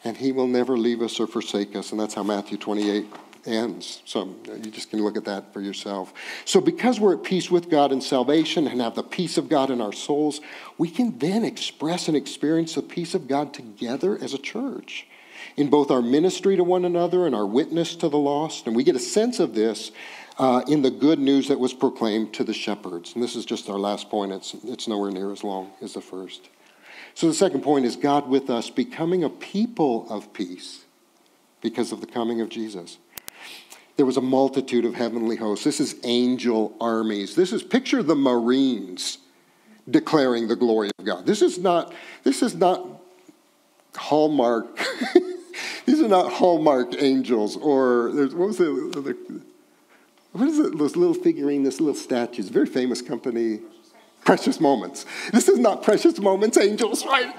and 0.03 0.17
he 0.17 0.31
will 0.31 0.47
never 0.47 0.77
leave 0.77 1.01
us 1.01 1.19
or 1.19 1.27
forsake 1.27 1.75
us. 1.75 1.91
And 1.91 1.99
that's 1.99 2.15
how 2.15 2.23
Matthew 2.23 2.57
28 2.57 3.05
ends. 3.45 4.01
So 4.05 4.35
you 4.47 4.71
just 4.71 4.89
can 4.89 5.03
look 5.03 5.17
at 5.17 5.25
that 5.25 5.53
for 5.53 5.61
yourself. 5.61 6.13
So, 6.45 6.61
because 6.61 6.99
we're 6.99 7.15
at 7.15 7.23
peace 7.23 7.51
with 7.51 7.69
God 7.69 7.91
in 7.91 8.01
salvation 8.01 8.67
and 8.67 8.81
have 8.81 8.95
the 8.95 9.03
peace 9.03 9.37
of 9.37 9.49
God 9.49 9.69
in 9.69 9.81
our 9.81 9.93
souls, 9.93 10.41
we 10.77 10.89
can 10.89 11.17
then 11.19 11.43
express 11.43 12.07
and 12.07 12.17
experience 12.17 12.75
the 12.75 12.81
peace 12.81 13.13
of 13.13 13.27
God 13.27 13.53
together 13.53 14.17
as 14.21 14.33
a 14.33 14.39
church. 14.39 15.07
in 15.57 15.69
both 15.69 15.91
our 15.91 16.01
ministry 16.01 16.55
to 16.55 16.63
one 16.63 16.85
another 16.85 17.25
and 17.25 17.35
our 17.35 17.45
witness 17.45 17.95
to 17.97 18.09
the 18.09 18.17
lost. 18.17 18.67
And 18.67 18.75
we 18.75 18.83
get 18.83 18.95
a 18.95 18.99
sense 18.99 19.39
of 19.39 19.53
this 19.53 19.91
uh, 20.37 20.63
in 20.67 20.81
the 20.81 20.91
good 20.91 21.19
news 21.19 21.47
that 21.47 21.59
was 21.59 21.73
proclaimed 21.73 22.33
to 22.33 22.43
the 22.43 22.53
shepherds. 22.53 23.13
And 23.13 23.23
this 23.23 23.35
is 23.35 23.45
just 23.45 23.69
our 23.69 23.79
last 23.79 24.09
point, 24.09 24.31
it's, 24.31 24.53
it's 24.65 24.87
nowhere 24.87 25.11
near 25.11 25.31
as 25.31 25.43
long 25.43 25.71
as 25.81 25.93
the 25.93 26.01
first. 26.01 26.49
So 27.13 27.27
the 27.27 27.33
second 27.33 27.61
point 27.61 27.85
is 27.85 27.95
God 27.95 28.27
with 28.27 28.49
us, 28.49 28.69
becoming 28.69 29.23
a 29.23 29.29
people 29.29 30.07
of 30.09 30.33
peace 30.33 30.83
because 31.61 31.91
of 31.91 32.01
the 32.01 32.07
coming 32.07 32.41
of 32.41 32.49
Jesus. 32.49 32.97
There 33.97 34.05
was 34.05 34.17
a 34.17 34.21
multitude 34.21 34.85
of 34.85 34.93
heavenly 34.93 35.37
hosts. 35.37 35.63
This 35.63 35.79
is 35.79 35.95
angel 36.03 36.75
armies. 36.81 37.35
This 37.35 37.53
is 37.53 37.63
picture 37.63 38.03
the 38.03 38.15
Marines 38.15 39.19
declaring 39.89 40.47
the 40.47 40.55
glory 40.55 40.89
of 40.97 41.05
God. 41.05 41.25
This 41.25 41.41
is 41.41 41.59
not, 41.59 41.93
this 42.23 42.41
is 42.41 42.55
not 42.55 42.85
Hallmark. 43.95 44.77
These 45.85 46.01
are 46.01 46.07
not 46.07 46.33
Hallmark 46.33 47.01
angels 47.01 47.55
or 47.57 48.11
there's 48.13 48.33
what 48.33 48.47
was 48.47 48.59
it? 48.59 48.67
What 50.31 50.47
is 50.47 50.59
it? 50.59 50.77
Those 50.77 50.95
little 50.95 51.13
figurine, 51.13 51.63
this 51.63 51.79
little 51.79 51.95
statues, 51.95 52.49
very 52.49 52.65
famous 52.65 53.01
company. 53.01 53.59
Precious 54.25 54.59
moments. 54.59 55.05
This 55.31 55.47
is 55.47 55.59
not 55.59 55.83
precious 55.83 56.19
moments, 56.19 56.57
angels, 56.57 57.05
right? 57.05 57.33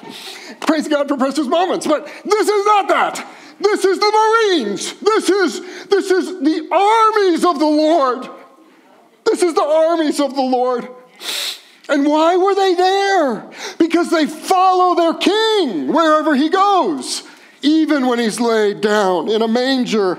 Praise 0.60 0.88
God 0.88 1.08
for 1.08 1.16
precious 1.16 1.46
moments, 1.46 1.86
but 1.86 2.06
this 2.24 2.48
is 2.48 2.64
not 2.64 2.88
that. 2.88 3.26
This 3.58 3.84
is 3.84 3.98
the 3.98 4.12
Marines. 4.52 4.94
This 5.00 5.28
is 5.28 5.86
this 5.86 6.10
is 6.10 6.26
the 6.40 6.68
armies 6.70 7.44
of 7.44 7.58
the 7.58 7.66
Lord. 7.66 8.28
This 9.24 9.42
is 9.42 9.54
the 9.54 9.62
armies 9.62 10.20
of 10.20 10.34
the 10.34 10.42
Lord. 10.42 10.88
And 11.88 12.06
why 12.06 12.36
were 12.36 12.54
they 12.54 12.74
there? 12.74 13.50
Because 13.78 14.10
they 14.10 14.26
follow 14.26 14.94
their 14.94 15.14
king 15.14 15.92
wherever 15.92 16.34
he 16.34 16.48
goes, 16.48 17.22
even 17.62 18.06
when 18.06 18.18
he's 18.18 18.40
laid 18.40 18.80
down 18.80 19.28
in 19.28 19.42
a 19.42 19.48
manger. 19.48 20.18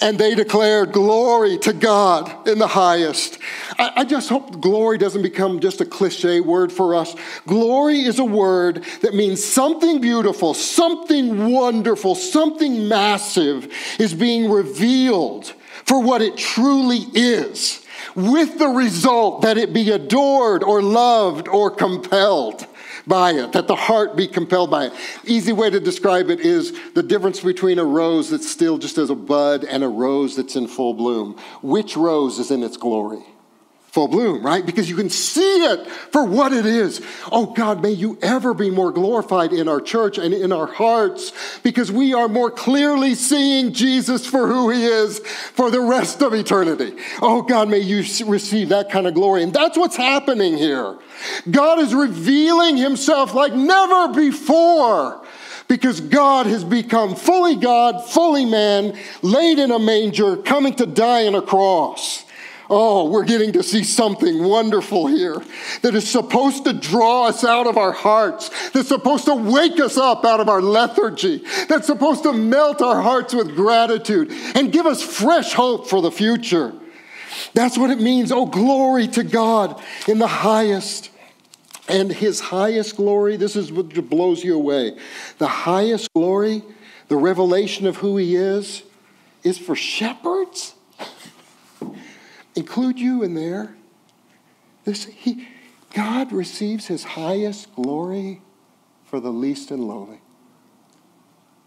And 0.00 0.18
they 0.18 0.34
declared 0.34 0.92
glory 0.92 1.58
to 1.58 1.72
God 1.72 2.48
in 2.48 2.58
the 2.58 2.66
highest. 2.66 3.38
I, 3.82 4.02
I 4.02 4.04
just 4.04 4.28
hope 4.28 4.60
glory 4.60 4.96
doesn't 4.96 5.22
become 5.22 5.58
just 5.58 5.80
a 5.80 5.84
cliche 5.84 6.38
word 6.38 6.70
for 6.70 6.94
us. 6.94 7.16
Glory 7.48 8.02
is 8.02 8.20
a 8.20 8.24
word 8.24 8.84
that 9.00 9.12
means 9.12 9.44
something 9.44 10.00
beautiful, 10.00 10.54
something 10.54 11.50
wonderful, 11.50 12.14
something 12.14 12.86
massive 12.86 13.72
is 13.98 14.14
being 14.14 14.48
revealed 14.48 15.52
for 15.84 16.00
what 16.00 16.22
it 16.22 16.36
truly 16.36 17.00
is 17.12 17.84
with 18.14 18.56
the 18.60 18.68
result 18.68 19.42
that 19.42 19.58
it 19.58 19.72
be 19.72 19.90
adored 19.90 20.62
or 20.62 20.80
loved 20.80 21.48
or 21.48 21.68
compelled 21.68 22.64
by 23.04 23.32
it, 23.32 23.50
that 23.50 23.66
the 23.66 23.74
heart 23.74 24.14
be 24.14 24.28
compelled 24.28 24.70
by 24.70 24.86
it. 24.86 24.92
Easy 25.24 25.52
way 25.52 25.70
to 25.70 25.80
describe 25.80 26.30
it 26.30 26.38
is 26.38 26.72
the 26.94 27.02
difference 27.02 27.40
between 27.40 27.80
a 27.80 27.84
rose 27.84 28.30
that's 28.30 28.48
still 28.48 28.78
just 28.78 28.96
as 28.96 29.10
a 29.10 29.16
bud 29.16 29.64
and 29.64 29.82
a 29.82 29.88
rose 29.88 30.36
that's 30.36 30.54
in 30.54 30.68
full 30.68 30.94
bloom. 30.94 31.36
Which 31.62 31.96
rose 31.96 32.38
is 32.38 32.52
in 32.52 32.62
its 32.62 32.76
glory? 32.76 33.24
Full 33.92 34.08
bloom, 34.08 34.42
right? 34.42 34.64
Because 34.64 34.88
you 34.88 34.96
can 34.96 35.10
see 35.10 35.66
it 35.66 35.86
for 35.86 36.24
what 36.24 36.50
it 36.54 36.64
is. 36.64 37.02
Oh 37.30 37.52
God, 37.52 37.82
may 37.82 37.90
you 37.90 38.18
ever 38.22 38.54
be 38.54 38.70
more 38.70 38.90
glorified 38.90 39.52
in 39.52 39.68
our 39.68 39.82
church 39.82 40.16
and 40.16 40.32
in 40.32 40.50
our 40.50 40.66
hearts 40.66 41.30
because 41.62 41.92
we 41.92 42.14
are 42.14 42.26
more 42.26 42.50
clearly 42.50 43.14
seeing 43.14 43.74
Jesus 43.74 44.26
for 44.26 44.48
who 44.48 44.70
he 44.70 44.82
is 44.82 45.18
for 45.18 45.70
the 45.70 45.82
rest 45.82 46.22
of 46.22 46.32
eternity. 46.32 46.94
Oh 47.20 47.42
God, 47.42 47.68
may 47.68 47.80
you 47.80 47.98
receive 48.24 48.70
that 48.70 48.90
kind 48.90 49.06
of 49.06 49.12
glory. 49.12 49.42
And 49.42 49.52
that's 49.52 49.76
what's 49.76 49.96
happening 49.96 50.56
here. 50.56 50.96
God 51.50 51.78
is 51.78 51.94
revealing 51.94 52.78
himself 52.78 53.34
like 53.34 53.52
never 53.52 54.14
before 54.14 55.22
because 55.68 56.00
God 56.00 56.46
has 56.46 56.64
become 56.64 57.14
fully 57.14 57.56
God, 57.56 58.08
fully 58.08 58.46
man, 58.46 58.98
laid 59.20 59.58
in 59.58 59.70
a 59.70 59.78
manger, 59.78 60.38
coming 60.38 60.74
to 60.76 60.86
die 60.86 61.26
on 61.26 61.34
a 61.34 61.42
cross. 61.42 62.24
Oh, 62.74 63.04
we're 63.10 63.26
getting 63.26 63.52
to 63.52 63.62
see 63.62 63.84
something 63.84 64.42
wonderful 64.42 65.06
here 65.06 65.42
that 65.82 65.94
is 65.94 66.10
supposed 66.10 66.64
to 66.64 66.72
draw 66.72 67.26
us 67.26 67.44
out 67.44 67.66
of 67.66 67.76
our 67.76 67.92
hearts, 67.92 68.48
that's 68.70 68.88
supposed 68.88 69.26
to 69.26 69.34
wake 69.34 69.78
us 69.78 69.98
up 69.98 70.24
out 70.24 70.40
of 70.40 70.48
our 70.48 70.62
lethargy, 70.62 71.44
that's 71.68 71.86
supposed 71.86 72.22
to 72.22 72.32
melt 72.32 72.80
our 72.80 73.02
hearts 73.02 73.34
with 73.34 73.54
gratitude 73.54 74.32
and 74.54 74.72
give 74.72 74.86
us 74.86 75.02
fresh 75.02 75.52
hope 75.52 75.86
for 75.86 76.00
the 76.00 76.10
future. 76.10 76.72
That's 77.52 77.76
what 77.76 77.90
it 77.90 78.00
means. 78.00 78.32
Oh, 78.32 78.46
glory 78.46 79.06
to 79.08 79.22
God 79.22 79.78
in 80.08 80.18
the 80.18 80.26
highest. 80.26 81.10
And 81.90 82.10
his 82.10 82.40
highest 82.40 82.96
glory, 82.96 83.36
this 83.36 83.54
is 83.54 83.70
what 83.70 83.92
blows 84.08 84.42
you 84.42 84.54
away. 84.54 84.96
The 85.36 85.46
highest 85.46 86.10
glory, 86.14 86.62
the 87.08 87.16
revelation 87.16 87.86
of 87.86 87.98
who 87.98 88.16
he 88.16 88.34
is, 88.34 88.82
is 89.44 89.58
for 89.58 89.76
shepherds 89.76 90.74
include 92.54 92.98
you 92.98 93.22
in 93.22 93.34
there. 93.34 93.76
This, 94.84 95.04
he, 95.04 95.48
God 95.94 96.32
receives 96.32 96.86
his 96.86 97.04
highest 97.04 97.74
glory 97.74 98.40
for 99.04 99.20
the 99.20 99.30
least 99.30 99.70
and 99.70 99.86
lowly. 99.86 100.20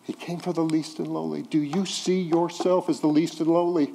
He 0.03 0.13
came 0.13 0.39
for 0.39 0.53
the 0.53 0.63
least 0.63 0.99
and 0.99 1.07
lowly. 1.07 1.41
Do 1.41 1.59
you 1.59 1.86
see 1.86 2.21
yourself 2.21 2.89
as 2.89 2.99
the 2.99 3.07
least 3.07 3.39
and 3.39 3.49
lowly? 3.49 3.91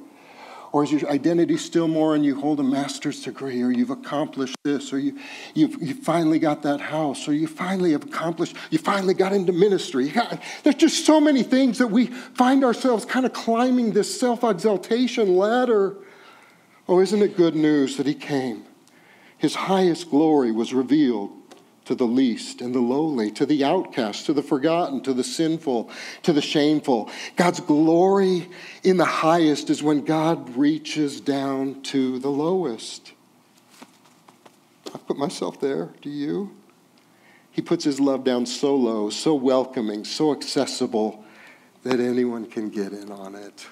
Or 0.73 0.83
is 0.83 0.91
your 0.91 1.09
identity 1.09 1.57
still 1.57 1.87
more 1.87 2.15
and 2.15 2.23
you 2.23 2.39
hold 2.39 2.59
a 2.61 2.63
master's 2.63 3.21
degree, 3.23 3.61
or 3.61 3.71
you've 3.71 3.89
accomplished 3.89 4.55
this, 4.63 4.93
or 4.93 4.99
you, 4.99 5.19
you've, 5.53 5.81
you 5.81 5.93
finally 5.93 6.39
got 6.39 6.63
that 6.63 6.79
house, 6.79 7.27
or 7.27 7.33
you 7.33 7.45
finally 7.45 7.91
have 7.91 8.03
accomplished, 8.03 8.55
you 8.69 8.77
finally 8.77 9.13
got 9.13 9.33
into 9.33 9.51
ministry. 9.51 10.13
There's 10.63 10.75
just 10.75 11.05
so 11.05 11.19
many 11.19 11.43
things 11.43 11.77
that 11.79 11.87
we 11.87 12.05
find 12.07 12.63
ourselves 12.63 13.03
kind 13.03 13.25
of 13.25 13.33
climbing 13.33 13.91
this 13.91 14.17
self 14.17 14.45
exaltation 14.45 15.35
ladder. 15.35 15.97
Oh, 16.91 16.99
isn't 16.99 17.21
it 17.21 17.37
good 17.37 17.55
news 17.55 17.95
that 17.95 18.05
he 18.05 18.13
came? 18.13 18.65
His 19.37 19.55
highest 19.55 20.09
glory 20.09 20.51
was 20.51 20.73
revealed 20.73 21.31
to 21.85 21.95
the 21.95 22.03
least 22.03 22.59
and 22.59 22.75
the 22.75 22.81
lowly, 22.81 23.31
to 23.31 23.45
the 23.45 23.63
outcast, 23.63 24.25
to 24.25 24.33
the 24.33 24.43
forgotten, 24.43 24.99
to 25.03 25.13
the 25.13 25.23
sinful, 25.23 25.89
to 26.23 26.33
the 26.33 26.41
shameful. 26.41 27.09
God's 27.37 27.61
glory 27.61 28.49
in 28.83 28.97
the 28.97 29.05
highest 29.05 29.69
is 29.69 29.81
when 29.81 30.03
God 30.03 30.57
reaches 30.57 31.21
down 31.21 31.81
to 31.83 32.19
the 32.19 32.29
lowest. 32.29 33.13
I 34.93 34.97
put 34.97 35.17
myself 35.17 35.61
there. 35.61 35.91
Do 36.01 36.09
you? 36.09 36.53
He 37.51 37.61
puts 37.61 37.85
his 37.85 38.01
love 38.01 38.25
down 38.25 38.45
so 38.45 38.75
low, 38.75 39.09
so 39.09 39.33
welcoming, 39.33 40.03
so 40.03 40.33
accessible 40.33 41.23
that 41.83 42.01
anyone 42.01 42.47
can 42.47 42.69
get 42.69 42.91
in 42.91 43.13
on 43.13 43.35
it. 43.35 43.65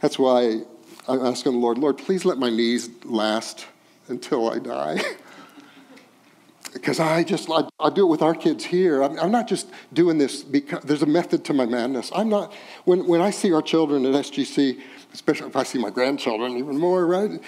That's 0.00 0.20
why 0.20 0.62
I'm 1.08 1.24
asking 1.24 1.52
the 1.52 1.58
Lord, 1.58 1.78
Lord, 1.78 1.98
please 1.98 2.24
let 2.24 2.38
my 2.38 2.50
knees 2.50 2.88
last 3.04 3.66
until 4.08 4.50
I 4.50 4.58
die. 4.58 5.00
because 6.72 7.00
I 7.00 7.24
just, 7.24 7.50
I, 7.50 7.64
I, 7.80 7.90
do 7.90 8.06
it 8.06 8.10
with 8.10 8.22
our 8.22 8.34
kids 8.34 8.64
here. 8.64 9.02
I'm, 9.02 9.18
I'm, 9.18 9.30
not 9.30 9.48
just 9.48 9.68
doing 9.92 10.18
this 10.18 10.42
because 10.42 10.82
there's 10.84 11.02
a 11.02 11.06
method 11.06 11.44
to 11.46 11.54
my 11.54 11.66
madness. 11.66 12.10
I'm 12.14 12.28
not, 12.28 12.52
when, 12.84 13.06
when 13.06 13.20
I 13.20 13.30
see 13.30 13.52
our 13.52 13.62
children 13.62 14.06
at 14.06 14.14
SGC, 14.14 14.80
especially 15.12 15.48
if 15.48 15.56
I 15.56 15.64
see 15.64 15.78
my 15.78 15.90
grandchildren 15.90 16.56
even 16.56 16.78
more, 16.78 17.06
right? 17.06 17.42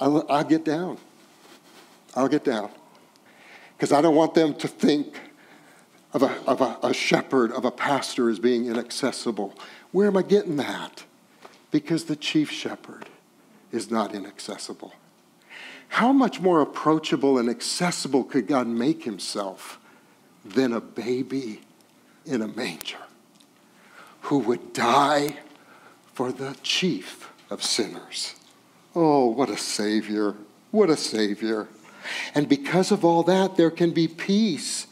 I'll, 0.00 0.26
I'll 0.28 0.44
get 0.44 0.64
down. 0.64 0.98
I'll 2.14 2.28
get 2.28 2.44
down. 2.44 2.70
Because 3.76 3.92
I 3.92 4.00
don't 4.00 4.16
want 4.16 4.34
them 4.34 4.54
to 4.54 4.68
think 4.68 5.18
of, 6.12 6.22
a, 6.22 6.30
of 6.46 6.60
a, 6.60 6.78
a 6.82 6.92
shepherd, 6.92 7.52
of 7.52 7.64
a 7.64 7.70
pastor 7.70 8.28
as 8.28 8.38
being 8.38 8.66
inaccessible. 8.66 9.54
Where 9.92 10.08
am 10.08 10.16
I 10.16 10.22
getting 10.22 10.56
that? 10.56 11.04
Because 11.70 12.04
the 12.04 12.16
chief 12.16 12.50
shepherd 12.50 13.06
is 13.72 13.90
not 13.90 14.14
inaccessible. 14.14 14.94
How 15.88 16.12
much 16.12 16.40
more 16.40 16.60
approachable 16.60 17.38
and 17.38 17.48
accessible 17.48 18.24
could 18.24 18.46
God 18.46 18.66
make 18.66 19.04
himself 19.04 19.78
than 20.44 20.72
a 20.72 20.80
baby 20.80 21.60
in 22.24 22.42
a 22.42 22.48
manger 22.48 22.98
who 24.22 24.38
would 24.38 24.72
die 24.72 25.38
for 26.12 26.32
the 26.32 26.56
chief 26.62 27.30
of 27.50 27.62
sinners? 27.62 28.34
Oh, 28.94 29.26
what 29.26 29.48
a 29.48 29.56
Savior! 29.56 30.34
What 30.70 30.90
a 30.90 30.96
Savior. 30.96 31.68
And 32.34 32.48
because 32.48 32.90
of 32.90 33.04
all 33.04 33.22
that, 33.24 33.56
there 33.56 33.70
can 33.70 33.92
be 33.92 34.08
peace 34.08 34.86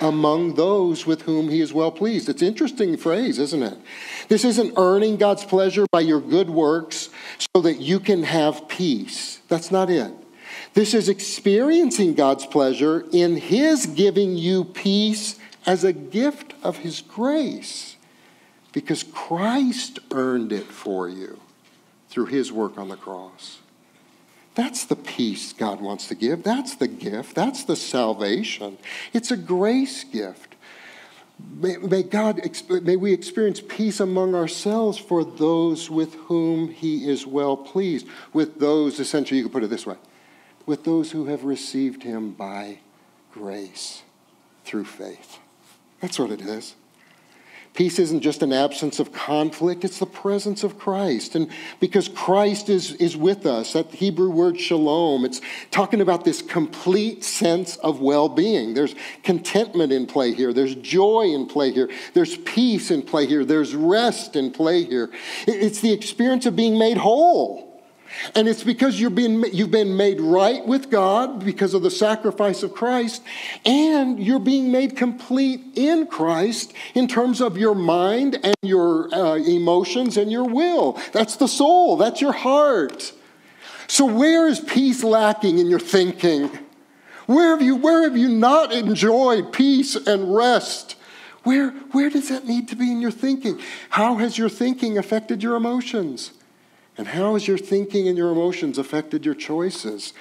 among 0.00 0.54
those 0.54 1.06
with 1.06 1.22
whom 1.22 1.48
he 1.48 1.60
is 1.60 1.72
well 1.72 1.90
pleased. 1.90 2.28
It's 2.28 2.42
interesting 2.42 2.96
phrase, 2.96 3.38
isn't 3.38 3.62
it? 3.62 3.78
This 4.28 4.44
isn't 4.44 4.74
earning 4.76 5.16
God's 5.16 5.44
pleasure 5.44 5.86
by 5.90 6.00
your 6.00 6.20
good 6.20 6.50
works 6.50 7.10
so 7.54 7.62
that 7.62 7.80
you 7.80 8.00
can 8.00 8.22
have 8.22 8.68
peace. 8.68 9.40
That's 9.48 9.70
not 9.70 9.90
it. 9.90 10.12
This 10.74 10.94
is 10.94 11.08
experiencing 11.08 12.14
God's 12.14 12.46
pleasure 12.46 13.04
in 13.12 13.36
his 13.36 13.86
giving 13.86 14.36
you 14.36 14.64
peace 14.64 15.38
as 15.66 15.84
a 15.84 15.92
gift 15.92 16.54
of 16.62 16.78
his 16.78 17.00
grace 17.00 17.96
because 18.72 19.02
Christ 19.02 19.98
earned 20.12 20.52
it 20.52 20.66
for 20.66 21.08
you 21.08 21.40
through 22.08 22.26
his 22.26 22.52
work 22.52 22.78
on 22.78 22.88
the 22.88 22.96
cross. 22.96 23.58
That's 24.60 24.84
the 24.84 24.94
peace 24.94 25.54
God 25.54 25.80
wants 25.80 26.08
to 26.08 26.14
give. 26.14 26.42
That's 26.42 26.74
the 26.74 26.86
gift. 26.86 27.34
That's 27.34 27.64
the 27.64 27.76
salvation. 27.76 28.76
It's 29.14 29.30
a 29.30 29.36
grace 29.38 30.04
gift. 30.04 30.54
May, 31.56 31.78
may, 31.78 32.02
God, 32.02 32.42
may 32.82 32.96
we 32.96 33.14
experience 33.14 33.62
peace 33.66 34.00
among 34.00 34.34
ourselves 34.34 34.98
for 34.98 35.24
those 35.24 35.88
with 35.88 36.12
whom 36.26 36.68
He 36.68 37.08
is 37.08 37.26
well 37.26 37.56
pleased. 37.56 38.06
With 38.34 38.60
those, 38.60 39.00
essentially, 39.00 39.38
you 39.38 39.44
could 39.44 39.52
put 39.54 39.64
it 39.64 39.70
this 39.70 39.86
way 39.86 39.96
with 40.66 40.84
those 40.84 41.12
who 41.12 41.24
have 41.24 41.44
received 41.44 42.02
Him 42.02 42.32
by 42.32 42.80
grace 43.32 44.02
through 44.66 44.84
faith. 44.84 45.38
That's 46.02 46.18
what 46.18 46.30
it 46.30 46.42
is. 46.42 46.74
Peace 47.72 48.00
isn't 48.00 48.20
just 48.20 48.42
an 48.42 48.52
absence 48.52 48.98
of 48.98 49.12
conflict, 49.12 49.84
it's 49.84 50.00
the 50.00 50.06
presence 50.06 50.64
of 50.64 50.76
Christ. 50.76 51.36
And 51.36 51.48
because 51.78 52.08
Christ 52.08 52.68
is, 52.68 52.94
is 52.94 53.16
with 53.16 53.46
us, 53.46 53.74
that 53.74 53.92
Hebrew 53.92 54.28
word 54.28 54.60
shalom, 54.60 55.24
it's 55.24 55.40
talking 55.70 56.00
about 56.00 56.24
this 56.24 56.42
complete 56.42 57.22
sense 57.22 57.76
of 57.76 58.00
well 58.00 58.28
being. 58.28 58.74
There's 58.74 58.96
contentment 59.22 59.92
in 59.92 60.06
play 60.06 60.34
here, 60.34 60.52
there's 60.52 60.74
joy 60.74 61.26
in 61.32 61.46
play 61.46 61.70
here, 61.70 61.88
there's 62.12 62.36
peace 62.38 62.90
in 62.90 63.02
play 63.02 63.26
here, 63.26 63.44
there's 63.44 63.74
rest 63.74 64.34
in 64.34 64.50
play 64.50 64.84
here. 64.84 65.10
It's 65.46 65.80
the 65.80 65.92
experience 65.92 66.46
of 66.46 66.56
being 66.56 66.76
made 66.76 66.96
whole. 66.96 67.69
And 68.34 68.48
it's 68.48 68.62
because 68.62 69.00
you're 69.00 69.10
being, 69.10 69.44
you've 69.52 69.70
been 69.70 69.96
made 69.96 70.20
right 70.20 70.64
with 70.66 70.90
God 70.90 71.44
because 71.44 71.74
of 71.74 71.82
the 71.82 71.90
sacrifice 71.90 72.62
of 72.62 72.74
Christ, 72.74 73.22
and 73.64 74.22
you're 74.22 74.38
being 74.38 74.70
made 74.70 74.96
complete 74.96 75.60
in 75.74 76.06
Christ 76.06 76.72
in 76.94 77.08
terms 77.08 77.40
of 77.40 77.56
your 77.56 77.74
mind 77.74 78.38
and 78.42 78.56
your 78.62 79.12
uh, 79.14 79.36
emotions 79.36 80.16
and 80.16 80.30
your 80.30 80.44
will. 80.44 81.00
That's 81.12 81.36
the 81.36 81.48
soul, 81.48 81.96
that's 81.96 82.20
your 82.20 82.32
heart. 82.32 83.12
So, 83.86 84.04
where 84.04 84.46
is 84.46 84.60
peace 84.60 85.02
lacking 85.02 85.58
in 85.58 85.66
your 85.68 85.80
thinking? 85.80 86.50
Where 87.26 87.50
have 87.50 87.62
you, 87.62 87.76
where 87.76 88.02
have 88.04 88.16
you 88.16 88.28
not 88.28 88.72
enjoyed 88.72 89.52
peace 89.52 89.94
and 89.94 90.34
rest? 90.34 90.96
Where, 91.42 91.70
where 91.92 92.10
does 92.10 92.28
that 92.28 92.46
need 92.46 92.68
to 92.68 92.76
be 92.76 92.90
in 92.90 93.00
your 93.00 93.10
thinking? 93.10 93.60
How 93.90 94.16
has 94.16 94.36
your 94.36 94.48
thinking 94.48 94.98
affected 94.98 95.42
your 95.42 95.56
emotions? 95.56 96.32
And 96.96 97.08
how 97.08 97.34
has 97.34 97.48
your 97.48 97.58
thinking 97.58 98.08
and 98.08 98.16
your 98.16 98.30
emotions 98.30 98.78
affected 98.78 99.24
your 99.24 99.34
choices? 99.34 100.12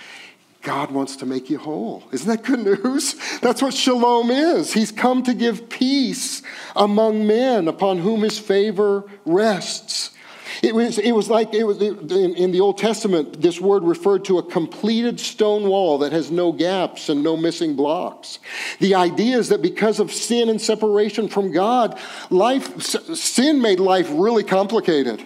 God 0.61 0.91
wants 0.91 1.15
to 1.17 1.25
make 1.25 1.49
you 1.49 1.57
whole. 1.57 2.03
Isn't 2.11 2.27
that 2.27 2.43
good 2.43 2.59
news? 2.59 3.15
That's 3.41 3.61
what 3.61 3.73
shalom 3.73 4.29
is. 4.29 4.73
He's 4.73 4.91
come 4.91 5.23
to 5.23 5.33
give 5.33 5.69
peace 5.69 6.41
among 6.75 7.25
men 7.25 7.67
upon 7.67 7.99
whom 7.99 8.21
his 8.21 8.37
favor 8.37 9.05
rests. 9.25 10.11
It 10.61 10.75
was, 10.75 10.97
it 10.97 11.11
was 11.11 11.29
like 11.29 11.53
it 11.53 11.63
was 11.63 11.81
in, 11.81 12.35
in 12.35 12.51
the 12.51 12.59
Old 12.59 12.77
Testament, 12.77 13.41
this 13.41 13.61
word 13.61 13.83
referred 13.83 14.25
to 14.25 14.39
a 14.39 14.43
completed 14.43 15.19
stone 15.19 15.69
wall 15.69 15.99
that 15.99 16.11
has 16.11 16.31
no 16.31 16.51
gaps 16.51 17.07
and 17.07 17.23
no 17.23 17.37
missing 17.37 17.75
blocks. 17.75 18.39
The 18.79 18.95
idea 18.95 19.37
is 19.37 19.49
that 19.49 19.61
because 19.61 19.99
of 19.99 20.11
sin 20.11 20.49
and 20.49 20.59
separation 20.59 21.29
from 21.29 21.51
God, 21.51 21.97
life, 22.29 22.81
sin 22.81 23.61
made 23.61 23.79
life 23.79 24.09
really 24.11 24.43
complicated. 24.43 25.23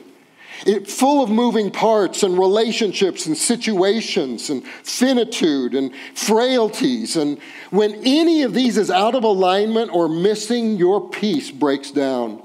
It, 0.66 0.90
full 0.90 1.22
of 1.22 1.30
moving 1.30 1.72
parts 1.72 2.24
and 2.24 2.38
relationships 2.40 3.26
and 3.26 3.38
situations 3.38 4.50
and 4.50 4.66
finitude 4.66 5.76
and 5.76 5.92
frailties. 6.16 7.18
And 7.18 7.38
when 7.70 7.96
any 8.06 8.44
of 8.44 8.54
these 8.54 8.78
is 8.78 8.90
out 8.90 9.14
of 9.14 9.24
alignment 9.24 9.94
or 9.94 10.08
missing, 10.08 10.78
your 10.78 11.10
peace 11.10 11.52
breaks 11.52 11.92
down. 11.92 12.42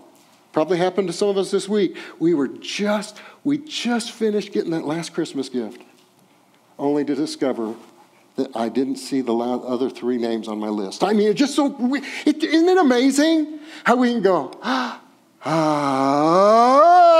Probably 0.53 0.79
happened 0.79 1.07
to 1.09 1.13
some 1.13 1.29
of 1.29 1.37
us 1.37 1.53
this 1.53 1.69
week. 1.69 1.97
We 2.19 2.35
were 2.35 2.49
just, 2.49 3.21
we 3.45 3.59
just 3.59 4.11
finished 4.11 4.53
getting 4.53 4.73
that 4.73 4.85
last 4.85 5.15
Christmas 5.15 5.49
gift, 5.49 5.81
only 6.79 7.05
to 7.05 7.15
discover 7.15 7.77
that 8.35 8.57
I 8.57 8.69
didn't 8.69 8.97
see 8.97 9.21
the 9.21 9.35
other 9.35 9.91
three 9.91 10.17
names 10.17 10.49
on 10.49 10.59
my 10.59 10.69
list. 10.69 11.05
I 11.05 11.13
mean, 11.13 11.29
it's 11.29 11.39
just 11.39 11.55
so, 11.55 11.95
is 11.95 12.35
isn't 12.35 12.69
it 12.69 12.79
amazing 12.79 13.59
how 13.85 13.97
we 13.97 14.13
can 14.13 14.23
go, 14.23 14.53
ah, 14.63 15.01
Ah, 15.45 17.19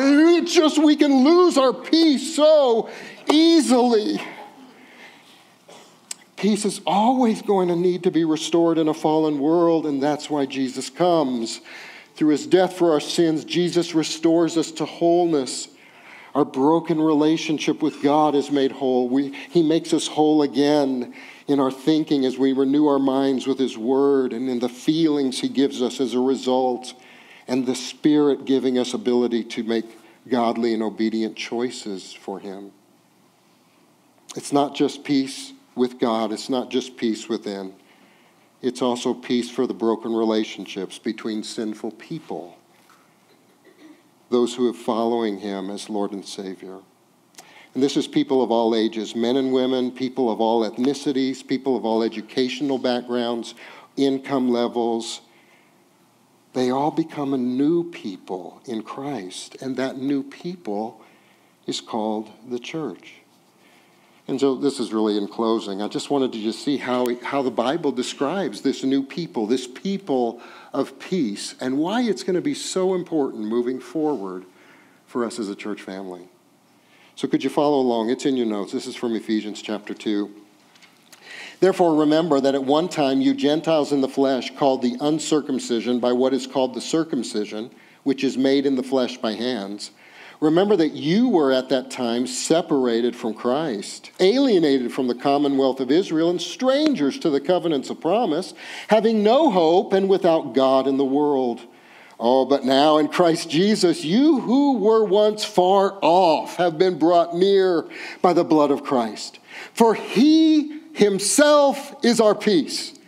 it's 0.00 0.52
just 0.52 0.82
we 0.82 0.96
can 0.96 1.24
lose 1.24 1.56
our 1.56 1.72
peace 1.72 2.34
so 2.34 2.90
easily. 3.30 4.20
Peace 6.36 6.64
is 6.64 6.80
always 6.86 7.42
going 7.42 7.68
to 7.68 7.76
need 7.76 8.02
to 8.04 8.10
be 8.10 8.24
restored 8.24 8.78
in 8.78 8.88
a 8.88 8.94
fallen 8.94 9.38
world, 9.38 9.86
and 9.86 10.02
that's 10.02 10.30
why 10.30 10.46
Jesus 10.46 10.88
comes. 10.90 11.60
Through 12.16 12.30
his 12.30 12.46
death 12.46 12.78
for 12.78 12.92
our 12.92 13.00
sins, 13.00 13.44
Jesus 13.44 13.94
restores 13.94 14.56
us 14.56 14.70
to 14.72 14.84
wholeness. 14.84 15.68
Our 16.34 16.44
broken 16.44 17.00
relationship 17.00 17.82
with 17.82 18.02
God 18.02 18.34
is 18.34 18.50
made 18.50 18.72
whole. 18.72 19.08
We, 19.08 19.32
he 19.50 19.62
makes 19.62 19.92
us 19.92 20.06
whole 20.06 20.42
again 20.42 21.14
in 21.46 21.60
our 21.60 21.70
thinking 21.70 22.24
as 22.24 22.38
we 22.38 22.52
renew 22.52 22.86
our 22.86 22.98
minds 22.98 23.46
with 23.46 23.58
His 23.58 23.76
Word 23.76 24.32
and 24.32 24.48
in 24.48 24.60
the 24.60 24.68
feelings 24.68 25.40
He 25.40 25.48
gives 25.48 25.82
us 25.82 26.00
as 26.00 26.14
a 26.14 26.20
result 26.20 26.94
and 27.50 27.66
the 27.66 27.74
Spirit 27.74 28.44
giving 28.44 28.78
us 28.78 28.94
ability 28.94 29.42
to 29.42 29.64
make 29.64 29.84
godly 30.28 30.72
and 30.72 30.84
obedient 30.84 31.36
choices 31.36 32.12
for 32.12 32.38
Him. 32.38 32.70
It's 34.36 34.52
not 34.52 34.76
just 34.76 35.02
peace 35.02 35.52
with 35.74 35.98
God, 35.98 36.30
it's 36.30 36.48
not 36.48 36.70
just 36.70 36.96
peace 36.96 37.28
within, 37.28 37.74
it's 38.62 38.80
also 38.80 39.12
peace 39.12 39.50
for 39.50 39.66
the 39.66 39.74
broken 39.74 40.14
relationships 40.14 41.00
between 41.00 41.42
sinful 41.42 41.90
people, 41.92 42.56
those 44.30 44.54
who 44.54 44.70
are 44.70 44.74
following 44.74 45.40
Him 45.40 45.70
as 45.70 45.90
Lord 45.90 46.12
and 46.12 46.24
Savior. 46.24 46.78
And 47.74 47.82
this 47.82 47.96
is 47.96 48.06
people 48.06 48.44
of 48.44 48.52
all 48.52 48.76
ages 48.76 49.16
men 49.16 49.36
and 49.36 49.52
women, 49.52 49.90
people 49.90 50.30
of 50.30 50.40
all 50.40 50.62
ethnicities, 50.70 51.44
people 51.44 51.76
of 51.76 51.84
all 51.84 52.04
educational 52.04 52.78
backgrounds, 52.78 53.56
income 53.96 54.50
levels 54.50 55.22
they 56.52 56.70
all 56.70 56.90
become 56.90 57.32
a 57.32 57.38
new 57.38 57.90
people 57.90 58.60
in 58.64 58.82
Christ, 58.82 59.56
and 59.60 59.76
that 59.76 59.98
new 59.98 60.22
people 60.22 61.00
is 61.66 61.80
called 61.80 62.30
the 62.48 62.58
church. 62.58 63.14
And 64.26 64.38
so 64.40 64.54
this 64.54 64.78
is 64.78 64.92
really 64.92 65.16
in 65.16 65.26
closing. 65.26 65.82
I 65.82 65.88
just 65.88 66.10
wanted 66.10 66.32
to 66.32 66.40
just 66.40 66.64
see 66.64 66.76
how, 66.76 67.06
how 67.22 67.42
the 67.42 67.50
Bible 67.50 67.90
describes 67.90 68.62
this 68.62 68.84
new 68.84 69.02
people, 69.02 69.46
this 69.46 69.66
people 69.66 70.40
of 70.72 70.98
peace, 70.98 71.54
and 71.60 71.78
why 71.78 72.02
it's 72.02 72.22
going 72.22 72.36
to 72.36 72.40
be 72.40 72.54
so 72.54 72.94
important 72.94 73.42
moving 73.42 73.80
forward 73.80 74.44
for 75.06 75.24
us 75.24 75.40
as 75.40 75.48
a 75.48 75.56
church 75.56 75.82
family. 75.82 76.28
So 77.16 77.26
could 77.26 77.42
you 77.42 77.50
follow 77.50 77.80
along? 77.80 78.10
It's 78.10 78.24
in 78.24 78.36
your 78.36 78.46
notes. 78.46 78.72
This 78.72 78.86
is 78.86 78.94
from 78.94 79.16
Ephesians 79.16 79.62
chapter 79.62 79.94
2. 79.94 80.39
Therefore, 81.60 81.94
remember 81.94 82.40
that 82.40 82.54
at 82.54 82.64
one 82.64 82.88
time 82.88 83.20
you 83.20 83.34
Gentiles 83.34 83.92
in 83.92 84.00
the 84.00 84.08
flesh, 84.08 84.54
called 84.56 84.80
the 84.80 84.96
uncircumcision 84.98 86.00
by 86.00 86.12
what 86.12 86.32
is 86.32 86.46
called 86.46 86.74
the 86.74 86.80
circumcision, 86.80 87.70
which 88.02 88.24
is 88.24 88.38
made 88.38 88.64
in 88.64 88.76
the 88.76 88.82
flesh 88.82 89.18
by 89.18 89.34
hands, 89.34 89.90
remember 90.40 90.74
that 90.74 90.94
you 90.94 91.28
were 91.28 91.52
at 91.52 91.68
that 91.68 91.90
time 91.90 92.26
separated 92.26 93.14
from 93.14 93.34
Christ, 93.34 94.10
alienated 94.20 94.90
from 94.90 95.06
the 95.06 95.14
commonwealth 95.14 95.80
of 95.80 95.90
Israel, 95.90 96.30
and 96.30 96.40
strangers 96.40 97.18
to 97.18 97.28
the 97.28 97.40
covenants 97.40 97.90
of 97.90 98.00
promise, 98.00 98.54
having 98.88 99.22
no 99.22 99.50
hope 99.50 99.92
and 99.92 100.08
without 100.08 100.54
God 100.54 100.86
in 100.86 100.96
the 100.96 101.04
world. 101.04 101.60
Oh, 102.18 102.46
but 102.46 102.64
now 102.64 102.96
in 102.96 103.08
Christ 103.08 103.50
Jesus, 103.50 104.02
you 104.02 104.40
who 104.40 104.78
were 104.78 105.04
once 105.04 105.44
far 105.44 105.98
off 106.00 106.56
have 106.56 106.78
been 106.78 106.98
brought 106.98 107.36
near 107.36 107.86
by 108.22 108.32
the 108.32 108.44
blood 108.44 108.70
of 108.70 108.82
Christ. 108.82 109.38
For 109.74 109.94
he 109.94 110.79
himself 110.92 111.94
is 112.04 112.20
our 112.20 112.34
peace, 112.34 112.98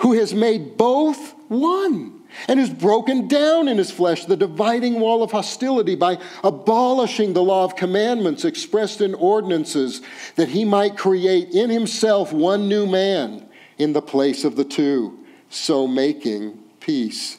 who 0.00 0.12
has 0.14 0.34
made 0.34 0.76
both 0.76 1.34
one 1.48 2.22
and 2.48 2.58
has 2.58 2.70
broken 2.70 3.28
down 3.28 3.68
in 3.68 3.78
his 3.78 3.90
flesh 3.90 4.24
the 4.24 4.36
dividing 4.36 4.98
wall 4.98 5.22
of 5.22 5.30
hostility 5.30 5.94
by 5.94 6.18
abolishing 6.42 7.32
the 7.32 7.42
law 7.42 7.64
of 7.64 7.76
commandments 7.76 8.44
expressed 8.44 9.00
in 9.00 9.14
ordinances, 9.14 10.02
that 10.36 10.48
he 10.48 10.64
might 10.64 10.96
create 10.96 11.50
in 11.50 11.70
himself 11.70 12.32
one 12.32 12.68
new 12.68 12.86
man 12.86 13.48
in 13.78 13.92
the 13.92 14.02
place 14.02 14.44
of 14.44 14.56
the 14.56 14.64
two, 14.64 15.18
so 15.48 15.86
making 15.86 16.58
peace 16.80 17.38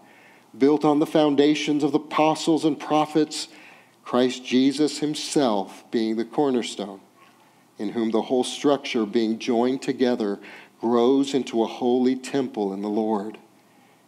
built 0.57 0.85
on 0.85 0.99
the 0.99 1.05
foundations 1.05 1.83
of 1.83 1.91
the 1.91 1.99
apostles 1.99 2.65
and 2.65 2.79
prophets, 2.79 3.47
Christ 4.03 4.43
Jesus 4.45 4.99
himself 4.99 5.83
being 5.91 6.17
the 6.17 6.25
cornerstone, 6.25 7.01
in 7.77 7.89
whom 7.89 8.11
the 8.11 8.23
whole 8.23 8.43
structure 8.43 9.05
being 9.05 9.39
joined 9.39 9.81
together 9.81 10.39
grows 10.79 11.33
into 11.33 11.63
a 11.63 11.67
holy 11.67 12.15
temple 12.15 12.73
in 12.73 12.81
the 12.81 12.89
Lord. 12.89 13.37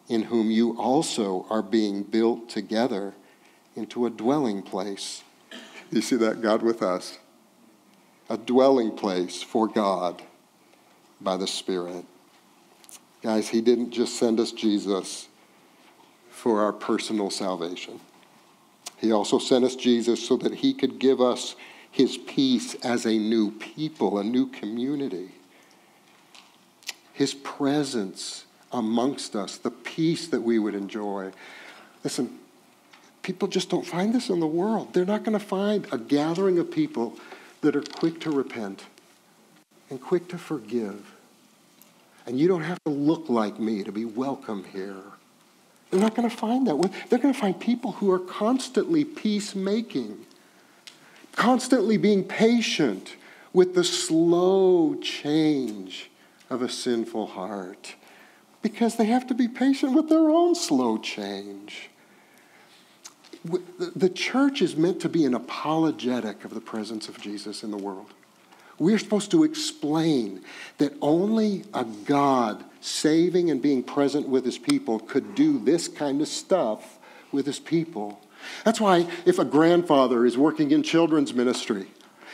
in 0.09 0.23
whom 0.23 0.51
you 0.51 0.77
also 0.77 1.45
are 1.49 1.61
being 1.61 2.03
built 2.03 2.49
together 2.49 3.13
into 3.75 4.05
a 4.05 4.09
dwelling 4.09 4.61
place. 4.61 5.23
You 5.91 6.01
see 6.01 6.15
that? 6.17 6.41
God 6.41 6.61
with 6.61 6.81
us. 6.81 7.17
A 8.29 8.37
dwelling 8.37 8.91
place 8.91 9.41
for 9.41 9.67
God 9.67 10.21
by 11.21 11.37
the 11.37 11.47
Spirit. 11.47 12.05
Guys, 13.21 13.49
He 13.49 13.61
didn't 13.61 13.91
just 13.91 14.17
send 14.17 14.39
us 14.39 14.51
Jesus 14.51 15.27
for 16.43 16.59
our 16.59 16.73
personal 16.73 17.29
salvation. 17.29 18.01
He 18.97 19.13
also 19.13 19.39
sent 19.39 19.63
us 19.63 19.77
Jesus 19.77 20.27
so 20.27 20.35
that 20.35 20.55
He 20.55 20.73
could 20.73 20.99
give 20.99 21.21
us 21.21 21.55
His 21.89 22.17
peace 22.17 22.75
as 22.83 23.05
a 23.05 23.17
new 23.17 23.51
people, 23.51 24.19
a 24.19 24.25
new 24.25 24.47
community. 24.47 25.29
His 27.13 27.33
presence 27.33 28.43
amongst 28.73 29.37
us, 29.37 29.55
the 29.57 29.71
peace 29.71 30.27
that 30.27 30.41
we 30.41 30.59
would 30.59 30.75
enjoy. 30.75 31.31
Listen, 32.03 32.39
people 33.21 33.47
just 33.47 33.69
don't 33.69 33.85
find 33.85 34.13
this 34.13 34.29
in 34.29 34.41
the 34.41 34.45
world. 34.45 34.93
They're 34.93 35.05
not 35.05 35.23
going 35.23 35.39
to 35.39 35.45
find 35.45 35.87
a 35.93 35.97
gathering 35.97 36.59
of 36.59 36.69
people 36.69 37.17
that 37.61 37.73
are 37.73 37.83
quick 37.83 38.19
to 38.19 38.31
repent 38.31 38.83
and 39.89 40.01
quick 40.01 40.27
to 40.27 40.37
forgive. 40.37 41.13
And 42.25 42.37
you 42.37 42.49
don't 42.49 42.63
have 42.63 42.83
to 42.83 42.91
look 42.91 43.29
like 43.29 43.61
me 43.61 43.85
to 43.85 43.93
be 43.93 44.03
welcome 44.03 44.65
here. 44.65 45.03
They're 45.93 46.01
not 46.01 46.15
going 46.15 46.27
to 46.27 46.35
find 46.35 46.65
that. 46.65 46.91
They're 47.09 47.19
going 47.19 47.35
to 47.35 47.39
find 47.39 47.59
people 47.59 47.91
who 47.91 48.09
are 48.09 48.17
constantly 48.17 49.05
peacemaking, 49.05 50.25
constantly 51.35 51.97
being 51.97 52.23
patient 52.23 53.15
with 53.53 53.75
the 53.75 53.83
slow 53.83 54.95
change 54.95 56.09
of 56.49 56.63
a 56.63 56.69
sinful 56.69 57.27
heart 57.27 57.93
because 58.63 58.95
they 58.95 59.05
have 59.05 59.27
to 59.27 59.35
be 59.35 59.47
patient 59.47 59.93
with 59.93 60.09
their 60.09 60.31
own 60.31 60.55
slow 60.55 60.97
change. 60.97 61.91
The 63.43 64.09
church 64.09 64.63
is 64.63 64.75
meant 64.75 64.99
to 65.01 65.09
be 65.09 65.25
an 65.25 65.35
apologetic 65.35 66.43
of 66.43 66.55
the 66.55 66.61
presence 66.61 67.07
of 67.07 67.21
Jesus 67.21 67.61
in 67.61 67.69
the 67.69 67.77
world. 67.77 68.07
We're 68.79 68.97
supposed 68.97 69.29
to 69.29 69.43
explain 69.43 70.41
that 70.79 70.93
only 71.01 71.65
a 71.71 71.83
God 71.83 72.65
saving 72.83 73.49
and 73.49 73.61
being 73.61 73.81
present 73.81 74.27
with 74.27 74.45
his 74.45 74.57
people 74.57 74.99
could 74.99 75.35
do 75.35 75.57
this 75.57 75.87
kind 75.87 76.21
of 76.21 76.27
stuff 76.27 76.99
with 77.31 77.45
his 77.45 77.59
people. 77.59 78.19
That's 78.65 78.81
why 78.81 79.07
if 79.25 79.39
a 79.39 79.45
grandfather 79.45 80.25
is 80.25 80.37
working 80.37 80.71
in 80.71 80.83
children's 80.83 81.33
ministry, 81.33 81.87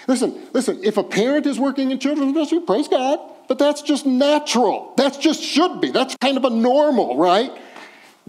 listen, 0.08 0.48
listen, 0.54 0.84
if 0.84 0.98
a 0.98 1.04
parent 1.04 1.46
is 1.46 1.60
working 1.60 1.92
in 1.92 2.00
children's 2.00 2.34
ministry, 2.34 2.62
praise 2.62 2.88
God, 2.88 3.20
but 3.48 3.60
that's 3.60 3.84
just 3.84 4.06
natural. 4.06 4.94
That's 4.98 5.18
just 5.18 5.42
should 5.42 5.82
be. 5.82 5.92
That's 5.92 6.16
kind 6.16 6.38
of 6.38 6.46
a 6.46 6.50
normal, 6.50 7.18
right? 7.18 7.52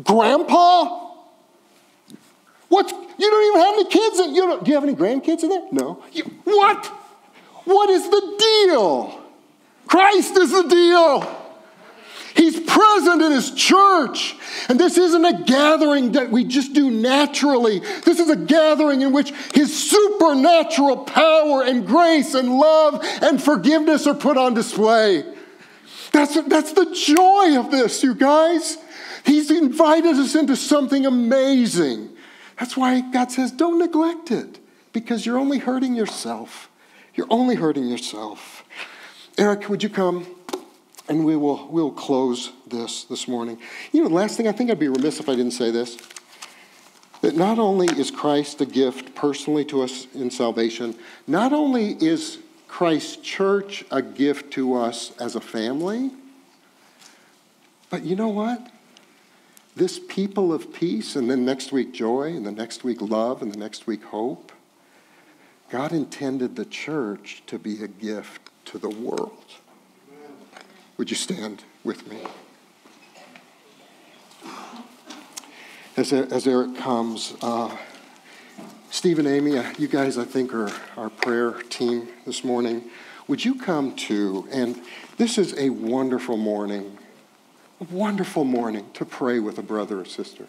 Grandpa? 0.02 1.08
What? 2.68 2.90
You 3.18 3.30
don't 3.30 3.46
even 3.48 3.60
have 3.60 3.74
any 3.74 3.84
kids 3.86 4.20
in 4.20 4.34
you 4.34 4.60
do 4.62 4.70
you 4.70 4.74
have 4.74 4.84
any 4.84 4.94
grandkids 4.94 5.42
in 5.42 5.48
there? 5.48 5.66
No. 5.72 6.02
You, 6.12 6.24
what? 6.44 6.86
What 7.64 7.90
is 7.90 8.08
the 8.08 8.36
deal? 8.38 9.20
Christ 9.86 10.36
is 10.36 10.52
the 10.52 10.62
deal. 10.68 11.39
He's 12.34 12.60
present 12.60 13.22
in 13.22 13.32
His 13.32 13.50
church. 13.52 14.36
And 14.68 14.78
this 14.78 14.96
isn't 14.96 15.24
a 15.24 15.42
gathering 15.44 16.12
that 16.12 16.30
we 16.30 16.44
just 16.44 16.72
do 16.72 16.90
naturally. 16.90 17.80
This 17.80 18.20
is 18.20 18.30
a 18.30 18.36
gathering 18.36 19.02
in 19.02 19.12
which 19.12 19.32
His 19.54 19.90
supernatural 19.90 20.98
power 20.98 21.62
and 21.62 21.86
grace 21.86 22.34
and 22.34 22.56
love 22.56 23.04
and 23.22 23.42
forgiveness 23.42 24.06
are 24.06 24.14
put 24.14 24.36
on 24.36 24.54
display. 24.54 25.24
That's, 26.12 26.40
that's 26.42 26.72
the 26.72 26.92
joy 26.94 27.58
of 27.58 27.70
this, 27.70 28.02
you 28.02 28.14
guys. 28.14 28.78
He's 29.24 29.50
invited 29.50 30.16
us 30.16 30.34
into 30.34 30.56
something 30.56 31.06
amazing. 31.06 32.10
That's 32.58 32.76
why 32.76 33.00
God 33.00 33.30
says, 33.30 33.52
don't 33.52 33.78
neglect 33.78 34.30
it, 34.30 34.58
because 34.92 35.24
you're 35.24 35.38
only 35.38 35.58
hurting 35.58 35.94
yourself. 35.94 36.68
You're 37.14 37.26
only 37.30 37.54
hurting 37.54 37.86
yourself. 37.86 38.64
Eric, 39.38 39.68
would 39.68 39.82
you 39.82 39.88
come? 39.88 40.26
And 41.10 41.24
we 41.24 41.34
will 41.34 41.66
we'll 41.66 41.90
close 41.90 42.52
this 42.68 43.04
this 43.04 43.26
morning. 43.26 43.58
You 43.92 44.02
know, 44.02 44.08
the 44.08 44.14
last 44.14 44.36
thing 44.36 44.46
I 44.46 44.52
think 44.52 44.70
I'd 44.70 44.78
be 44.78 44.88
remiss 44.88 45.18
if 45.18 45.28
I 45.28 45.34
didn't 45.34 45.50
say 45.50 45.70
this. 45.70 45.98
That 47.20 47.36
not 47.36 47.58
only 47.58 47.86
is 47.86 48.10
Christ 48.10 48.62
a 48.62 48.66
gift 48.66 49.14
personally 49.14 49.64
to 49.66 49.82
us 49.82 50.06
in 50.14 50.30
salvation, 50.30 50.94
not 51.26 51.52
only 51.52 51.92
is 52.02 52.38
Christ's 52.66 53.16
church 53.16 53.84
a 53.90 54.00
gift 54.00 54.52
to 54.52 54.74
us 54.74 55.12
as 55.18 55.34
a 55.34 55.40
family, 55.40 56.12
but 57.90 58.04
you 58.04 58.16
know 58.16 58.28
what? 58.28 58.70
This 59.76 59.98
people 59.98 60.52
of 60.52 60.72
peace, 60.72 61.16
and 61.16 61.30
then 61.30 61.44
next 61.44 61.72
week 61.72 61.92
joy, 61.92 62.28
and 62.28 62.46
the 62.46 62.52
next 62.52 62.84
week 62.84 63.02
love, 63.02 63.42
and 63.42 63.52
the 63.52 63.58
next 63.58 63.86
week 63.86 64.04
hope. 64.04 64.52
God 65.70 65.92
intended 65.92 66.56
the 66.56 66.64
church 66.64 67.42
to 67.48 67.58
be 67.58 67.82
a 67.82 67.88
gift 67.88 68.50
to 68.66 68.78
the 68.78 68.88
world. 68.88 69.39
Would 71.00 71.08
you 71.08 71.16
stand 71.16 71.64
with 71.82 72.06
me? 72.10 72.18
As, 75.96 76.12
as 76.12 76.46
Eric 76.46 76.76
comes, 76.76 77.34
uh, 77.40 77.74
Steve 78.90 79.18
and 79.18 79.26
Amy, 79.26 79.56
uh, 79.56 79.72
you 79.78 79.88
guys, 79.88 80.18
I 80.18 80.24
think, 80.24 80.52
are 80.52 80.70
our 80.98 81.08
prayer 81.08 81.52
team 81.70 82.06
this 82.26 82.44
morning. 82.44 82.84
Would 83.28 83.46
you 83.46 83.54
come 83.54 83.96
too? 83.96 84.46
And 84.52 84.78
this 85.16 85.38
is 85.38 85.56
a 85.56 85.70
wonderful 85.70 86.36
morning, 86.36 86.98
a 87.80 87.84
wonderful 87.84 88.44
morning 88.44 88.90
to 88.92 89.06
pray 89.06 89.38
with 89.38 89.56
a 89.56 89.62
brother 89.62 90.00
or 90.00 90.04
sister. 90.04 90.48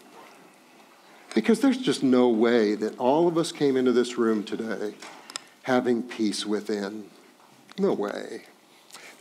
Because 1.34 1.60
there's 1.60 1.78
just 1.78 2.02
no 2.02 2.28
way 2.28 2.74
that 2.74 2.98
all 2.98 3.26
of 3.26 3.38
us 3.38 3.52
came 3.52 3.74
into 3.74 3.92
this 3.92 4.18
room 4.18 4.44
today 4.44 4.96
having 5.62 6.02
peace 6.02 6.44
within. 6.44 7.06
No 7.78 7.94
way. 7.94 8.42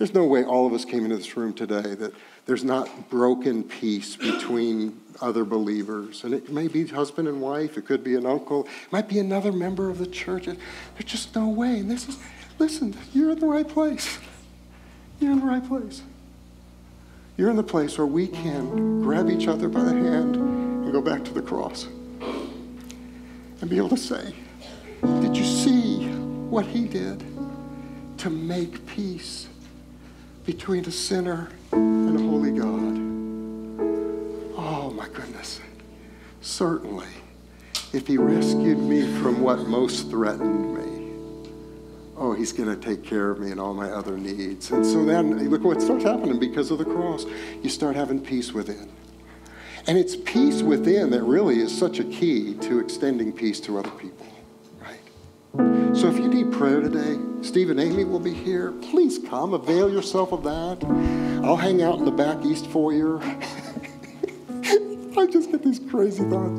There's 0.02 0.16
no 0.16 0.26
way 0.26 0.44
all 0.44 0.66
of 0.66 0.74
us 0.74 0.84
came 0.84 1.04
into 1.04 1.16
this 1.16 1.38
room 1.38 1.54
today 1.54 1.94
that 1.94 2.12
there's 2.48 2.64
not 2.64 3.12
broken 3.12 3.64
peace 3.64 4.16
between 4.16 5.00
other 5.22 5.46
believers. 5.46 6.24
And 6.24 6.34
it 6.34 6.50
may 6.50 6.68
be 6.68 6.88
husband 6.88 7.28
and 7.28 7.40
wife, 7.40 7.78
it 7.78 7.86
could 7.86 8.04
be 8.04 8.16
an 8.16 8.26
uncle, 8.26 8.64
it 8.64 8.92
might 8.92 9.08
be 9.08 9.20
another 9.20 9.52
member 9.52 9.92
of 9.92 10.00
the 10.00 10.08
church. 10.08 10.46
There's 10.46 10.58
just 11.06 11.36
no 11.36 11.48
way. 11.50 11.78
And 11.78 11.92
this 11.92 12.10
is, 12.10 12.18
listen, 12.58 12.98
you're 13.14 13.30
in 13.30 13.40
the 13.40 13.46
right 13.46 13.68
place. 13.68 14.18
You're 15.20 15.34
in 15.34 15.40
the 15.40 15.46
right 15.46 15.68
place. 15.68 16.02
You're 17.38 17.52
in 17.52 17.56
the 17.56 17.62
place 17.62 17.96
where 17.96 18.08
we 18.08 18.26
can 18.26 19.04
grab 19.04 19.30
each 19.30 19.48
other 19.48 19.70
by 19.70 19.84
the 19.84 19.94
hand 19.94 20.36
and 20.36 20.92
go 20.92 21.00
back 21.00 21.24
to 21.26 21.32
the 21.32 21.44
cross 21.44 21.86
and 23.62 23.70
be 23.70 23.78
able 23.78 23.90
to 23.90 23.98
say, 23.98 24.34
Did 25.22 25.38
you 25.38 25.46
see 25.46 26.08
what 26.50 26.66
he 26.66 26.88
did 26.88 27.24
to 28.18 28.32
make 28.32 28.84
peace? 28.88 29.48
Between 30.58 30.84
a 30.84 30.92
sinner 30.92 31.48
and 31.72 32.20
a 32.20 32.22
holy 32.22 32.52
God. 32.52 32.98
Oh 34.58 34.92
my 34.94 35.08
goodness. 35.08 35.62
Certainly, 36.42 37.08
if 37.94 38.06
he 38.06 38.18
rescued 38.18 38.78
me 38.78 39.04
from 39.22 39.40
what 39.42 39.60
most 39.70 40.10
threatened 40.10 40.76
me, 40.76 41.14
oh, 42.18 42.34
he's 42.34 42.52
going 42.52 42.68
to 42.68 42.76
take 42.76 43.02
care 43.02 43.32
of 43.32 43.40
me 43.40 43.52
and 43.52 43.62
all 43.62 43.74
my 43.74 43.90
other 43.92 44.18
needs. 44.18 44.72
And 44.72 44.86
so 44.86 45.06
then, 45.06 45.50
look 45.50 45.64
what 45.64 45.82
starts 45.82 46.04
happening 46.04 46.38
because 46.38 46.70
of 46.70 46.80
the 46.80 46.86
cross. 46.86 47.26
You 47.64 47.70
start 47.70 47.96
having 47.96 48.20
peace 48.20 48.52
within. 48.52 48.92
And 49.88 49.98
it's 49.98 50.18
peace 50.18 50.62
within 50.62 51.12
that 51.12 51.24
really 51.24 51.62
is 51.62 51.76
such 51.76 52.00
a 52.00 52.04
key 52.04 52.56
to 52.56 52.80
extending 52.80 53.32
peace 53.32 53.62
to 53.62 53.80
other 53.80 53.92
people. 53.92 54.28
So 55.54 56.08
if 56.08 56.18
you 56.18 56.30
need 56.30 56.54
prayer 56.54 56.80
today, 56.80 57.20
Steve 57.42 57.70
and 57.70 57.80
Amy 57.80 58.06
will 58.06 58.20
be 58.20 58.34
here. 58.34 58.72
Please 58.72 59.20
come, 59.20 59.54
avail 59.54 59.92
yourself 59.92 60.32
of 60.32 60.44
that. 60.44 60.78
I'll 61.44 61.58
hang 61.58 61.82
out 61.82 62.00
in 62.00 62.06
the 62.06 62.12
back 62.12 62.46
east 62.46 62.68
foyer. 62.68 63.20
I 65.18 65.28
just 65.28 65.52
get 65.52 65.62
these 65.62 65.80
crazy 65.80 66.24
thoughts 66.24 66.58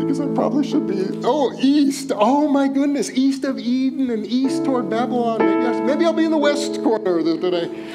because 0.00 0.20
I 0.20 0.28
probably 0.28 0.64
should 0.64 0.86
be. 0.86 1.20
Oh, 1.24 1.52
east. 1.58 2.12
Oh 2.14 2.46
my 2.46 2.68
goodness, 2.68 3.10
east 3.10 3.42
of 3.42 3.58
Eden 3.58 4.10
and 4.10 4.24
east 4.24 4.64
toward 4.64 4.88
Babylon. 4.88 5.40
Maybe, 5.40 5.66
I, 5.66 5.80
maybe 5.80 6.04
I'll 6.04 6.12
be 6.12 6.24
in 6.24 6.30
the 6.30 6.38
west 6.38 6.80
corner 6.84 7.20
today. 7.20 7.88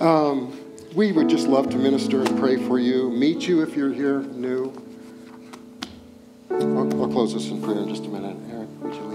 Um, 0.00 0.52
we 0.94 1.12
would 1.12 1.30
just 1.30 1.46
love 1.46 1.70
to 1.70 1.78
minister 1.78 2.20
and 2.22 2.38
pray 2.38 2.56
for 2.56 2.78
you, 2.78 3.10
meet 3.10 3.48
you 3.48 3.62
if 3.62 3.74
you're 3.74 3.92
here 3.92 4.20
new. 4.20 4.70
I'll, 6.50 7.02
I'll 7.02 7.08
close 7.08 7.32
this 7.32 7.48
in 7.48 7.62
prayer 7.62 7.78
in 7.78 7.88
just 7.88 8.04
a 8.04 8.08
minute. 8.08 8.36
Eric? 8.50 9.05